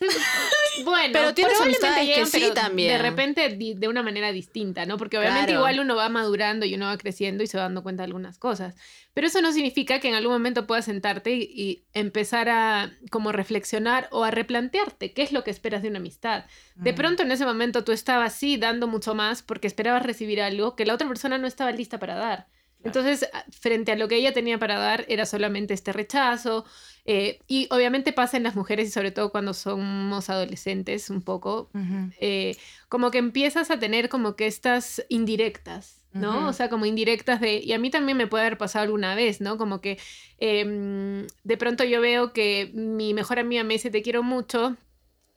bueno, 0.84 1.12
Pero 1.12 1.34
tienes 1.34 1.54
probablemente 1.54 2.00
que 2.00 2.06
llegan, 2.06 2.26
sí 2.26 2.38
pero 2.40 2.54
también. 2.54 2.92
De 2.92 2.98
repente 2.98 3.48
de 3.50 3.88
una 3.88 4.02
manera 4.02 4.32
distinta, 4.32 4.86
¿no? 4.86 4.96
Porque 4.96 5.18
obviamente 5.18 5.48
Claro. 5.52 5.60
igual 5.60 5.80
uno 5.80 5.96
va 5.96 6.08
madurando 6.08 6.64
y 6.66 6.74
uno 6.74 6.86
va 6.86 6.96
creciendo 6.96 7.42
y 7.44 7.46
se 7.46 7.56
va 7.58 7.64
dando 7.64 7.82
cuenta 7.82 8.02
de 8.02 8.06
algunas 8.06 8.38
cosas. 8.38 8.74
Pero 9.12 9.26
eso 9.26 9.42
no 9.42 9.52
significa 9.52 10.00
que 10.00 10.08
en 10.08 10.14
algún 10.14 10.32
momento 10.32 10.66
puedas 10.66 10.86
sentarte 10.86 11.32
y, 11.32 11.42
y 11.54 11.84
empezar 11.92 12.48
a 12.48 12.92
como 13.10 13.32
reflexionar 13.32 14.08
o 14.10 14.24
a 14.24 14.30
replantearte 14.30 15.12
qué 15.12 15.22
es 15.22 15.32
lo 15.32 15.44
que 15.44 15.50
esperas 15.50 15.82
de 15.82 15.88
una 15.88 15.98
amistad. 15.98 16.44
De 16.76 16.92
Mm. 16.92 16.96
pronto 16.96 17.22
en 17.22 17.32
ese 17.32 17.44
momento 17.44 17.84
tú 17.84 17.92
estabas 17.92 18.34
sí 18.34 18.56
dando 18.56 18.86
mucho 18.86 19.14
más 19.14 19.42
porque 19.42 19.66
esperabas 19.66 20.02
recibir 20.04 20.40
algo 20.40 20.76
que 20.76 20.86
la 20.86 20.94
otra 20.94 21.08
persona 21.08 21.36
no 21.38 21.46
estaba 21.46 21.72
lista 21.72 21.98
para 21.98 22.14
dar. 22.14 22.46
Entonces, 22.82 23.28
frente 23.50 23.92
a 23.92 23.96
lo 23.96 24.08
que 24.08 24.16
ella 24.16 24.32
tenía 24.32 24.58
para 24.58 24.78
dar, 24.78 25.04
era 25.08 25.26
solamente 25.26 25.74
este 25.74 25.92
rechazo. 25.92 26.64
eh, 27.04 27.38
y 27.48 27.66
obviamente 27.70 28.12
pasa 28.12 28.36
en 28.36 28.42
las 28.42 28.54
mujeres 28.56 28.88
y 28.88 28.92
sobre 28.92 29.10
todo 29.10 29.30
cuando 29.30 29.52
somos 29.54 30.28
adolescentes 30.30 31.10
un 31.10 31.22
poco, 31.22 31.70
eh, 32.20 32.56
como 32.88 33.10
que 33.10 33.18
empiezas 33.18 33.70
a 33.70 33.78
tener 33.78 34.08
como 34.08 34.36
que 34.36 34.46
estas 34.46 35.02
indirectas, 35.08 35.96
¿no? 36.12 36.48
O 36.48 36.52
sea, 36.52 36.68
como 36.68 36.86
indirectas 36.86 37.40
de, 37.40 37.58
y 37.58 37.72
a 37.72 37.78
mí 37.78 37.88
también 37.90 38.16
me 38.18 38.26
puede 38.26 38.44
haber 38.44 38.58
pasado 38.58 38.84
alguna 38.84 39.14
vez, 39.14 39.40
¿no? 39.40 39.56
Como 39.58 39.80
que 39.80 39.98
em, 40.38 41.26
de 41.44 41.56
pronto 41.56 41.84
yo 41.84 42.00
veo 42.00 42.32
que 42.32 42.70
mi 42.74 43.14
mejor 43.14 43.38
amiga 43.38 43.62
me 43.64 43.74
dice, 43.74 43.90
te 43.90 44.02
quiero 44.02 44.22
mucho, 44.22 44.76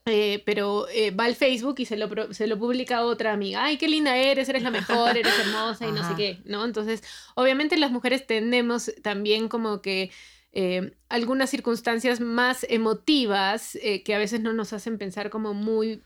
eh, 0.06 0.44
pero 0.46 0.88
eh, 0.90 1.12
va 1.12 1.26
al 1.26 1.36
Facebook 1.36 1.76
y 1.78 1.86
se 1.86 1.96
lo, 1.96 2.34
se 2.34 2.48
lo 2.48 2.60
publica 2.60 2.98
a 2.98 3.06
otra 3.06 3.32
amiga. 3.32 3.64
Ay, 3.64 3.78
qué 3.78 3.88
linda 3.88 4.18
eres, 4.18 4.50
eres 4.50 4.64
la 4.64 4.72
mejor, 4.72 5.18
eres 5.18 5.34
hermosa 5.40 5.88
y 5.88 5.92
no 5.92 6.08
sé 6.08 6.16
qué, 6.16 6.40
¿no? 6.46 6.66
Entonces, 6.66 7.04
obviamente 7.36 7.78
las 7.78 7.92
mujeres 7.92 8.28
tendemos 8.28 8.92
también 9.02 9.48
como 9.48 9.82
que 9.82 10.12
eh, 10.52 10.96
algunas 11.10 11.50
circunstancias 11.50 12.20
más 12.20 12.66
emotivas 12.70 13.78
que 14.06 14.14
a 14.14 14.18
veces 14.18 14.42
no 14.42 14.54
nos 14.54 14.74
hacen 14.74 14.98
pensar 14.98 15.30
como 15.30 15.54
muy 15.54 16.04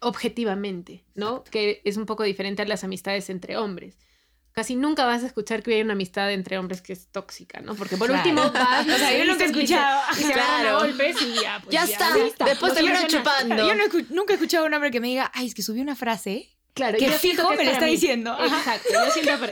objetivamente, 0.00 1.04
¿no? 1.14 1.44
Que 1.44 1.80
es 1.84 1.96
un 1.96 2.06
poco 2.06 2.24
diferente 2.24 2.62
a 2.62 2.66
las 2.66 2.84
amistades 2.84 3.30
entre 3.30 3.56
hombres. 3.56 3.96
Casi 4.52 4.76
nunca 4.76 5.06
vas 5.06 5.22
a 5.22 5.26
escuchar 5.26 5.62
que 5.62 5.74
hay 5.74 5.80
una 5.80 5.94
amistad 5.94 6.30
entre 6.30 6.58
hombres 6.58 6.82
que 6.82 6.92
es 6.92 7.06
tóxica, 7.10 7.60
¿no? 7.60 7.74
Porque 7.74 7.96
por 7.96 8.08
Claro. 8.08 8.22
último 8.28 8.50
vas, 8.52 8.86
O 8.86 8.98
sea, 8.98 9.12
yo 9.18 9.24
nunca 9.24 9.44
he 9.44 9.46
escuchado. 9.46 10.00
Y 10.12 10.14
se 10.22 10.32
agarran 10.34 10.54
a 10.54 10.60
Claro. 10.60 10.78
golpes 10.80 11.16
y 11.22 11.34
ya, 11.40 11.60
pues 11.64 11.72
ya, 11.74 11.84
está. 11.84 12.10
ya 12.38 12.44
Después 12.44 12.74
terminan 12.74 13.00
solucionan. 13.00 13.08
chupando. 13.08 13.66
Yo 13.68 13.74
no 13.74 13.84
escu- 13.84 14.06
nunca 14.10 14.32
he 14.34 14.36
escuchado 14.36 14.64
a 14.64 14.68
un 14.68 14.74
hombre 14.74 14.90
que 14.90 15.00
me 15.00 15.08
diga, 15.08 15.30
ay, 15.34 15.46
es 15.46 15.54
que 15.54 15.62
subí 15.62 15.80
una 15.80 15.96
frase. 15.96 16.50
Claro, 16.74 16.96
Que 16.98 17.06
yo 17.06 17.12
fijo 17.12 17.48
que 17.50 17.56
me 17.56 17.64
lo 17.64 17.70
está 17.70 17.84
mí. 17.84 17.92
diciendo. 17.92 18.32
Ajá. 18.32 18.58
Exacto, 18.58 18.88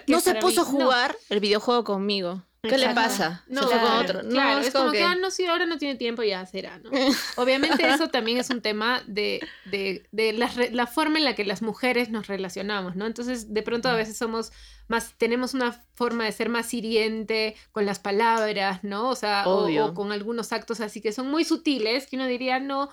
yo 0.07 0.15
no 0.15 0.21
se 0.21 0.35
puso 0.37 0.63
a. 0.63 0.65
No. 0.65 0.71
jugar 0.71 1.17
el 1.29 1.41
videojuego 1.41 1.85
conmigo. 1.85 2.43
¿Qué 2.63 2.77
le 2.79 2.91
pasa? 2.91 3.43
No, 3.49 3.69
fue 3.69 3.81
con 3.81 3.93
claro, 3.93 4.03
otro. 4.03 4.23
No, 4.23 4.29
claro, 4.31 4.61
es, 4.61 4.67
es 4.67 4.73
como 4.73 4.85
como 4.85 4.93
que, 4.93 4.99
que... 4.99 5.05
ah, 5.05 5.15
no, 5.15 5.31
sí, 5.31 5.47
ahora 5.47 5.67
no 5.67 5.79
tiene 5.79 5.97
tiempo, 5.97 6.23
ya 6.23 6.45
será, 6.47 6.79
¿no? 6.79 6.91
Obviamente 7.37 7.89
eso 7.89 8.09
también 8.09 8.39
es 8.39 8.51
un 8.51 8.61
tema 8.61 9.03
de, 9.07 9.41
de, 9.65 10.07
de 10.13 10.33
la, 10.35 10.51
la 10.71 10.87
forma 10.87 11.19
en 11.19 11.25
la 11.25 11.35
que 11.35 11.45
las 11.45 11.63
mujeres 11.63 12.11
nos 12.11 12.27
relacionamos, 12.27 12.97
¿no? 12.97 13.07
Entonces, 13.07 13.55
de 13.55 13.63
pronto 13.63 13.89
a 13.89 13.95
veces 13.95 14.17
somos 14.19 14.53
más, 14.89 15.15
tenemos 15.17 15.55
una 15.55 15.73
forma 15.95 16.25
de 16.25 16.33
ser 16.33 16.49
más 16.49 16.75
hiriente 16.75 17.57
con 17.73 17.87
las 17.87 17.99
palabras, 17.99 18.83
¿no? 18.83 19.09
O 19.09 19.17
sea, 19.17 19.45
o 19.47 19.95
con 19.95 20.13
algunos 20.13 20.53
actos 20.53 20.81
así 20.81 21.01
que 21.01 21.13
son 21.13 21.31
muy 21.31 21.45
sutiles, 21.45 22.07
que 22.09 22.17
uno 22.17 22.27
diría, 22.27 22.59
no, 22.59 22.91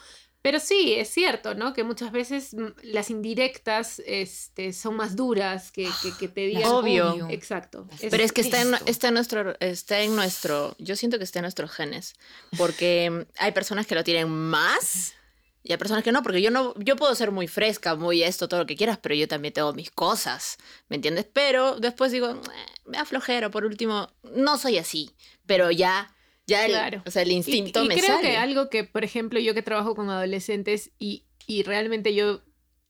pero 0.48 0.62
sí, 0.62 0.94
es 0.94 1.10
cierto, 1.10 1.56
¿no? 1.56 1.74
Que 1.74 1.84
muchas 1.84 2.14
veces 2.14 2.54
mm, 2.54 2.68
las 2.84 3.10
indirectas 3.10 4.02
este, 4.06 4.72
son 4.72 4.96
más 4.96 5.18
duras 5.18 5.74
que, 5.74 5.90
que, 6.02 6.16
que 6.18 6.30
te 6.30 6.48
digan. 6.48 6.72
Obvio. 6.72 7.28
Exacto. 7.30 7.86
Pero 8.00 8.24
es 8.24 8.32
que 8.32 8.40
está 8.40 8.62
en, 8.62 8.74
está 8.86 9.10
en 9.10 9.16
nuestro, 9.16 9.58
está 9.60 10.00
en 10.00 10.16
nuestro, 10.16 10.74
yo 10.80 10.96
siento 10.96 11.18
que 11.18 11.26
está 11.26 11.40
en 11.40 11.44
nuestros 11.44 11.70
genes, 11.72 12.16
porque 12.58 13.10
mm, 13.12 13.22
hay 13.40 13.52
personas 13.52 13.88
que 13.88 13.96
lo 13.96 14.06
tienen 14.06 14.30
más 14.30 15.16
y 15.64 15.74
hay 15.74 15.78
personas 15.78 16.02
que 16.02 16.14
no, 16.14 16.24
porque 16.24 16.42
yo 16.42 16.50
no, 16.50 16.74
yo 16.78 16.96
puedo 16.96 17.14
ser 17.14 17.32
muy 17.32 17.50
fresca, 17.50 17.96
muy 17.96 18.24
esto, 18.24 18.48
todo 18.48 18.62
lo 18.62 18.66
que 18.68 18.78
quieras, 18.78 19.00
pero 19.02 19.16
yo 19.16 19.28
también 19.28 19.54
tengo 19.54 19.74
mis 19.74 19.92
cosas, 19.92 20.56
¿me 20.88 20.96
entiendes? 20.96 21.28
Pero 21.34 21.78
después 21.78 22.14
digo, 22.14 22.30
"Eh, 22.30 22.72
me 22.86 23.00
aflojero, 23.00 23.52
por 23.52 23.66
último, 23.66 24.14
no 24.34 24.58
soy 24.58 24.78
así, 24.78 25.12
pero 25.46 25.72
ya, 25.72 26.16
ya 26.48 26.66
el, 26.66 26.72
Claro. 26.72 27.04
o 27.06 27.12
sea, 27.12 27.22
el 27.24 27.32
instinto 27.32 27.84
y, 27.84 27.86
y 27.86 27.88
me 27.90 27.96
creo 27.96 28.16
sale. 28.16 28.22
que 28.22 28.38
algo 28.38 28.70
que, 28.70 28.84
por 28.84 29.04
ejemplo, 29.04 29.40
yo 29.40 29.54
que 29.54 29.62
trabajo 29.62 29.96
con 29.96 30.10
adolescentes 30.10 30.92
y, 30.98 31.26
y 31.46 31.64
realmente 31.64 32.16
yo 32.16 32.42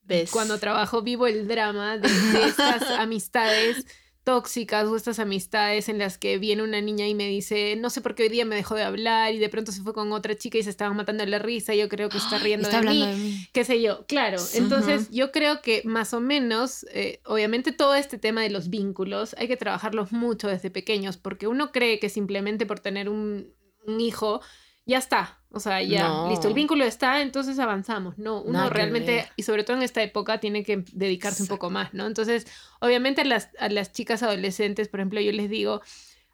¿Ves? 0.03 0.31
cuando 0.31 0.57
trabajo 0.59 1.01
vivo 1.01 1.27
el 1.27 1.47
drama 1.47 1.97
de, 1.97 2.07
de 2.09 2.43
estas 2.47 2.83
amistades 2.91 3.85
tóxicas 4.27 4.85
o 4.87 4.97
estas 4.97 5.19
amistades 5.19 5.87
en 5.87 5.99
las 5.99 6.17
que 6.17 6.37
viene 6.37 6.61
una 6.61 6.81
niña 6.81 7.07
y 7.07 7.15
me 7.15 7.29
dice, 7.29 7.77
no 7.77 7.89
sé 7.89 8.01
por 8.01 8.13
qué 8.13 8.23
hoy 8.23 8.29
día 8.29 8.43
me 8.43 8.57
dejó 8.57 8.75
de 8.75 8.83
hablar 8.83 9.33
y 9.33 9.37
de 9.37 9.47
pronto 9.47 9.71
se 9.71 9.81
fue 9.81 9.93
con 9.93 10.11
otra 10.11 10.35
chica 10.35 10.57
y 10.57 10.63
se 10.63 10.69
estaban 10.69 10.97
matando 10.97 11.23
de 11.23 11.29
la 11.31 11.39
risa, 11.39 11.73
yo 11.73 11.87
creo 11.87 12.09
que 12.09 12.17
está 12.17 12.37
riendo 12.37 12.67
Está 12.67 12.81
de 12.81 12.87
mí 12.89 13.01
hablando 13.03 13.17
de 13.17 13.23
mí. 13.23 13.47
qué 13.53 13.63
sé 13.63 13.81
yo, 13.81 14.05
claro. 14.05 14.37
Entonces, 14.53 15.09
yo 15.11 15.31
creo 15.31 15.61
que 15.61 15.81
más 15.85 16.13
o 16.13 16.19
menos, 16.19 16.85
eh, 16.91 17.21
obviamente 17.23 17.71
todo 17.71 17.95
este 17.95 18.17
tema 18.17 18.41
de 18.41 18.49
los 18.49 18.69
vínculos 18.69 19.33
hay 19.37 19.47
que 19.47 19.55
trabajarlos 19.55 20.11
mucho 20.11 20.49
desde 20.49 20.71
pequeños, 20.71 21.15
porque 21.15 21.47
uno 21.47 21.71
cree 21.71 21.97
que 21.99 22.09
simplemente 22.09 22.65
por 22.65 22.81
tener 22.81 23.07
un, 23.07 23.53
un 23.85 24.01
hijo, 24.01 24.41
ya 24.87 24.97
está. 24.97 25.39
O 25.51 25.59
sea, 25.59 25.81
ya, 25.81 26.07
No. 26.07 26.29
listo, 26.29 26.47
el 26.47 26.53
vínculo 26.53 26.83
está, 26.83 27.21
entonces 27.21 27.57
avanzamos. 27.59 28.17
No, 28.17 28.41
uno 28.41 28.53
Nada 28.53 28.69
realmente, 28.69 29.29
y 29.35 29.43
sobre 29.43 29.63
todo 29.63 29.77
en 29.77 29.83
esta 29.83 30.01
época, 30.03 30.39
tiene 30.39 30.63
que 30.63 30.83
dedicarse 30.93 31.41
un 31.43 31.47
poco 31.47 31.69
más, 31.69 31.93
¿no? 31.93 32.05
Entonces, 32.07 32.45
obviamente 32.79 33.21
a 33.21 33.25
las, 33.25 33.49
a 33.59 33.69
las 33.69 33.93
chicas 33.93 34.23
adolescentes, 34.23 34.87
por 34.87 34.99
ejemplo, 34.99 35.21
yo 35.21 35.31
les 35.31 35.49
digo, 35.49 35.81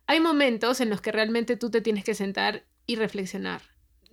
hay 0.07 0.19
momentos 0.19 0.81
en 0.81 0.89
los 0.89 1.01
que 1.01 1.11
realmente 1.11 1.57
tú 1.57 1.69
te 1.69 1.81
tienes 1.81 2.03
que 2.03 2.15
sentar 2.15 2.63
y 2.85 2.95
reflexionar. 2.95 3.61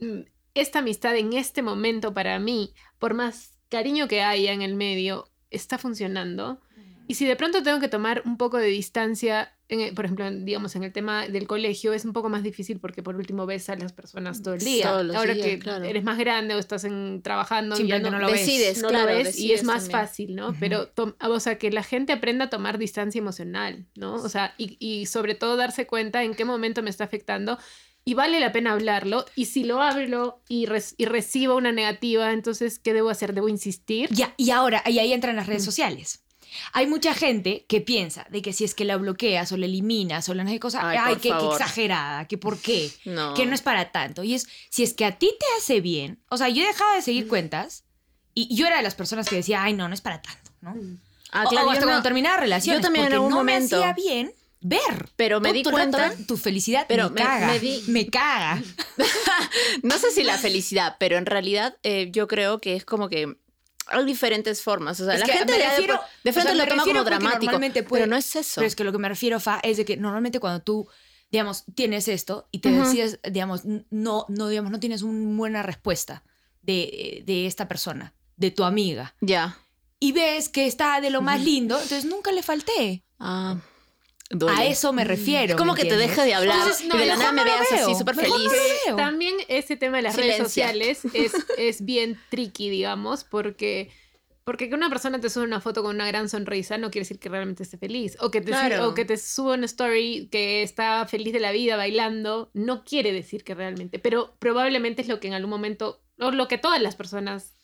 Mm, 0.00 0.20
Esta 0.54 0.80
amistad 0.80 1.16
en 1.16 1.32
este 1.32 1.62
momento 1.62 2.12
para 2.12 2.38
mí, 2.38 2.74
por 2.98 3.14
más 3.14 3.52
cariño 3.68 4.08
que 4.08 4.22
haya 4.22 4.52
en 4.52 4.62
el 4.62 4.74
medio, 4.74 5.28
está 5.50 5.78
funcionando. 5.78 6.60
Y 7.08 7.14
si 7.14 7.24
de 7.24 7.36
pronto 7.36 7.62
tengo 7.62 7.80
que 7.80 7.88
tomar 7.88 8.22
un 8.24 8.36
poco 8.36 8.58
de 8.58 8.66
distancia, 8.66 9.56
en 9.70 9.80
el- 9.80 9.94
por 9.94 10.04
ejemplo, 10.04 10.30
digamos, 10.30 10.76
en 10.76 10.82
el 10.84 10.92
tema 10.92 11.26
del 11.28 11.46
colegio, 11.46 11.92
es 11.92 12.04
un 12.04 12.12
poco 12.12 12.28
más 12.28 12.42
difícil 12.42 12.78
porque 12.80 13.02
por 13.02 13.16
último 13.16 13.46
ves 13.46 13.70
a 13.70 13.76
las 13.76 13.92
personas 13.92 14.42
todo 14.42 14.54
el 14.54 14.60
día. 14.60 14.90
Todos 14.90 15.06
los 15.06 15.16
Ahora 15.16 15.32
días, 15.34 15.46
que 15.46 15.58
claro. 15.58 15.84
eres 15.84 16.04
más 16.04 16.18
grande 16.18 16.54
o 16.54 16.58
estás 16.58 16.84
en, 16.84 17.22
trabajando, 17.22 17.74
ya 17.76 17.78
Simplemente 17.78 18.10
no 18.10 18.18
lo 18.18 18.26
ves. 18.30 18.40
decides, 18.40 18.82
no 18.82 18.88
claro, 18.88 19.10
lo 19.10 19.16
ves 19.18 19.28
y 19.38 19.48
decides 19.48 19.60
es 19.60 19.64
más 19.66 19.82
también. 19.84 20.00
fácil, 20.00 20.34
¿no? 20.36 20.54
Pero, 20.60 20.88
tom- 20.88 21.14
o 21.20 21.40
sea, 21.40 21.56
que 21.58 21.70
la 21.70 21.82
gente 21.82 22.12
aprenda 22.12 22.46
a 22.46 22.50
tomar 22.50 22.78
distancia 22.78 23.18
emocional, 23.18 23.86
¿no? 23.96 24.14
O 24.16 24.28
sea, 24.28 24.54
y, 24.58 24.76
y 24.78 25.06
sobre 25.06 25.34
todo 25.34 25.56
darse 25.56 25.86
cuenta 25.86 26.22
en 26.24 26.34
qué 26.34 26.44
momento 26.44 26.82
me 26.82 26.90
está 26.90 27.04
afectando 27.04 27.58
y 28.04 28.14
vale 28.14 28.40
la 28.40 28.50
pena 28.50 28.72
hablarlo. 28.72 29.24
Y 29.36 29.44
si 29.44 29.62
lo 29.62 29.82
hablo 29.82 30.40
y, 30.48 30.66
res- 30.66 30.94
y 30.96 31.04
recibo 31.04 31.54
una 31.56 31.70
negativa, 31.70 32.32
entonces, 32.32 32.78
¿qué 32.78 32.94
debo 32.94 33.10
hacer? 33.10 33.34
¿Debo 33.34 33.48
insistir? 33.48 34.08
Ya, 34.10 34.32
y 34.36 34.50
ahora, 34.50 34.82
y 34.86 34.98
ahí 34.98 35.12
entran 35.12 35.36
las 35.36 35.46
redes 35.46 35.62
Mm. 35.62 35.66
sociales. 35.66 36.24
Hay 36.72 36.86
mucha 36.86 37.14
gente 37.14 37.64
que 37.68 37.80
piensa 37.80 38.26
de 38.30 38.42
que 38.42 38.52
si 38.52 38.64
es 38.64 38.74
que 38.74 38.84
la 38.84 38.96
bloqueas 38.96 39.50
o 39.52 39.56
la 39.56 39.66
eliminas 39.66 40.28
o 40.28 40.34
la 40.34 40.44
no 40.44 40.50
sé 40.50 40.58
cosa, 40.60 40.88
Ay, 40.88 40.98
ay, 41.00 41.16
qué, 41.16 41.28
exagerada, 41.30 42.26
que 42.28 42.38
por 42.38 42.58
qué, 42.58 42.90
No. 43.04 43.34
que 43.34 43.46
no 43.46 43.54
es 43.54 43.62
para 43.62 43.92
tanto. 43.92 44.22
Y 44.24 44.34
es, 44.34 44.46
si 44.70 44.82
es 44.82 44.94
que 44.94 45.04
a 45.04 45.18
ti 45.18 45.30
te 45.38 45.46
hace 45.58 45.80
bien, 45.80 46.22
o 46.28 46.36
sea, 46.36 46.48
yo 46.48 46.62
he 46.62 46.66
dejado 46.66 46.92
de 46.92 47.00
Mm. 47.00 47.02
seguir 47.02 47.28
cuentas 47.28 47.84
y 48.34 48.54
yo 48.54 48.66
era 48.66 48.76
de 48.78 48.82
las 48.82 48.94
personas 48.94 49.28
que 49.28 49.36
decía, 49.36 49.62
ay, 49.62 49.72
no, 49.74 49.88
no 49.88 49.94
es 49.94 50.00
para 50.00 50.22
tanto, 50.22 50.50
¿no? 50.60 50.74
Ah, 51.32 51.44
O- 51.46 51.48
claro, 51.50 51.66
o 51.66 51.70
hasta 51.70 51.80
yo 51.82 51.86
cuando 51.86 51.96
no- 51.98 52.02
terminaba 52.02 52.36
relaciones, 52.38 52.80
yo 52.80 52.82
también 52.82 53.06
en 53.06 53.12
algún 53.14 53.30
no 53.30 53.36
momento. 53.36 53.76
me 53.78 53.84
hacía 53.84 53.92
bien 53.94 54.32
ver. 54.60 55.08
Pero 55.16 55.40
me 55.40 55.48
Todo 55.50 55.58
di 55.58 55.62
cuenta- 55.64 56.12
tu 56.26 56.36
felicidad 56.36 56.84
pero 56.88 57.04
me, 57.10 57.14
me- 57.14 57.20
caga, 57.22 57.46
me 57.46 57.60
di- 57.60 57.82
me 57.88 58.06
caga. 58.08 58.62
No 59.82 59.98
sé 59.98 60.10
si 60.10 60.22
la 60.22 60.36
felicidad, 60.38 60.96
pero 60.98 61.16
en 61.16 61.26
realidad 61.26 61.76
eh, 61.82 62.08
yo 62.12 62.26
creo 62.28 62.60
que 62.60 62.76
es 62.76 62.84
como 62.84 63.08
que 63.08 63.36
hay 63.90 64.04
diferentes 64.04 64.62
formas. 64.62 64.98
O 65.00 65.04
sea, 65.04 65.14
Es 65.14 65.20
la 65.20 65.26
gente 65.26 65.52
de, 65.52 65.58
refiero- 65.68 66.00
de 66.24 66.30
o 66.30 66.32
frente 66.32 66.52
sea, 66.52 66.54
lo 66.54 66.66
toma 66.68 66.84
como 66.84 67.04
dramático, 67.04 67.52
puede- 67.58 67.82
pero 68.02 68.06
no 68.06 68.16
es 68.16 68.34
eso. 68.36 68.52
Pero 68.56 68.66
es 68.66 68.76
que 68.76 68.84
lo 68.84 68.92
que 68.92 68.98
me 68.98 69.08
refiero, 69.08 69.38
Fa, 69.40 69.60
es 69.62 69.76
de 69.76 69.84
que 69.84 69.96
normalmente 69.96 70.40
cuando 70.40 70.60
tú, 70.62 70.88
digamos, 71.30 71.64
tienes 71.74 72.08
esto 72.08 72.48
y 72.50 72.58
te 72.60 72.70
Ujú. 72.72 72.80
decides, 72.84 73.20
digamos, 73.30 73.62
no, 73.90 74.26
no, 74.28 74.48
digamos, 74.48 74.70
no 74.70 74.80
tienes 74.80 75.02
una 75.02 75.36
buena 75.36 75.62
respuesta 75.62 76.22
de, 76.62 77.22
de 77.26 77.46
esta 77.46 77.68
persona, 77.68 78.14
de 78.36 78.50
tu 78.50 78.64
amiga, 78.64 79.14
Ya. 79.20 79.58
y 79.98 80.12
ves 80.12 80.48
que 80.48 80.66
está 80.66 81.00
de 81.00 81.10
lo 81.10 81.22
más 81.22 81.40
lindo, 81.42 81.74
entonces 81.76 82.04
nunca 82.04 82.32
le 82.32 82.42
falté. 82.42 83.04
Ah, 83.18 83.56
duele. 84.30 84.58
A 84.60 84.64
eso 84.66 84.92
me 84.92 85.04
refiero. 85.04 85.52
Es 85.52 85.56
como 85.56 85.74
¿me 85.74 85.80
que 85.82 85.88
te 85.88 85.96
deje 85.96 86.22
de 86.24 86.34
hablar 86.34 86.56
Entonces, 86.58 86.86
y 86.86 86.96
de 86.98 87.06
la 87.06 87.16
nada 87.16 87.32
me 87.32 87.44
veas 87.44 87.70
así 87.72 87.94
súper 87.94 88.14
feliz. 88.14 88.32
no. 88.88 88.96
También 88.96 89.34
ese 89.48 89.76
tema 89.76 89.96
de 89.98 90.04
las 90.04 90.16
redes 90.16 90.38
sociales 90.38 91.02
es, 91.14 91.32
es 91.58 91.84
bien 91.84 92.18
tricky, 92.30 92.70
digamos, 92.70 93.24
porque, 93.24 93.90
porque 94.44 94.68
que 94.68 94.74
una 94.74 94.88
persona 94.88 95.20
te 95.20 95.28
sube 95.30 95.44
una 95.44 95.60
foto 95.60 95.82
con 95.82 95.94
una 95.96 96.06
gran 96.06 96.28
sonrisa 96.28 96.78
no 96.78 96.90
quiere 96.90 97.02
decir 97.04 97.18
que 97.18 97.28
realmente 97.28 97.62
esté 97.64 97.76
feliz. 97.76 98.16
O 98.20 98.30
que 98.30 98.40
te, 98.40 98.46
Claro. 98.52 98.76
sube- 98.76 98.86
o 98.86 98.94
que 98.94 99.04
te 99.04 99.16
suba 99.16 99.54
una 99.54 99.66
story 99.66 100.28
que 100.30 100.62
está 100.62 101.04
feliz 101.06 101.32
de 101.32 101.40
la 101.40 101.52
vida 101.52 101.76
bailando, 101.76 102.50
no 102.54 102.84
quiere 102.84 103.12
decir 103.12 103.44
que 103.44 103.54
realmente. 103.54 103.98
Pero 103.98 104.36
probablemente 104.38 105.02
es 105.02 105.08
lo 105.08 105.18
que 105.20 105.28
en 105.28 105.34
algún 105.34 105.50
momento, 105.50 106.02
o 106.18 106.30
lo 106.30 106.46
que 106.48 106.58
todas 106.58 106.80
las 106.80 106.94
personas 106.96 107.54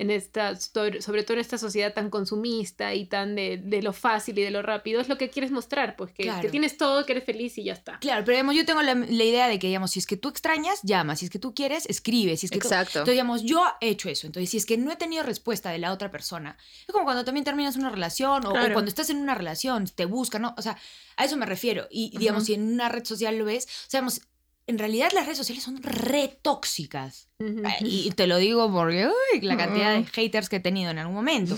en 0.00 0.10
esta, 0.10 0.56
sobre 0.56 1.22
todo 1.22 1.34
en 1.34 1.40
esta 1.40 1.58
sociedad 1.58 1.92
tan 1.92 2.08
consumista 2.10 2.94
y 2.94 3.04
tan 3.06 3.34
de, 3.34 3.58
de 3.58 3.82
lo 3.82 3.92
fácil 3.92 4.38
y 4.38 4.42
de 4.42 4.50
lo 4.50 4.62
rápido, 4.62 5.00
es 5.00 5.08
lo 5.08 5.18
que 5.18 5.28
quieres 5.28 5.50
mostrar, 5.50 5.94
pues 5.96 6.10
que, 6.12 6.22
Claro. 6.22 6.40
que 6.40 6.48
tienes 6.48 6.76
todo, 6.76 7.04
que 7.04 7.12
eres 7.12 7.24
feliz 7.24 7.58
y 7.58 7.64
ya 7.64 7.74
está. 7.74 7.98
Claro, 8.00 8.24
pero 8.24 8.36
digamos, 8.36 8.54
yo 8.54 8.64
tengo 8.64 8.80
la, 8.82 8.94
la 8.94 9.24
idea 9.24 9.48
de 9.48 9.58
que, 9.58 9.66
digamos, 9.66 9.90
si 9.90 9.98
es 9.98 10.06
que 10.06 10.16
tú 10.16 10.28
extrañas, 10.30 10.80
llama. 10.82 11.16
Si 11.16 11.26
es 11.26 11.30
que 11.30 11.38
tú 11.38 11.54
quieres, 11.54 11.84
escribe. 11.86 12.36
Si 12.36 12.46
es 12.46 12.50
que 12.52 12.58
tú- 12.58 12.68
Exacto. 12.68 13.00
Entonces, 13.00 13.12
digamos, 13.14 13.42
yo 13.42 13.62
he 13.80 13.88
hecho 13.90 14.08
eso. 14.08 14.26
Entonces, 14.26 14.48
si 14.50 14.56
es 14.56 14.66
que 14.66 14.78
no 14.78 14.90
he 14.90 14.96
tenido 14.96 15.22
respuesta 15.22 15.70
de 15.70 15.78
la 15.78 15.92
otra 15.92 16.10
persona, 16.10 16.56
es 16.86 16.92
como 16.92 17.04
cuando 17.04 17.24
también 17.24 17.44
terminas 17.44 17.76
una 17.76 17.90
relación 17.90 18.46
o, 18.46 18.52
cuando 18.52 18.88
estás 18.88 19.10
en 19.10 19.18
una 19.18 19.34
relación, 19.34 19.86
te 19.86 20.06
buscan, 20.06 20.42
¿no? 20.42 20.54
O 20.56 20.62
sea, 20.62 20.78
a 21.16 21.24
eso 21.26 21.36
me 21.36 21.44
refiero. 21.46 21.86
Y, 21.90 22.16
digamos, 22.16 22.44
si 22.46 22.54
en 22.54 22.72
una 22.72 22.88
red 22.88 23.04
social 23.04 23.36
lo 23.36 23.44
ves, 23.44 23.66
o 23.66 23.90
sea, 23.90 24.00
digamos, 24.00 24.22
en 24.66 24.78
realidad 24.78 25.10
las 25.12 25.24
redes 25.26 25.38
sociales 25.38 25.64
son 25.64 25.82
re 25.82 26.38
tóxicas. 26.42 27.28
Eh, 27.40 27.52
Y 27.82 28.10
te 28.12 28.26
lo 28.26 28.36
digo 28.38 28.70
porque, 28.72 29.08
uy, 29.08 29.40
la 29.40 29.56
cantidad 29.56 29.94
de 29.94 30.00
Ujú. 30.00 30.10
haters 30.12 30.48
que 30.48 30.56
he 30.56 30.60
tenido 30.60 30.90
en 30.90 30.98
algún 30.98 31.14
momento. 31.16 31.56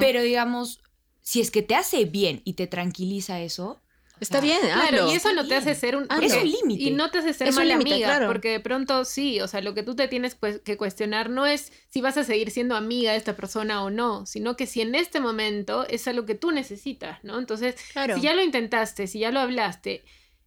Pero, 0.00 0.22
digamos, 0.22 0.80
si 1.22 1.40
es 1.40 1.50
que 1.50 1.62
te 1.62 1.74
hace 1.74 2.04
bien 2.04 2.42
y 2.44 2.52
te 2.54 2.66
tranquiliza 2.66 3.40
eso, 3.40 3.80
Está 4.18 4.40
bien, 4.40 4.60
Claro, 4.62 4.80
hazlo. 5.02 5.12
y 5.12 5.16
eso 5.16 5.30
no 5.34 5.46
te 5.46 5.56
hace 5.56 5.74
ser 5.74 5.94
un... 5.94 6.06
Hazlo. 6.08 6.24
Es 6.24 6.32
un 6.34 6.50
límite. 6.50 6.84
Y 6.84 6.90
no 6.90 7.10
te 7.10 7.18
hace 7.18 7.34
ser 7.34 7.48
Es 7.48 7.54
mala 7.54 7.74
límite, 7.76 7.92
amiga, 7.96 8.08
claro. 8.08 8.28
porque 8.28 8.48
de 8.48 8.60
pronto 8.60 9.04
sí, 9.04 9.42
o 9.42 9.46
sea, 9.46 9.60
lo 9.60 9.74
que 9.74 9.82
tú 9.82 9.94
te 9.94 10.08
tienes 10.08 10.34
pues, 10.34 10.60
que 10.60 10.78
cuestionar 10.78 11.28
no 11.28 11.44
es 11.44 11.70
si 11.90 12.00
vas 12.00 12.16
a 12.16 12.24
seguir 12.24 12.50
siendo 12.50 12.76
amiga 12.76 13.12
de 13.12 13.18
esta 13.18 13.36
persona 13.36 13.84
o 13.84 13.90
no, 13.90 14.24
sino 14.24 14.56
que 14.56 14.64
si 14.66 14.80
en 14.80 14.94
este 14.94 15.20
momento 15.20 15.86
es 15.86 16.08
algo 16.08 16.24
que 16.24 16.34
tú 16.34 16.50
necesitas, 16.50 17.22
¿no? 17.24 17.38
Entonces, 17.38 17.74
Claro. 17.92 18.14
si 18.16 18.22
ya 18.22 18.32
lo 18.34 18.42
intentaste, 18.42 19.06
si 19.06 19.18
ya 19.18 19.30
lo 19.30 19.40
hablaste, 19.40 20.02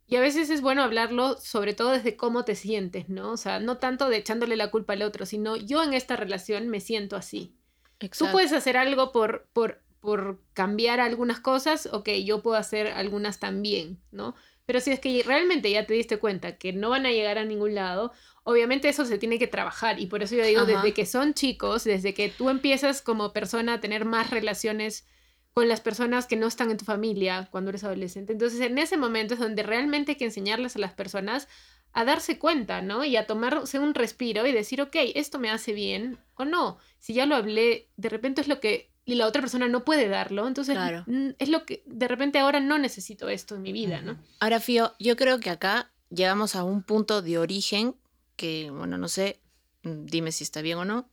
y 0.10 0.16
a 0.16 0.22
veces 0.22 0.50
es 0.50 0.62
bueno 0.62 0.84
hablarlo 0.84 1.38
sobre 1.38 1.74
todo 1.74 1.92
desde 1.92 2.18
cómo 2.18 2.44
te 2.44 2.56
sientes, 2.56 3.10
¿no? 3.10 3.32
O 3.32 3.38
sea, 3.38 3.60
no 3.60 3.78
tanto 3.78 4.10
de 4.10 4.18
echándole 4.18 4.56
la 4.56 4.72
culpa 4.72 4.94
al 4.94 5.04
otro, 5.04 5.26
sino 5.26 5.56
yo 5.56 5.84
en 5.84 5.94
esta 5.94 6.16
relación 6.16 6.68
me 6.68 6.80
siento 6.80 7.16
así. 7.16 7.56
Tú 8.00 8.08
Exacto. 8.08 8.32
puedes 8.32 8.52
hacer 8.52 8.76
algo 8.76 9.12
por, 9.12 9.48
por, 9.54 9.84
por 10.00 10.42
cambiar 10.54 11.00
algunas 11.00 11.40
cosas, 11.40 11.88
ok, 11.92 12.10
yo 12.26 12.42
puedo 12.42 12.58
hacer 12.58 12.88
algunas 12.88 13.40
también, 13.40 14.00
¿no? 14.12 14.36
Pero 14.66 14.80
si 14.80 14.92
es 14.92 15.00
que 15.00 15.24
realmente 15.24 15.70
ya 15.70 15.86
te 15.86 15.94
diste 15.94 16.18
cuenta 16.18 16.58
que 16.58 16.74
no 16.74 16.90
van 16.90 17.06
a 17.06 17.12
llegar 17.12 17.38
a 17.38 17.46
ningún 17.46 17.76
lado, 17.76 18.12
obviamente 18.44 18.90
eso 18.90 19.06
se 19.06 19.18
tiene 19.18 19.38
que 19.38 19.48
trabajar. 19.48 20.00
Y 20.00 20.08
por 20.08 20.24
eso 20.24 20.36
yo 20.36 20.44
digo, 20.44 20.62
Ajá. 20.62 20.72
desde 20.72 20.94
que 20.94 21.06
son 21.06 21.34
chicos, 21.34 21.84
desde 21.84 22.14
que 22.14 22.30
tú 22.30 22.50
empiezas 22.50 23.02
como 23.02 23.34
persona 23.34 23.76
a 23.76 23.80
tener 23.80 24.06
más 24.06 24.30
relaciones 24.32 25.08
con 25.54 25.68
las 25.68 25.82
personas 25.82 26.26
que 26.26 26.36
no 26.36 26.48
están 26.48 26.72
en 26.72 26.78
tu 26.78 26.86
familia 26.86 27.48
cuando 27.52 27.70
eres 27.70 27.84
adolescente. 27.84 28.34
Entonces, 28.34 28.62
en 28.62 28.78
ese 28.78 28.98
momento 28.98 29.34
es 29.34 29.40
donde 29.40 29.64
realmente 29.64 30.14
hay 30.14 30.18
que 30.18 30.26
enseñarles 30.26 30.76
a 30.76 30.80
las 30.80 30.94
personas 30.94 31.48
a 31.92 32.06
darse 32.06 32.38
cuenta, 32.38 32.82
¿no? 32.82 33.04
Y 33.04 33.18
a 33.18 33.26
tomarse 33.26 33.80
un 33.80 33.94
respiro 33.96 34.46
y 34.46 34.52
decir, 34.52 34.82
ok, 34.82 34.96
esto 35.16 35.40
me 35.40 35.50
hace 35.50 35.74
bien 35.74 36.20
o 36.36 36.46
no. 36.46 36.78
Si 37.00 37.14
ya 37.14 37.26
lo 37.26 37.36
hablé, 37.36 37.90
de 37.98 38.10
repente 38.10 38.42
es 38.42 38.48
lo 38.48 38.60
que... 38.60 38.92
Y 39.06 39.16
la 39.16 39.26
otra 39.26 39.42
persona 39.42 39.68
no 39.68 39.84
puede 39.86 40.08
darlo, 40.08 40.48
entonces 40.48 40.76
Claro. 40.76 41.04
es 41.40 41.50
lo 41.50 41.66
que 41.66 41.82
de 41.88 42.08
repente 42.08 42.38
ahora 42.38 42.60
no 42.60 42.78
necesito 42.78 43.28
esto 43.28 43.56
en 43.56 43.64
mi 43.64 43.74
vida, 43.74 44.02
¿no? 44.04 44.20
Ahora, 44.40 44.60
Fío, 44.60 44.94
yo 45.00 45.16
creo 45.16 45.40
que 45.40 45.50
acá 45.50 45.92
llegamos 46.12 46.56
a 46.56 46.64
un 46.64 46.84
punto 46.84 47.24
de 47.24 47.40
origen 47.40 47.96
que, 48.36 48.70
bueno, 48.70 49.00
no 49.00 49.08
sé, 49.08 49.42
mm, 49.82 50.06
dime 50.06 50.32
si 50.32 50.44
está 50.44 50.62
bien 50.62 50.78
o 50.78 50.86
no, 50.86 51.10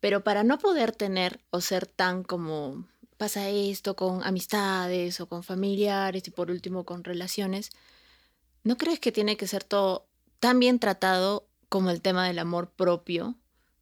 pero 0.00 0.24
para 0.24 0.44
no 0.44 0.56
poder 0.58 0.92
tener 0.92 1.40
o 1.50 1.60
ser 1.60 1.84
tan 1.86 2.22
como 2.22 2.88
pasa 3.16 3.48
esto 3.48 3.96
con 3.96 4.22
amistades 4.24 5.20
o 5.20 5.28
con 5.28 5.42
familiares 5.42 6.26
y 6.26 6.30
por 6.30 6.50
último 6.50 6.84
con 6.84 7.04
relaciones, 7.04 7.70
¿no 8.64 8.76
crees 8.76 9.00
que 9.00 9.12
tiene 9.12 9.36
que 9.36 9.46
ser 9.46 9.64
todo 9.64 10.08
tan 10.40 10.58
bien 10.58 10.78
tratado 10.78 11.48
como 11.68 11.90
el 11.90 12.02
tema 12.02 12.26
del 12.26 12.38
amor 12.38 12.70
propio 12.70 13.36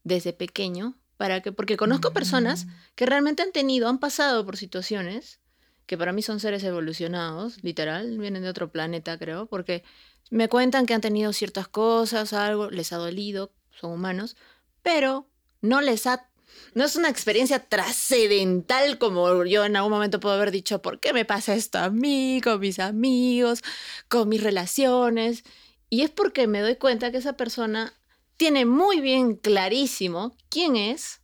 desde 0.04 0.32
pequeño? 0.32 0.94
Para 1.16 1.40
que, 1.42 1.52
porque 1.52 1.76
conozco 1.76 2.12
personas 2.12 2.66
que 2.96 3.06
realmente 3.06 3.42
han 3.42 3.52
tenido, 3.52 3.88
han 3.88 3.98
pasado 3.98 4.44
por 4.44 4.56
situaciones 4.56 5.38
que 5.86 5.98
para 5.98 6.12
mí 6.12 6.22
son 6.22 6.40
seres 6.40 6.64
evolucionados, 6.64 7.62
literal, 7.62 8.18
vienen 8.18 8.42
de 8.42 8.48
otro 8.48 8.70
planeta, 8.70 9.18
creo, 9.18 9.46
porque 9.46 9.84
me 10.30 10.48
cuentan 10.48 10.86
que 10.86 10.94
han 10.94 11.00
tenido 11.00 11.32
ciertas 11.32 11.68
cosas, 11.68 12.32
algo, 12.32 12.70
les 12.70 12.92
ha 12.92 12.96
dolido, 12.96 13.52
son 13.70 13.92
humanos, 13.92 14.36
pero 14.82 15.28
no 15.60 15.80
les 15.80 16.06
ha, 16.06 16.28
no 16.74 16.84
es 16.84 16.96
una 16.96 17.08
experiencia 17.08 17.60
trascendental 17.60 18.98
como 18.98 19.44
yo 19.44 19.64
en 19.64 19.76
algún 19.76 19.92
momento 19.92 20.20
puedo 20.20 20.34
haber 20.34 20.50
dicho, 20.50 20.82
¿por 20.82 21.00
qué 21.00 21.12
me 21.12 21.24
pasa 21.24 21.54
esto 21.54 21.78
a 21.78 21.90
mí, 21.90 22.40
con 22.42 22.60
mis 22.60 22.78
amigos, 22.78 23.62
con 24.08 24.28
mis 24.28 24.42
relaciones? 24.42 25.44
Y 25.90 26.02
es 26.02 26.10
porque 26.10 26.46
me 26.46 26.60
doy 26.60 26.76
cuenta 26.76 27.10
que 27.10 27.18
esa 27.18 27.36
persona 27.36 27.92
tiene 28.36 28.64
muy 28.64 29.00
bien 29.00 29.36
clarísimo 29.36 30.36
quién 30.48 30.76
es, 30.76 31.20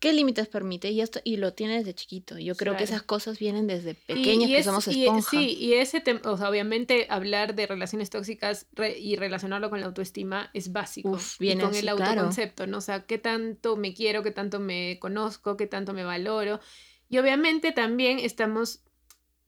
qué 0.00 0.12
límites 0.12 0.46
permite 0.48 0.90
y, 0.90 1.00
esto, 1.00 1.20
y 1.24 1.38
lo 1.38 1.54
tiene 1.54 1.78
desde 1.78 1.94
chiquito. 1.94 2.38
Yo 2.38 2.54
creo 2.54 2.76
que 2.76 2.84
esas 2.84 3.02
cosas 3.02 3.38
vienen 3.38 3.66
desde 3.66 3.90
Y- 3.90 3.94
pequeños 3.94 4.50
y 4.50 4.54
que 4.54 4.62
somos 4.62 4.86
y- 4.88 5.02
esponja. 5.04 5.30
sí, 5.30 5.56
y 5.58 5.74
ese 5.74 6.00
tema, 6.00 6.20
o 6.24 6.36
sea, 6.36 6.48
obviamente 6.48 7.06
hablar 7.10 7.54
de 7.54 7.66
relaciones 7.66 8.08
tóxicas 8.10 8.66
re- 8.72 8.98
y 8.98 9.16
relacionarlo 9.16 9.70
con 9.70 9.80
la 9.80 9.86
autoestima 9.86 10.50
es 10.54 10.70
básico. 10.72 11.10
Uf, 11.10 11.40
y 11.40 11.52
con 11.56 11.70
así, 11.70 11.78
el 11.78 11.84
claro. 11.94 12.02
autoconcepto, 12.04 12.66
¿no? 12.66 12.78
O 12.78 12.80
sea, 12.80 13.06
qué 13.06 13.18
tanto 13.18 13.76
me 13.76 13.92
quiero, 13.94 14.22
qué 14.22 14.30
tanto 14.30 14.60
me 14.60 14.98
conozco, 15.00 15.56
qué 15.56 15.66
tanto 15.66 15.92
me 15.92 16.04
valoro. 16.04 16.60
Y 17.08 17.18
obviamente 17.18 17.72
también 17.72 18.18
estamos, 18.18 18.80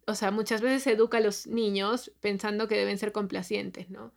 o 0.06 0.14
sea, 0.14 0.30
muchas 0.30 0.60
veces 0.62 0.82
se 0.82 0.92
educa 0.92 1.18
a 1.18 1.20
los 1.20 1.46
niños 1.46 2.10
pensando 2.20 2.66
que 2.68 2.76
deben 2.76 2.98
ser 2.98 3.12
complacientes, 3.12 3.90
¿no? 3.90 4.12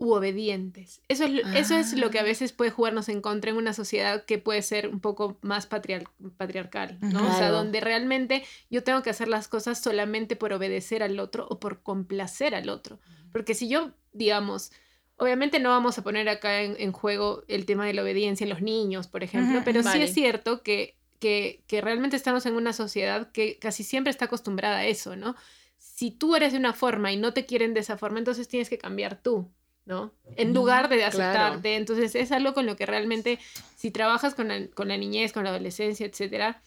U 0.00 0.12
obedientes. 0.14 1.02
Eso 1.08 1.24
es, 1.24 1.30
lo- 1.30 1.46
eso 1.52 1.76
es 1.76 1.92
lo 1.92 2.10
que 2.10 2.18
a 2.18 2.22
Ah. 2.22 2.24
veces 2.24 2.52
puede 2.52 2.70
jugarnos 2.70 3.10
en 3.10 3.20
contra 3.20 3.50
en 3.50 3.58
una 3.58 3.74
sociedad 3.74 4.24
que 4.24 4.38
puede 4.38 4.62
ser 4.62 4.88
un 4.88 4.98
poco 5.00 5.36
más 5.42 5.68
patriar- 5.68 6.08
patriarcal, 6.38 6.96
¿no? 7.02 7.20
O 7.22 7.28
sea, 7.28 7.36
Claro. 7.38 7.54
donde 7.56 7.80
realmente 7.80 8.42
yo 8.70 8.82
tengo 8.82 9.02
que 9.02 9.10
hacer 9.10 9.28
las 9.28 9.46
cosas 9.46 9.78
solamente 9.80 10.36
por 10.36 10.54
obedecer 10.54 11.02
al 11.02 11.20
otro 11.20 11.46
o 11.50 11.60
por 11.60 11.82
complacer 11.82 12.54
al 12.54 12.70
otro. 12.70 12.98
Porque 13.30 13.54
si 13.54 13.68
yo, 13.68 13.90
digamos, 14.12 14.72
obviamente 15.18 15.58
no 15.60 15.68
vamos 15.68 15.98
a 15.98 16.02
poner 16.02 16.30
acá 16.30 16.62
en, 16.62 16.76
en 16.78 16.92
juego 16.92 17.44
el 17.46 17.66
tema 17.66 17.84
de 17.84 17.92
la 17.92 18.00
obediencia 18.02 18.44
en 18.44 18.50
los 18.50 18.62
niños, 18.62 19.06
por 19.06 19.22
ejemplo, 19.22 19.60
pero 19.66 19.82
sí 19.82 20.00
es 20.00 20.14
cierto 20.14 20.62
que, 20.62 20.96
que, 21.18 21.62
que 21.66 21.82
realmente 21.82 22.16
estamos 22.16 22.46
en 22.46 22.54
una 22.54 22.72
sociedad 22.72 23.30
que 23.32 23.58
casi 23.58 23.84
siempre 23.84 24.10
está 24.10 24.24
acostumbrada 24.24 24.78
a 24.78 24.86
eso, 24.86 25.14
¿no? 25.14 25.36
Si 25.76 26.10
tú 26.10 26.36
eres 26.36 26.52
de 26.52 26.58
una 26.58 26.72
forma 26.72 27.12
y 27.12 27.18
no 27.18 27.34
te 27.34 27.44
quieren 27.44 27.74
de 27.74 27.80
esa 27.80 27.98
forma, 27.98 28.18
entonces 28.18 28.48
tienes 28.48 28.70
que 28.70 28.78
cambiar 28.78 29.20
tú. 29.22 29.50
¿No? 29.86 30.12
En 30.36 30.54
lugar 30.54 30.88
de 30.88 30.96
claro. 30.96 31.08
aceptarte. 31.08 31.76
Entonces 31.76 32.14
es 32.14 32.32
algo 32.32 32.54
con 32.54 32.66
lo 32.66 32.76
que 32.76 32.86
realmente, 32.86 33.38
si 33.76 33.90
trabajas 33.90 34.34
con 34.34 34.48
la, 34.48 34.66
con 34.68 34.88
la 34.88 34.96
niñez, 34.96 35.32
con 35.32 35.44
la 35.44 35.50
adolescencia, 35.50 36.06
etcétera, 36.06 36.62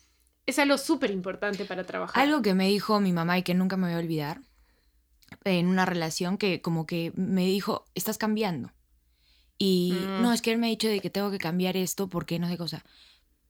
es 0.46 0.60
algo 0.60 0.78
súper 0.78 1.12
importante 1.12 1.64
para 1.66 1.86
trabajar. 1.86 2.22
Algo 2.22 2.42
que 2.42 2.54
me 2.54 2.68
dijo 2.68 3.00
mi 3.00 3.14
mamá 3.14 3.38
y 3.38 3.44
que 3.44 3.54
nunca 3.54 3.78
me 3.78 3.88
voy 3.88 3.96
a 3.96 4.00
olvidar 4.00 4.42
en 5.46 5.68
una 5.68 5.86
relación 5.86 6.38
que 6.38 6.62
como 6.62 6.86
que 6.86 7.12
me 7.16 7.46
dijo, 7.46 7.86
estás 7.96 8.18
cambiando. 8.18 8.72
Y 9.58 9.94
Mm. 9.94 10.22
no, 10.22 10.34
es 10.34 10.42
que 10.42 10.52
él 10.52 10.58
me 10.58 10.68
ha 10.68 10.70
dicho 10.70 10.88
de 10.88 11.00
que 11.00 11.10
tengo 11.10 11.32
que 11.32 11.38
cambiar 11.38 11.78
esto 11.78 12.10
porque 12.10 12.40
no 12.40 12.48
sé 12.48 12.54
qué 12.54 12.58
cosa. 12.58 12.84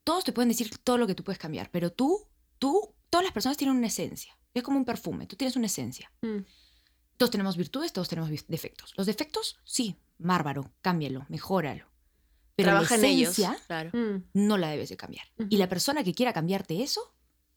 Todos 0.04 0.24
te 0.24 0.34
pueden 0.34 0.50
decir 0.50 0.70
todo 0.84 0.98
lo 0.98 1.08
que 1.08 1.16
tú 1.16 1.24
puedes 1.24 1.40
cambiar, 1.40 1.70
pero 1.72 1.92
tú, 1.92 2.28
tú, 2.60 2.94
todas 3.10 3.24
las 3.24 3.34
personas 3.34 3.58
tienen 3.58 3.76
una 3.78 3.88
esencia. 3.88 4.38
Es 4.54 4.62
como 4.64 4.78
un 4.78 4.86
perfume, 4.86 5.26
tú 5.26 5.36
tienes 5.36 5.56
una 5.56 5.66
esencia. 5.66 6.12
Mm, 6.22 6.40
Todos 7.24 7.32
tenemos 7.32 7.56
virtudes, 7.56 7.94
todos 7.94 8.10
tenemos 8.10 8.30
defectos. 8.50 8.94
Los 8.98 9.08
defectos, 9.08 9.58
sí, 9.64 9.96
bárbaro, 10.18 10.74
cámbialo, 10.82 11.26
mejóralo. 11.30 11.86
Pero 12.58 12.72
Trabaja 12.72 12.98
la 12.98 13.08
en 13.08 13.14
ellos. 13.14 13.30
esencia 13.40 13.58
Claro. 13.66 13.92
mm. 13.94 14.24
no 14.34 14.58
la 14.58 14.68
debes 14.72 14.90
de 14.90 14.98
cambiar. 14.98 15.26
Y 15.40 15.44
Ujú. 15.46 15.58
la 15.58 15.70
persona 15.70 16.04
que 16.04 16.14
quiera 16.14 16.34
cambiarte 16.34 16.84
eso 16.84 17.16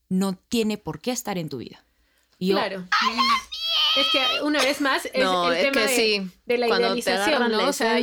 no 0.08 0.36
tiene 0.36 0.78
por 0.78 1.00
qué 1.00 1.10
estar 1.10 1.36
en 1.36 1.48
tu 1.48 1.58
vida. 1.58 1.84
Y 2.38 2.46
yo, 2.50 2.54
Claro. 2.54 2.86
Es 3.96 4.06
que 4.12 4.42
una 4.42 4.62
vez 4.62 4.80
más 4.80 5.06
es 5.06 5.24
No, 5.24 5.50
el 5.50 5.56
es 5.58 5.62
tema 5.72 5.80
de, 5.82 5.88
sí. 5.88 6.30
de 6.44 6.58
la 6.58 6.66
Cuando 6.66 6.86
idealización, 6.88 7.50
¿no? 7.50 7.58
la 7.62 7.68
O 7.68 7.72
sea, 7.72 7.98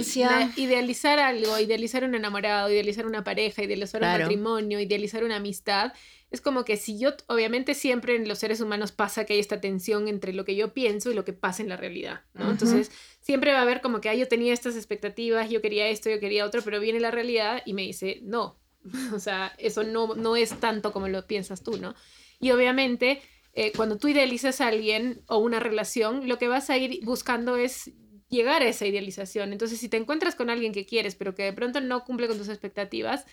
idealizar 0.56 1.20
algo, 1.20 1.60
idealizar 1.60 2.04
un 2.04 2.16
enamorado, 2.16 2.70
idealizar 2.72 3.06
una 3.06 3.24
pareja, 3.24 3.64
idealizar 3.64 4.02
un 4.02 4.08
Claro. 4.08 4.24
matrimonio, 4.24 4.80
idealizar 4.80 5.24
una 5.24 5.36
amistad. 5.38 5.94
Es 6.32 6.42
como 6.42 6.66
que 6.66 6.78
si 6.78 6.98
yo, 6.98 7.12
obviamente 7.28 7.76
siempre 7.76 8.16
en 8.16 8.28
los 8.28 8.40
seres 8.40 8.60
humanos 8.60 8.92
pasa 8.92 9.24
que 9.26 9.34
hay 9.34 9.40
esta 9.40 9.62
tensión 9.62 10.08
entre 10.08 10.34
lo 10.34 10.46
que 10.46 10.56
yo 10.56 10.74
pienso 10.74 11.12
y 11.12 11.14
lo 11.14 11.24
que 11.26 11.34
pasa 11.34 11.62
en 11.62 11.70
la 11.70 11.78
realidad, 11.78 12.22
¿no? 12.34 12.50
Entonces 12.50 12.90
siempre 13.22 13.54
va 13.54 13.60
a 13.60 13.62
haber 13.62 13.82
como 13.82 14.02
que, 14.02 14.10
ah, 14.10 14.16
yo 14.16 14.28
tenía 14.28 14.52
estas 14.54 14.76
expectativas, 14.76 15.50
yo 15.52 15.62
quería 15.62 15.88
esto, 15.90 16.10
yo 16.10 16.20
quería 16.20 16.44
otro, 16.46 16.64
pero 16.64 16.80
viene 16.80 17.00
la 17.00 17.12
realidad 17.12 17.62
y 17.66 17.74
me 17.74 17.84
dice, 17.84 18.20
no, 18.24 18.58
o 19.14 19.20
sea, 19.20 19.54
eso 19.60 19.84
no, 19.84 20.16
no 20.16 20.36
es 20.36 20.60
tanto 20.60 20.92
como 20.92 21.08
lo 21.08 21.28
piensas 21.28 21.62
tú, 21.62 21.78
¿no? 21.78 21.94
Y 22.40 22.50
obviamente, 22.52 23.22
eh, 23.54 23.72
cuando 23.76 23.98
tú 23.98 24.08
idealizas 24.08 24.62
a 24.62 24.68
alguien 24.68 25.22
o 25.28 25.38
una 25.38 25.60
relación, 25.60 26.28
lo 26.28 26.38
que 26.38 26.48
vas 26.48 26.70
a 26.70 26.78
ir 26.78 27.04
buscando 27.04 27.56
es 27.56 27.92
llegar 28.30 28.64
a 28.64 28.68
esa 28.68 28.86
idealización. 28.86 29.54
Entonces, 29.54 29.80
si 29.80 29.90
te 29.90 29.98
encuentras 29.98 30.36
con 30.36 30.50
alguien 30.50 30.74
que 30.74 30.86
quieres, 30.86 31.16
pero 31.16 31.36
que 31.36 31.44
de 31.44 31.54
pronto 31.54 31.80
no 31.80 32.04
cumple 32.04 32.28
con 32.28 32.38
tus 32.38 32.50
expectativas, 32.50 33.26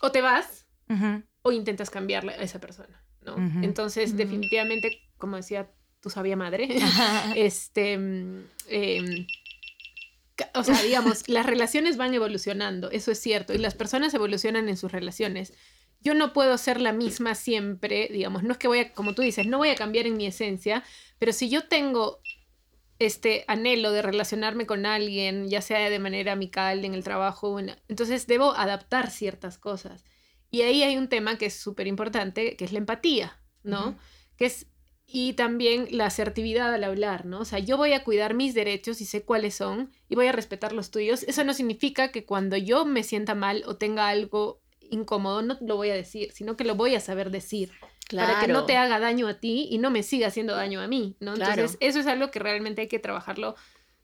o 0.00 0.10
te 0.10 0.20
vas 0.20 0.66
o 1.42 1.52
intentas 1.52 1.88
cambiarle 1.90 2.32
a 2.32 2.42
esa 2.42 2.60
persona. 2.60 3.02
Entonces, 3.62 4.16
definitivamente, 4.16 5.00
como 5.16 5.36
decía 5.36 5.70
tu 6.00 6.10
sabia 6.10 6.36
madre, 6.36 6.68
este, 7.36 7.96
mm, 7.96 8.44
em, 8.68 9.26
o 10.54 10.64
sea, 10.64 10.82
digamos, 10.82 11.28
las 11.28 11.46
relaciones 11.46 11.96
van 11.96 12.12
evolucionando, 12.12 12.90
eso 12.90 13.12
es 13.12 13.20
cierto, 13.20 13.54
y 13.54 13.58
las 13.58 13.74
personas 13.74 14.12
evolucionan 14.14 14.68
en 14.68 14.76
sus 14.76 14.92
relaciones. 14.92 15.54
Yo 16.04 16.14
no 16.14 16.32
puedo 16.32 16.56
ser 16.58 16.80
la 16.80 16.92
misma 16.92 17.34
siempre, 17.34 18.08
digamos, 18.12 18.42
no 18.42 18.52
es 18.52 18.58
que 18.58 18.68
voy 18.68 18.78
a, 18.78 18.92
como 18.92 19.14
tú 19.14 19.22
dices, 19.22 19.46
no 19.46 19.58
voy 19.58 19.70
a 19.70 19.74
cambiar 19.74 20.06
en 20.06 20.16
mi 20.16 20.26
esencia, 20.26 20.84
pero 21.18 21.32
si 21.32 21.48
yo 21.48 21.66
tengo 21.66 22.20
este 22.98 23.44
anhelo 23.48 23.90
de 23.90 24.02
relacionarme 24.02 24.66
con 24.66 24.86
alguien, 24.86 25.48
ya 25.48 25.60
sea 25.60 25.90
de 25.90 25.98
manera 25.98 26.32
amical, 26.32 26.84
en 26.84 26.94
el 26.94 27.02
trabajo, 27.02 27.58
entonces 27.88 28.26
debo 28.26 28.54
adaptar 28.54 29.10
ciertas 29.10 29.58
cosas. 29.58 30.04
Y 30.50 30.62
ahí 30.62 30.82
hay 30.82 30.96
un 30.96 31.08
tema 31.08 31.36
que 31.36 31.46
es 31.46 31.54
súper 31.54 31.86
importante, 31.86 32.56
que 32.56 32.64
es 32.64 32.72
la 32.72 32.78
empatía, 32.78 33.40
¿no? 33.62 33.98
Que 34.36 34.46
es, 34.46 34.66
y 35.06 35.32
también 35.32 35.88
la 35.90 36.06
asertividad 36.06 36.72
al 36.72 36.84
hablar, 36.84 37.26
¿no? 37.26 37.40
O 37.40 37.44
sea, 37.44 37.58
yo 37.58 37.76
voy 37.76 37.92
a 37.92 38.04
cuidar 38.04 38.34
mis 38.34 38.54
derechos 38.54 39.00
y 39.00 39.04
sé 39.04 39.24
cuáles 39.24 39.54
son 39.54 39.90
y 40.08 40.14
voy 40.14 40.28
a 40.28 40.32
respetar 40.32 40.72
los 40.72 40.90
tuyos. 40.90 41.24
Eso 41.24 41.42
no 41.44 41.54
significa 41.54 42.12
que 42.12 42.24
cuando 42.24 42.56
yo 42.56 42.84
me 42.84 43.02
sienta 43.02 43.34
mal 43.34 43.64
o 43.66 43.76
tenga 43.76 44.08
algo 44.08 44.62
incómodo, 44.90 45.42
no 45.42 45.56
lo 45.60 45.76
voy 45.76 45.90
a 45.90 45.94
decir, 45.94 46.32
sino 46.32 46.56
que 46.56 46.64
lo 46.64 46.74
voy 46.74 46.94
a 46.94 47.00
saber 47.00 47.30
decir. 47.30 47.72
para 48.14 48.40
que 48.40 48.46
no 48.48 48.52
Claro. 48.52 48.66
te 48.66 48.76
haga 48.76 48.98
daño 48.98 49.28
a 49.28 49.34
ti 49.40 49.66
y 49.70 49.78
no 49.78 49.90
me 49.90 50.02
siga 50.02 50.26
haciendo 50.28 50.54
daño 50.54 50.80
a 50.82 50.86
mí, 50.86 51.16
¿no? 51.20 51.34
Claro. 51.34 51.52
Entonces, 51.52 51.78
eso 51.80 52.00
es 52.00 52.06
algo 52.06 52.30
que 52.30 52.38
realmente 52.38 52.82
hay 52.82 52.88
que 52.88 52.98
trabajarlo. 52.98 53.56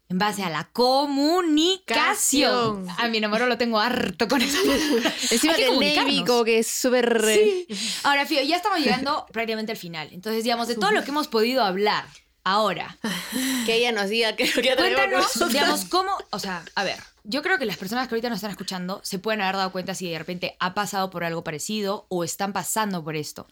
En 0.09 0.19
base 0.19 0.43
a 0.43 0.51
la 0.51 0.71
comunicación. 0.73 2.87
Cación. 2.87 2.89
A 2.99 3.09
mi 3.09 3.19
enamorado 3.19 3.49
lo 3.49 3.59
tengo 3.59 3.79
harto 3.79 4.27
con 4.27 4.41
eso. 4.43 4.59
Encima 5.31 5.53
Hay 5.55 5.61
que 5.61 5.67
que 5.67 5.69
el 5.69 5.75
Navy 5.75 5.95
comunicarnos. 5.95 6.27
como 6.27 6.45
que 6.45 6.59
es 6.59 6.67
súper... 6.67 7.25
eh, 7.29 7.67
Ahora, 8.03 8.27
Fío, 8.27 8.43
ya 8.43 8.57
estamos 8.57 8.79
llegando 8.81 9.27
prácticamente 9.33 9.73
al 9.73 9.79
final. 9.79 10.09
Entonces, 10.13 10.43
digamos, 10.45 10.67
de 10.69 10.75
todo 10.77 10.91
lo 10.93 11.05
que 11.05 11.11
hemos 11.11 11.29
podido 11.29 11.63
hablar 11.63 12.07
ahora, 12.43 12.99
Que 13.67 13.75
ella 13.77 13.93
nos 13.93 14.09
diga 14.09 14.35
que 14.35 14.47
lo 14.47 14.63
que 14.63 14.75
cuéntanos, 14.75 15.49
digamos, 15.53 15.85
cómo, 15.85 16.11
o 16.31 16.39
sea, 16.39 16.65
a 16.75 16.85
ver, 16.85 16.97
yo 17.25 17.43
creo 17.43 17.59
que 17.59 17.65
las 17.67 17.77
personas 17.77 18.09
que 18.09 18.15
ahorita 18.15 18.29
nos 18.29 18.37
están 18.37 18.51
escuchando 18.51 19.01
se 19.05 19.19
pueden 19.19 19.41
haber 19.41 19.57
dado 19.57 19.73
cuenta 19.73 19.95
si 19.95 20.09
de 20.11 20.19
repente 20.19 20.57
ha 20.61 20.75
pasado 20.75 21.11
por 21.11 21.25
algo 21.25 21.45
parecido 21.45 22.07
o 22.09 22.25
están 22.25 22.53
pasando 22.53 23.03
por 23.05 23.17
esto. 23.17 23.47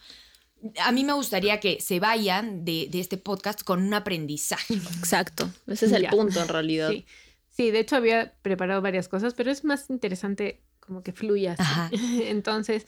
A 0.80 0.90
mí 0.92 1.04
me 1.04 1.12
gustaría 1.12 1.60
que 1.60 1.80
se 1.80 2.00
vayan 2.00 2.64
de, 2.64 2.88
de 2.90 3.00
este 3.00 3.16
podcast 3.16 3.62
con 3.62 3.82
un 3.82 3.94
aprendizaje. 3.94 4.74
Exacto. 4.74 5.50
Ese 5.66 5.86
es 5.86 5.92
el 5.92 6.02
Ya. 6.02 6.10
punto 6.10 6.40
en 6.42 6.48
realidad. 6.48 6.90
Sí. 6.90 7.06
sí, 7.50 7.70
de 7.70 7.78
hecho 7.80 7.96
había 7.96 8.34
preparado 8.42 8.82
varias 8.82 9.08
cosas, 9.08 9.34
pero 9.34 9.50
es 9.50 9.62
más 9.64 9.88
interesante 9.90 10.60
como 10.80 11.02
que 11.02 11.12
fluya. 11.12 11.52
así. 11.52 11.62
Ajá. 11.62 11.90
Entonces, 12.24 12.86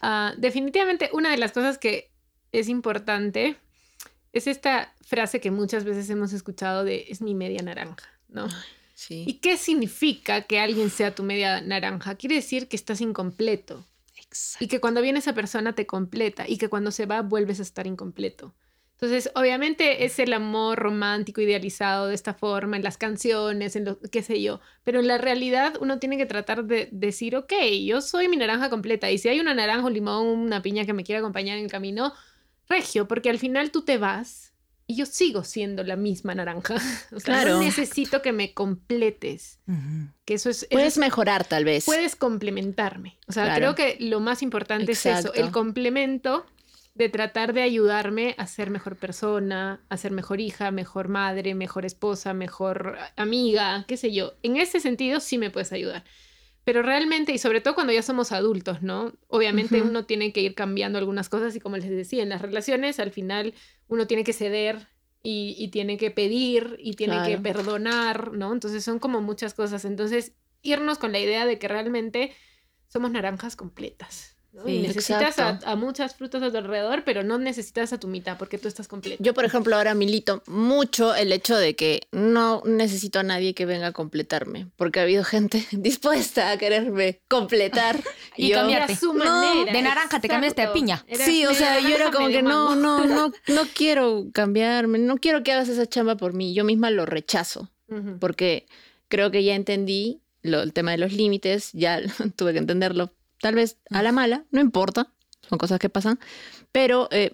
ah, 0.00 0.34
definitivamente 0.38 1.10
una 1.12 1.30
de 1.30 1.36
las 1.36 1.52
cosas 1.52 1.78
que 1.78 2.10
es 2.50 2.68
importante 2.68 3.56
es 4.32 4.46
esta 4.46 4.92
frase 5.02 5.40
que 5.40 5.50
muchas 5.50 5.84
veces 5.84 6.08
hemos 6.10 6.32
escuchado 6.32 6.84
de 6.84 7.04
es 7.08 7.20
mi 7.20 7.34
media 7.34 7.62
naranja, 7.62 8.08
¿no? 8.28 8.48
Sí. 8.94 9.24
¿Y 9.26 9.34
qué 9.34 9.56
significa 9.56 10.42
que 10.42 10.60
alguien 10.60 10.90
sea 10.90 11.14
tu 11.14 11.22
media 11.22 11.60
naranja? 11.60 12.14
Quiere 12.14 12.36
decir 12.36 12.68
que 12.68 12.76
estás 12.76 13.00
incompleto 13.00 13.84
y 14.60 14.68
que 14.68 14.80
cuando 14.80 15.02
viene 15.02 15.18
esa 15.18 15.34
persona 15.34 15.74
te 15.74 15.86
completa 15.86 16.44
y 16.48 16.58
que 16.58 16.68
cuando 16.68 16.90
se 16.90 17.06
va 17.06 17.22
vuelves 17.22 17.58
a 17.58 17.62
estar 17.62 17.86
incompleto. 17.86 18.54
Entonces, 19.02 19.32
obviamente 19.34 20.04
es 20.04 20.20
el 20.20 20.32
amor 20.32 20.78
romántico 20.78 21.40
idealizado 21.40 22.06
de 22.06 22.14
esta 22.14 22.34
forma 22.34 22.76
en 22.76 22.84
las 22.84 22.98
canciones, 22.98 23.74
en 23.74 23.84
lo 23.84 23.98
qué 23.98 24.22
sé 24.22 24.40
yo, 24.40 24.60
pero 24.84 25.00
en 25.00 25.08
la 25.08 25.18
realidad 25.18 25.74
uno 25.80 25.98
tiene 25.98 26.16
que 26.16 26.26
tratar 26.26 26.64
de 26.66 26.88
decir, 26.92 27.34
ok, 27.34 27.52
yo 27.84 28.00
soy 28.00 28.28
mi 28.28 28.36
naranja 28.36 28.70
completa 28.70 29.10
y 29.10 29.18
si 29.18 29.28
hay 29.28 29.40
una 29.40 29.54
naranja, 29.54 29.86
un 29.86 29.92
limón, 29.92 30.28
una 30.28 30.62
piña 30.62 30.86
que 30.86 30.92
me 30.92 31.02
quiera 31.02 31.18
acompañar 31.18 31.58
en 31.58 31.64
el 31.64 31.70
camino, 31.70 32.12
regio, 32.68 33.08
porque 33.08 33.28
al 33.28 33.40
final 33.40 33.72
tú 33.72 33.82
te 33.82 33.98
vas 33.98 34.51
y 34.92 34.96
yo 34.96 35.06
sigo 35.06 35.42
siendo 35.44 35.82
la 35.84 35.96
misma 35.96 36.34
naranja. 36.34 36.74
O 37.12 37.20
sea, 37.20 37.34
Claro. 37.34 37.54
no 37.54 37.60
necesito 37.62 38.22
que 38.22 38.32
me 38.32 38.52
completes, 38.54 39.58
que 40.24 40.34
eso 40.34 40.50
es... 40.50 40.58
eso 40.64 40.68
Puedes 40.70 40.94
es- 40.94 40.98
mejorar 40.98 41.44
tal 41.44 41.64
vez. 41.64 41.84
puedes 41.84 42.14
complementarme. 42.16 43.18
O 43.28 43.32
sea, 43.32 43.44
Claro. 43.44 43.58
creo 43.58 43.74
que 43.74 43.96
lo 44.04 44.20
más 44.20 44.42
importante 44.42 44.92
es 44.92 45.04
eso, 45.06 45.32
el 45.34 45.50
complemento 45.50 46.46
de 46.94 47.08
tratar 47.08 47.54
de 47.54 47.62
ayudarme 47.62 48.34
a 48.36 48.46
ser 48.46 48.68
mejor 48.68 48.96
persona, 48.96 49.80
a 49.88 49.96
ser 49.96 50.12
mejor 50.12 50.40
hija, 50.42 50.70
mejor 50.70 51.08
madre, 51.08 51.54
mejor 51.54 51.86
esposa, 51.86 52.34
mejor 52.34 52.98
amiga, 53.16 53.84
qué 53.88 53.96
sé 53.96 54.12
yo. 54.12 54.34
En 54.42 54.56
ese 54.58 54.78
sentido 54.78 55.18
sí 55.20 55.38
me 55.38 55.50
puedes 55.50 55.72
ayudar. 55.72 56.04
Pero 56.64 56.82
realmente, 56.82 57.32
y 57.32 57.38
sobre 57.38 57.60
todo 57.60 57.74
cuando 57.74 57.92
ya 57.92 58.02
somos 58.02 58.30
adultos, 58.30 58.82
¿no? 58.82 59.12
Obviamente 59.28 59.82
uno 59.82 60.04
tiene 60.04 60.32
que 60.32 60.40
ir 60.40 60.54
cambiando 60.54 60.98
algunas 60.98 61.28
cosas 61.28 61.56
y 61.56 61.60
como 61.60 61.76
les 61.76 61.90
decía, 61.90 62.22
en 62.22 62.28
las 62.28 62.40
relaciones 62.40 63.00
al 63.00 63.10
final 63.10 63.54
uno 63.88 64.06
tiene 64.06 64.22
que 64.22 64.32
ceder 64.32 64.88
y, 65.22 65.56
y 65.58 65.68
tiene 65.68 65.96
que 65.96 66.10
pedir 66.10 66.76
y 66.78 66.94
tiene 66.94 67.22
que 67.26 67.38
perdonar, 67.38 68.32
¿no? 68.32 68.52
Entonces 68.52 68.84
son 68.84 68.98
como 68.98 69.20
muchas 69.20 69.54
cosas. 69.54 69.84
Entonces, 69.84 70.34
irnos 70.62 70.98
con 70.98 71.12
la 71.12 71.18
idea 71.18 71.46
de 71.46 71.58
que 71.58 71.68
realmente 71.68 72.32
somos 72.88 73.10
naranjas 73.10 73.56
completas. 73.56 74.36
¿No? 74.52 74.68
Y 74.68 74.76
Sí, 74.82 74.82
necesitas 74.88 75.38
a, 75.38 75.76
muchas 75.76 76.14
frutas 76.14 76.42
a 76.42 76.50
tu 76.50 76.58
alrededor, 76.58 77.04
pero 77.04 77.22
no 77.22 77.38
necesitas 77.38 77.92
a 77.92 77.98
tu 77.98 78.06
mitad 78.08 78.36
porque 78.38 78.58
tú 78.58 78.68
estás 78.68 78.86
completa. 78.88 79.22
Yo, 79.22 79.34
por 79.34 79.44
ejemplo, 79.44 79.74
ahora 79.76 79.94
milito 79.94 80.42
mucho 80.46 81.14
el 81.14 81.32
hecho 81.32 81.56
de 81.56 81.74
que 81.74 82.02
no 82.12 82.62
necesito 82.64 83.18
a 83.18 83.22
nadie 83.22 83.54
que 83.54 83.64
venga 83.66 83.88
a 83.88 83.92
completarme, 83.92 84.68
porque 84.76 85.00
ha 85.00 85.04
habido 85.04 85.24
gente 85.24 85.66
dispuesta 85.72 86.50
a 86.50 86.56
quererme 86.58 87.20
completar. 87.28 87.98
Y 88.36 88.48
yo-. 88.48 88.66
Era 88.68 88.88
su 88.96 89.12
No, 89.12 89.24
manera, 89.24 89.72
de 89.72 89.82
naranja 89.82 90.18
te 90.20 90.26
cambiaste 90.28 90.62
a 90.62 90.72
piña. 90.72 91.04
Sí, 91.12 91.44
o 91.44 91.52
sea, 91.52 91.80
yo 91.80 91.94
era 91.94 92.10
como 92.10 92.28
que 92.28 92.42
no, 92.42 92.74
no, 92.74 93.04
no, 93.04 93.30
no 93.46 93.62
quiero 93.74 94.26
cambiarme, 94.32 94.98
no 94.98 95.18
quiero 95.18 95.42
que 95.42 95.52
hagas 95.52 95.68
esa 95.68 95.86
chamba 95.86 96.16
por 96.16 96.32
mí. 96.32 96.54
Yo 96.54 96.64
misma 96.64 96.90
lo 96.90 97.04
rechazo, 97.04 97.68
Ujú. 97.88 98.18
porque 98.18 98.66
creo 99.08 99.30
que 99.30 99.44
ya 99.44 99.54
entendí 99.54 100.22
lo, 100.42 100.62
el 100.62 100.72
tema 100.72 100.92
de 100.92 100.98
los 100.98 101.12
límites, 101.12 101.70
ya 101.72 102.00
tuve 102.36 102.52
que 102.52 102.58
entenderlo, 102.58 103.12
tal 103.42 103.54
vez 103.54 103.76
a 103.90 104.02
la 104.02 104.12
mala, 104.12 104.44
no 104.50 104.60
importa, 104.62 105.08
son 105.46 105.58
cosas 105.58 105.78
que 105.78 105.90
pasan, 105.90 106.18
pero 106.70 107.08
eh, 107.10 107.32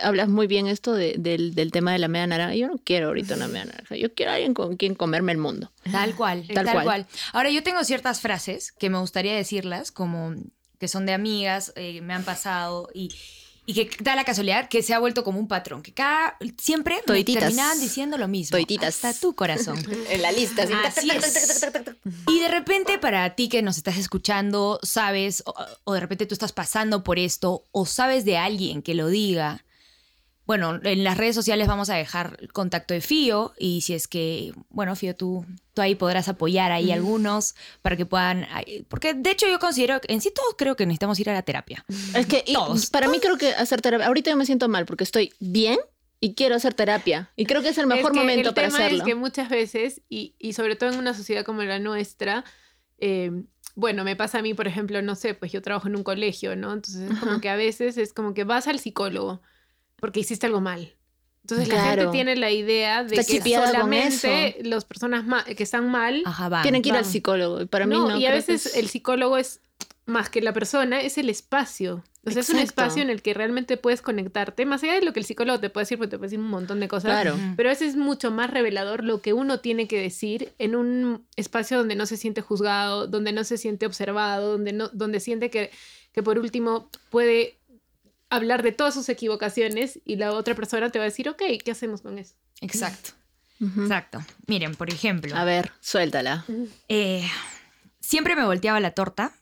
hablas 0.00 0.28
muy 0.28 0.46
bien 0.46 0.66
esto 0.66 0.94
de- 0.94 1.14
del, 1.18 1.54
del 1.54 1.70
tema 1.70 1.92
de 1.92 1.98
la 1.98 2.08
media 2.08 2.26
naranja. 2.26 2.54
Yo 2.56 2.66
no 2.68 2.78
quiero 2.82 3.08
ahorita 3.08 3.34
una 3.36 3.46
media 3.46 3.66
naranja, 3.66 3.94
yo 3.96 4.12
quiero 4.14 4.32
a 4.32 4.36
alguien 4.36 4.54
con 4.54 4.76
quien 4.76 4.94
comerme 4.94 5.32
el 5.32 5.38
mundo. 5.38 5.70
Tal 5.92 6.14
cual, 6.16 6.44
Tal 6.46 6.64
tal, 6.64 6.72
cual. 6.72 6.84
cual. 6.84 7.06
Ahora, 7.32 7.50
yo 7.50 7.62
tengo 7.62 7.84
ciertas 7.84 8.20
frases 8.20 8.72
que 8.72 8.90
me 8.90 8.98
gustaría 8.98 9.34
decirlas, 9.36 9.92
como 9.92 10.34
que 10.78 10.88
son 10.88 11.04
de 11.06 11.12
amigas, 11.12 11.72
eh, 11.76 12.00
me 12.00 12.14
han 12.14 12.24
pasado 12.24 12.88
y, 12.94 13.10
y 13.70 13.72
que 13.72 13.90
da 14.02 14.16
la 14.16 14.24
casualidad 14.24 14.68
que 14.68 14.82
se 14.82 14.94
ha 14.94 14.98
vuelto 14.98 15.22
como 15.22 15.38
un 15.38 15.46
patrón, 15.46 15.80
que 15.80 15.94
cada 15.94 16.36
siempre 16.58 17.00
me 17.06 17.24
terminaban 17.24 17.78
diciendo 17.78 18.18
lo 18.18 18.26
mismo. 18.26 18.56
Todititas. 18.56 19.04
Hasta 19.04 19.20
tu 19.20 19.34
corazón. 19.34 19.78
En 20.10 20.22
la 20.22 20.32
lista, 20.32 20.64
así. 20.64 20.72
Así 20.84 21.10
es. 21.10 21.64
Y 22.26 22.40
de 22.40 22.48
repente 22.48 22.98
para 22.98 23.36
ti 23.36 23.48
que 23.48 23.62
nos 23.62 23.76
estás 23.76 23.96
escuchando, 23.96 24.80
sabes, 24.82 25.44
o, 25.46 25.54
o 25.84 25.94
de 25.94 26.00
repente 26.00 26.26
tú 26.26 26.34
estás 26.34 26.52
pasando 26.52 27.04
por 27.04 27.20
esto, 27.20 27.68
o 27.70 27.86
sabes 27.86 28.24
de 28.24 28.38
alguien 28.38 28.82
que 28.82 28.94
lo 28.94 29.06
diga. 29.06 29.64
Bueno, 30.50 30.80
en 30.82 31.04
las 31.04 31.16
redes 31.16 31.36
sociales 31.36 31.68
vamos 31.68 31.90
a 31.90 31.94
dejar 31.94 32.36
el 32.40 32.52
contacto 32.52 32.92
de 32.92 33.00
Fío 33.00 33.52
y 33.56 33.82
si 33.82 33.94
es 33.94 34.08
que, 34.08 34.52
bueno, 34.68 34.96
Fío, 34.96 35.14
tú, 35.14 35.46
tú 35.74 35.80
ahí 35.80 35.94
podrás 35.94 36.28
apoyar 36.28 36.72
ahí 36.72 36.90
algunos 36.90 37.54
para 37.82 37.96
que 37.96 38.04
puedan, 38.04 38.48
porque 38.88 39.14
de 39.14 39.30
hecho 39.30 39.46
yo 39.46 39.60
considero, 39.60 40.00
que 40.00 40.12
en 40.12 40.20
sí 40.20 40.32
todos 40.34 40.56
creo 40.58 40.74
que 40.74 40.86
necesitamos 40.86 41.20
ir 41.20 41.30
a 41.30 41.34
la 41.34 41.42
terapia. 41.42 41.84
Es 42.16 42.26
que 42.26 42.42
y 42.44 42.54
Todos, 42.54 42.90
para 42.90 43.06
mí 43.06 43.20
creo 43.20 43.38
que 43.38 43.52
hacer 43.54 43.80
terapia, 43.80 44.08
ahorita 44.08 44.32
yo 44.32 44.36
me 44.36 44.44
siento 44.44 44.68
mal 44.68 44.86
porque 44.86 45.04
estoy 45.04 45.32
bien 45.38 45.78
y 46.18 46.34
quiero 46.34 46.56
hacer 46.56 46.74
terapia. 46.74 47.30
Y 47.36 47.46
creo 47.46 47.62
que 47.62 47.68
es 47.68 47.78
el 47.78 47.86
mejor 47.86 48.10
Es 48.10 48.14
que 48.14 48.18
momento 48.18 48.48
el 48.48 48.54
para 48.56 48.66
tema 48.66 48.78
hacerlo. 48.78 48.98
Es 48.98 49.04
que 49.04 49.14
muchas 49.14 49.50
veces, 49.50 50.02
y, 50.08 50.34
y 50.40 50.54
sobre 50.54 50.74
todo 50.74 50.90
en 50.90 50.98
una 50.98 51.14
sociedad 51.14 51.44
como 51.44 51.62
la 51.62 51.78
nuestra, 51.78 52.44
eh, 52.98 53.30
bueno, 53.76 54.02
me 54.02 54.16
pasa 54.16 54.40
a 54.40 54.42
mí, 54.42 54.52
por 54.54 54.66
ejemplo, 54.66 55.00
no 55.00 55.14
sé, 55.14 55.34
pues 55.34 55.52
yo 55.52 55.62
trabajo 55.62 55.86
en 55.86 55.94
un 55.94 56.02
colegio, 56.02 56.56
¿no? 56.56 56.72
Entonces 56.72 57.08
es 57.08 57.18
como 57.20 57.30
Ajá. 57.34 57.40
que 57.40 57.50
a 57.50 57.54
veces 57.54 57.96
es 57.98 58.12
como 58.12 58.34
que 58.34 58.42
vas 58.42 58.66
al 58.66 58.80
psicólogo 58.80 59.42
porque 60.00 60.20
hiciste 60.20 60.46
algo 60.46 60.60
mal. 60.60 60.94
Entonces 61.42 61.68
la 61.68 61.82
gente 61.84 62.06
tiene 62.08 62.36
la 62.36 62.50
idea 62.50 63.02
de 63.02 63.16
Está 63.16 63.32
que 63.32 63.54
solamente 63.54 64.58
las 64.62 64.84
personas 64.84 65.24
que 65.44 65.62
están 65.62 65.90
mal 65.90 66.22
Ajá. 66.26 66.62
Tienen 66.62 66.82
que 66.82 66.90
ir 66.90 66.94
al 66.94 67.04
psicólogo. 67.04 67.62
Y 67.62 67.66
para 67.66 67.86
mí 67.86 67.94
no, 67.94 68.08
no. 68.10 68.18
y 68.18 68.26
a 68.26 68.32
veces 68.32 68.66
es- 68.66 68.76
el 68.76 68.88
psicólogo 68.88 69.36
es 69.36 69.60
más 70.06 70.28
que 70.28 70.42
la 70.42 70.52
persona, 70.52 71.00
es 71.00 71.18
el 71.18 71.28
espacio. 71.30 72.04
O 72.26 72.30
sea, 72.30 72.40
es 72.42 72.50
un 72.50 72.58
espacio 72.58 73.02
en 73.02 73.08
el 73.08 73.22
que 73.22 73.32
realmente 73.32 73.78
puedes 73.78 74.02
conectarte, 74.02 74.66
más 74.66 74.82
allá 74.82 74.94
de 74.94 75.02
lo 75.02 75.14
que 75.14 75.20
el 75.20 75.24
psicólogo 75.24 75.58
te 75.58 75.70
puede 75.70 75.84
decir, 75.84 75.96
porque 75.96 76.10
te 76.10 76.18
puede 76.18 76.26
decir 76.26 76.38
un 76.38 76.48
montón 76.50 76.78
de 76.78 76.88
cosas. 76.88 77.12
Claro. 77.12 77.34
Pero 77.56 77.68
a 77.70 77.72
veces 77.72 77.90
es 77.90 77.96
mucho 77.96 78.30
más 78.30 78.50
revelador 78.50 79.04
lo 79.04 79.22
que 79.22 79.32
uno 79.32 79.60
tiene 79.60 79.88
que 79.88 79.98
decir 79.98 80.52
en 80.58 80.76
un 80.76 81.26
espacio 81.36 81.78
donde 81.78 81.94
no 81.94 82.04
se 82.04 82.18
siente 82.18 82.42
juzgado, 82.42 83.06
donde 83.06 83.32
no 83.32 83.44
se 83.44 83.56
siente 83.56 83.86
observado, 83.86 84.52
donde, 84.52 84.72
no, 84.74 84.88
donde 84.92 85.18
siente 85.20 85.48
que, 85.48 85.70
que 86.12 86.22
por 86.22 86.38
último 86.38 86.90
puede 87.08 87.59
hablar 88.30 88.62
de 88.62 88.72
todas 88.72 88.94
sus 88.94 89.08
equivocaciones 89.08 90.00
y 90.04 90.16
la 90.16 90.32
otra 90.32 90.54
persona 90.54 90.90
te 90.90 90.98
va 90.98 91.04
a 91.04 91.08
decir, 91.08 91.28
ok, 91.28 91.42
¿qué 91.64 91.70
hacemos 91.70 92.00
con 92.00 92.18
eso? 92.18 92.34
Exacto, 92.60 93.10
exacto. 93.60 94.20
Miren, 94.46 94.74
por 94.76 94.88
ejemplo, 94.90 95.34
A 95.36 95.44
ver, 95.44 95.72
suéltala. 95.80 96.44
eh, 96.88 97.28
siempre 98.00 98.36
me 98.36 98.44
volteaba 98.44 98.80
la 98.80 98.92
torta 98.92 99.32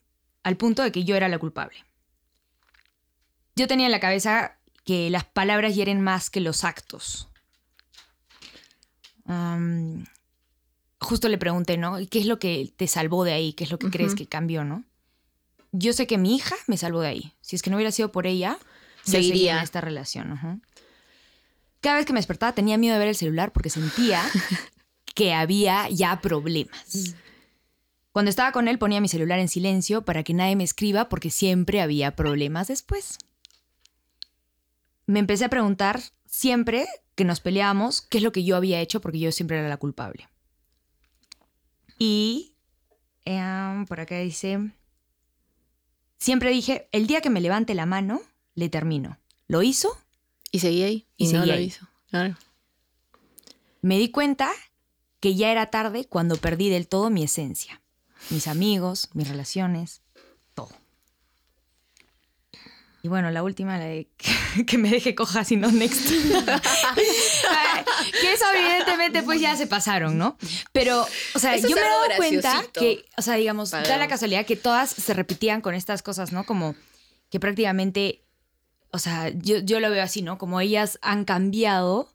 al 0.43 0.57
punto 0.57 0.82
de 0.82 0.91
que 0.93 1.05
yo 1.05 1.14
era 1.16 1.28
la 1.28 1.39
culpable. 1.39 1.84
Yo 3.57 3.66
tenía 3.68 3.86
en 3.86 3.93
la 3.93 4.01
cabeza 4.01 4.59
que 4.84 5.11
las 5.11 5.24
palabras 5.24 5.74
hieren 5.74 6.01
más 6.01 6.30
que 6.30 6.41
los 6.41 6.64
actos. 6.64 7.28
Justo 11.01 11.28
le 11.28 11.39
pregunté, 11.39 11.76
¿no? 11.76 12.01
¿Y 12.01 12.07
¿Qué 12.07 12.18
es 12.18 12.26
lo 12.26 12.39
que 12.39 12.72
te 12.76 12.86
salvó 12.89 13.24
de 13.24 13.32
ahí? 13.32 13.53
¿Qué 13.53 13.64
es 13.64 13.70
lo 13.70 13.78
que 13.78 13.91
crees 13.91 14.14
que 14.14 14.26
cambió, 14.26 14.64
no? 14.64 14.84
Yo 15.70 15.93
sé 15.93 16.07
que 16.07 16.18
mi 16.18 16.34
hija 16.34 16.57
me 16.66 16.76
salvó 16.76 17.01
de 17.01 17.09
ahí. 17.09 17.32
Si 17.41 17.55
es 17.57 17.62
que 17.62 17.70
no 17.70 17.76
hubiera 17.76 17.93
sido 17.93 18.11
por 18.11 18.26
ella, 18.26 18.59
seguiría 19.09 19.59
en 19.59 19.62
esta 19.62 19.80
relación. 19.80 20.62
Cada 21.80 21.96
vez 21.96 22.06
que 22.06 22.12
me 22.12 22.18
despertaba 22.18 22.52
tenía 22.52 22.78
miedo 22.78 22.94
de 22.94 22.98
ver 22.98 23.09
el 23.09 23.14
celular 23.14 23.52
porque 23.52 23.70
sentía 23.70 24.22
que 25.14 25.34
había 25.34 25.88
ya 25.88 26.20
problemas. 26.20 27.14
Cuando 28.12 28.30
estaba 28.30 28.52
con 28.52 28.68
él 28.68 28.78
ponía 28.78 29.00
mi 29.00 29.09
celular 29.09 29.38
en 29.38 29.48
silencio 29.48 30.04
para 30.04 30.24
que 30.24 30.34
nadie 30.34 30.56
me 30.56 30.64
escriba 30.64 31.09
porque 31.09 31.30
siempre 31.30 31.80
había 31.80 32.16
problemas 32.16 32.68
después. 32.68 33.18
Me 35.06 35.20
empecé 35.20 35.44
a 35.44 35.50
preguntar 35.50 36.00
siempre 36.26 36.86
que 37.14 37.24
nos 37.24 37.40
peleábamos 37.40 38.02
qué 38.02 38.18
es 38.18 38.24
lo 38.24 38.32
que 38.32 38.44
yo 38.44 38.56
había 38.56 38.80
hecho 38.80 39.00
porque 39.00 39.18
yo 39.18 39.32
siempre 39.32 39.59
era 39.59 39.68
la 39.68 39.76
culpable. 39.76 40.28
Y 41.98 42.54
em, 43.24 43.86
por 43.86 44.00
acá 44.00 44.18
dice, 44.18 44.70
siempre 46.18 46.50
dije, 46.50 46.88
el 46.92 47.06
día 47.06 47.20
que 47.20 47.30
me 47.30 47.40
levante 47.40 47.74
la 47.74 47.86
mano, 47.86 48.20
le 48.59 48.68
termino. 48.68 49.18
Lo 49.46 49.62
hizo, 49.62 49.96
Y 50.50 50.59
seguí 50.61 50.82
ahí. 50.82 51.06
Y, 51.16 51.28
Y 51.28 51.32
no 51.32 51.40
seguí 51.40 51.50
lo 51.52 51.56
ahí. 51.56 51.64
hizo. 51.64 51.86
Claro. 52.11 52.36
me 53.82 53.98
di 53.98 54.11
cuenta 54.11 54.50
que 55.20 55.34
ya 55.34 55.50
era 55.52 55.66
tarde 55.66 56.06
cuando 56.06 56.36
perdí 56.36 56.70
del 56.70 56.88
todo 56.88 57.11
mi 57.11 57.22
esencia. 57.22 57.82
Mis 58.30 58.48
amigos, 58.48 59.11
mis 59.12 59.28
relaciones, 59.28 60.00
todo. 60.54 60.70
Y 63.02 63.09
bueno, 63.09 63.30
la 63.30 63.42
última, 63.44 63.78
la 63.78 63.84
de 63.84 64.09
que 64.66 64.78
me 64.78 64.90
deje 64.90 65.14
coja 65.14 65.44
si 65.44 65.56
no 65.56 65.70
next. 65.70 66.09
que 68.20 68.32
eso 68.32 68.44
evidentemente 68.56 69.22
pues 69.22 69.40
ya 69.40 69.56
se 69.56 69.66
pasaron, 69.68 70.18
¿no? 70.18 70.36
Pero, 70.72 71.06
o 71.34 71.38
sea, 71.38 71.54
Eso 71.54 71.68
yo 71.68 71.76
me 71.76 71.82
he 71.82 71.84
dado 71.84 72.02
cuenta 72.16 72.64
que, 72.72 73.04
o 73.16 73.22
sea, 73.22 73.34
digamos, 73.34 73.70
da 73.70 73.98
la 73.98 74.09
casualidad 74.09 74.46
que 74.46 74.56
todas 74.56 74.90
se 74.90 75.14
repetían 75.14 75.61
con 75.61 75.74
estas 75.74 76.02
cosas, 76.02 76.32
¿no? 76.32 76.44
Como 76.44 76.74
que 77.30 77.38
prácticamente, 77.38 78.24
o 78.91 78.99
sea, 78.99 79.28
yo, 79.30 79.59
yo 79.59 79.80
lo 79.80 79.91
veo 79.91 80.03
así, 80.03 80.22
¿no? 80.22 80.39
Como 80.39 80.61
ellas 80.61 80.99
han 81.03 81.24
cambiado 81.24 82.09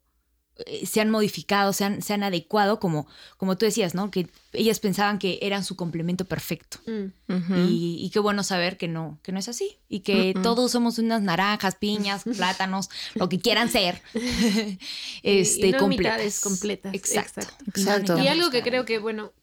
eh, 0.67 0.85
se 0.85 1.01
han 1.01 1.09
modificado, 1.09 1.73
se 1.73 1.83
han, 1.83 2.03
se 2.03 2.13
han 2.13 2.21
adecuado, 2.21 2.79
como, 2.79 3.07
como 3.37 3.57
tú 3.57 3.65
decías, 3.65 3.95
¿no? 3.95 4.11
Que 4.11 4.27
ellas 4.51 4.79
pensaban 4.79 5.17
que 5.17 5.39
eran 5.41 5.63
su 5.63 5.75
complemento 5.75 6.25
perfecto. 6.25 6.77
Mm. 6.85 7.69
Y, 7.69 7.97
y 7.99 8.09
qué 8.11 8.19
bueno 8.19 8.43
saber 8.43 8.77
que 8.77 8.87
no, 8.87 9.19
que 9.23 9.31
no 9.31 9.39
es 9.39 9.49
así. 9.49 9.79
Y 9.89 10.01
que 10.01 10.35
todos 10.43 10.71
somos 10.71 10.99
unas 10.99 11.23
naranjas, 11.23 11.75
piñas, 11.75 12.23
plátanos, 12.37 12.89
lo 13.15 13.29
que 13.29 13.39
quieran 13.39 13.69
ser. 13.69 13.99
este, 15.23 15.67
y 15.67 15.71
no 15.71 15.79
completas. 15.79 16.13
mitades 16.17 16.39
completas, 16.41 16.93
Exacto. 16.93 17.41
exacto. 17.41 17.65
Exacto. 17.75 18.19
Y 18.19 18.27
algo 18.27 18.51
que 18.51 18.61
creo 18.61 18.85
que, 18.85 18.99
bueno, 18.99 19.33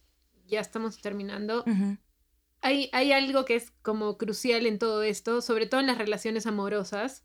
ya 0.47 0.61
estamos 0.61 0.99
terminando. 0.99 1.65
Hay, 2.63 2.91
hay 2.93 3.13
algo 3.13 3.45
que 3.45 3.57
es 3.57 3.71
como 3.83 4.19
crucial 4.19 4.67
en 4.67 4.79
todo 4.79 5.03
esto, 5.03 5.41
sobre 5.41 5.67
todo 5.67 5.81
en 5.81 5.87
las 5.87 5.99
relaciones 5.99 6.47
amorosas 6.47 7.25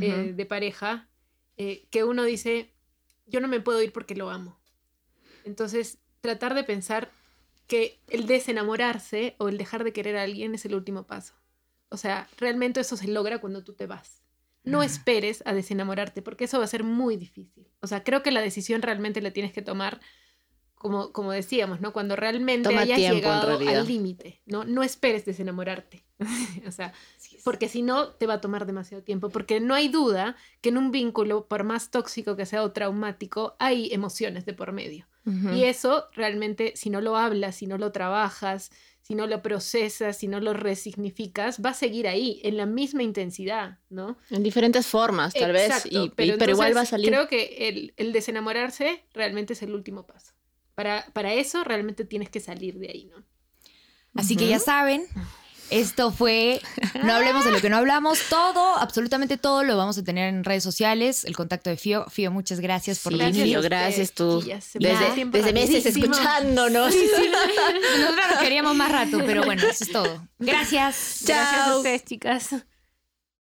eh, 0.00 0.32
de 0.34 0.46
pareja, 0.46 1.08
eh, 1.56 1.86
que 1.90 2.02
uno 2.02 2.24
dice, 2.24 2.74
yo 3.26 3.40
no 3.40 3.48
me 3.48 3.60
puedo 3.60 3.82
ir 3.82 3.92
porque 3.92 4.16
lo 4.16 4.30
amo. 4.30 4.58
Entonces, 5.44 5.98
tratar 6.20 6.54
de 6.54 6.64
pensar 6.64 7.10
que 7.66 8.00
el 8.08 8.26
desenamorarse 8.26 9.36
o 9.38 9.48
el 9.48 9.58
dejar 9.58 9.84
de 9.84 9.92
querer 9.92 10.16
a 10.16 10.22
alguien 10.22 10.54
es 10.54 10.64
el 10.64 10.74
último 10.74 11.06
paso. 11.06 11.34
O 11.88 11.96
sea, 11.96 12.28
realmente 12.38 12.80
eso 12.80 12.96
se 12.96 13.08
logra 13.08 13.40
cuando 13.40 13.62
tú 13.62 13.74
te 13.74 13.86
vas. 13.86 14.22
No 14.64 14.82
esperes 14.82 15.42
a 15.46 15.52
desenamorarte, 15.52 16.22
porque 16.22 16.44
eso 16.44 16.58
va 16.58 16.64
a 16.64 16.68
ser 16.68 16.84
muy 16.84 17.16
difícil. 17.16 17.68
O 17.80 17.86
sea, 17.86 18.02
creo 18.02 18.22
que 18.22 18.30
la 18.30 18.40
decisión 18.40 18.80
realmente 18.80 19.20
la 19.20 19.30
tienes 19.30 19.52
que 19.52 19.60
tomar, 19.60 20.00
como, 20.84 21.12
como 21.12 21.32
decíamos, 21.32 21.80
¿no? 21.80 21.94
Cuando 21.94 22.14
realmente 22.14 22.68
Toma 22.68 22.82
hayas 22.82 22.98
tiempo, 22.98 23.16
llegado 23.16 23.58
al 23.58 23.86
límite, 23.88 24.42
¿no? 24.44 24.64
No 24.64 24.82
esperes 24.82 25.24
desenamorarte. 25.24 26.04
o 26.68 26.70
sea, 26.72 26.92
porque 27.42 27.70
si 27.70 27.80
no, 27.80 28.08
te 28.08 28.26
va 28.26 28.34
a 28.34 28.40
tomar 28.42 28.66
demasiado 28.66 29.02
tiempo. 29.02 29.30
Porque 29.30 29.60
no 29.60 29.74
hay 29.74 29.88
duda 29.88 30.36
que 30.60 30.68
en 30.68 30.76
un 30.76 30.90
vínculo, 30.90 31.46
por 31.46 31.64
más 31.64 31.90
tóxico 31.90 32.36
que 32.36 32.44
sea 32.44 32.62
o 32.62 32.72
traumático, 32.72 33.56
hay 33.58 33.94
emociones 33.94 34.44
de 34.44 34.52
por 34.52 34.72
medio. 34.72 35.08
Ujú. 35.24 35.54
Y 35.54 35.64
eso 35.64 36.04
realmente, 36.12 36.74
si 36.76 36.90
no 36.90 37.00
lo 37.00 37.16
hablas, 37.16 37.56
si 37.56 37.66
no 37.66 37.78
lo 37.78 37.90
trabajas, 37.90 38.70
si 39.00 39.14
no 39.14 39.26
lo 39.26 39.40
procesas, 39.40 40.18
si 40.18 40.28
no 40.28 40.38
lo 40.38 40.52
resignificas, 40.52 41.62
va 41.64 41.70
a 41.70 41.74
seguir 41.74 42.06
ahí, 42.08 42.42
en 42.44 42.58
la 42.58 42.66
misma 42.66 43.02
intensidad, 43.02 43.78
¿no? 43.88 44.18
En 44.28 44.42
diferentes 44.42 44.86
formas, 44.86 45.32
tal 45.32 45.56
Exacto, 45.56 45.88
vez. 45.88 45.92
Y, 45.94 46.04
y- 46.04 46.10
pero, 46.10 46.26
igual 46.34 46.40
entonces 46.50 46.76
va 46.76 46.80
a 46.82 46.84
salir. 46.84 47.08
Creo 47.08 47.26
que 47.26 47.68
el, 47.70 47.94
el 47.96 48.12
desenamorarse 48.12 49.06
realmente 49.14 49.54
es 49.54 49.62
el 49.62 49.74
último 49.74 50.06
paso. 50.06 50.34
Para, 50.74 51.06
para 51.12 51.32
eso 51.34 51.62
realmente 51.64 52.04
tienes 52.04 52.28
que 52.30 52.40
salir 52.40 52.78
de 52.78 52.88
ahí, 52.88 53.04
¿no? 53.14 53.22
Así 54.16 54.36
que 54.36 54.46
ya 54.46 54.58
saben, 54.60 55.06
esto 55.70 56.12
fue 56.12 56.60
No 57.02 57.14
hablemos 57.14 57.44
de 57.44 57.50
lo 57.50 57.60
que 57.60 57.68
no 57.68 57.76
hablamos. 57.78 58.20
Todo, 58.28 58.76
absolutamente 58.76 59.36
todo 59.36 59.64
lo 59.64 59.76
vamos 59.76 59.98
a 59.98 60.04
tener 60.04 60.28
en 60.28 60.44
redes 60.44 60.62
sociales. 60.62 61.24
El 61.24 61.34
contacto 61.34 61.70
de 61.70 61.76
Fío. 61.76 62.06
Fío, 62.10 62.30
muchas 62.30 62.60
gracias 62.60 63.00
por 63.00 63.12
Sí, 63.12 63.18
venir. 63.18 63.42
Ustedes, 63.56 63.64
gracias 63.64 64.12
tú. 64.12 64.40
Desde, 64.40 65.24
desde 65.26 65.52
meses 65.52 65.86
escuchándonos. 65.86 66.94
Nosotros 66.94 68.26
nos 68.30 68.38
queríamos 68.40 68.76
más 68.76 68.92
rato, 68.92 69.18
pero 69.26 69.44
bueno, 69.44 69.62
eso 69.66 69.84
es 69.84 69.90
todo. 69.90 70.28
Gracias. 70.38 71.22
Gracias 71.24 71.30
a 71.30 71.64
Chao. 71.66 71.78
ustedes, 71.78 72.04
chicas. 72.04 72.50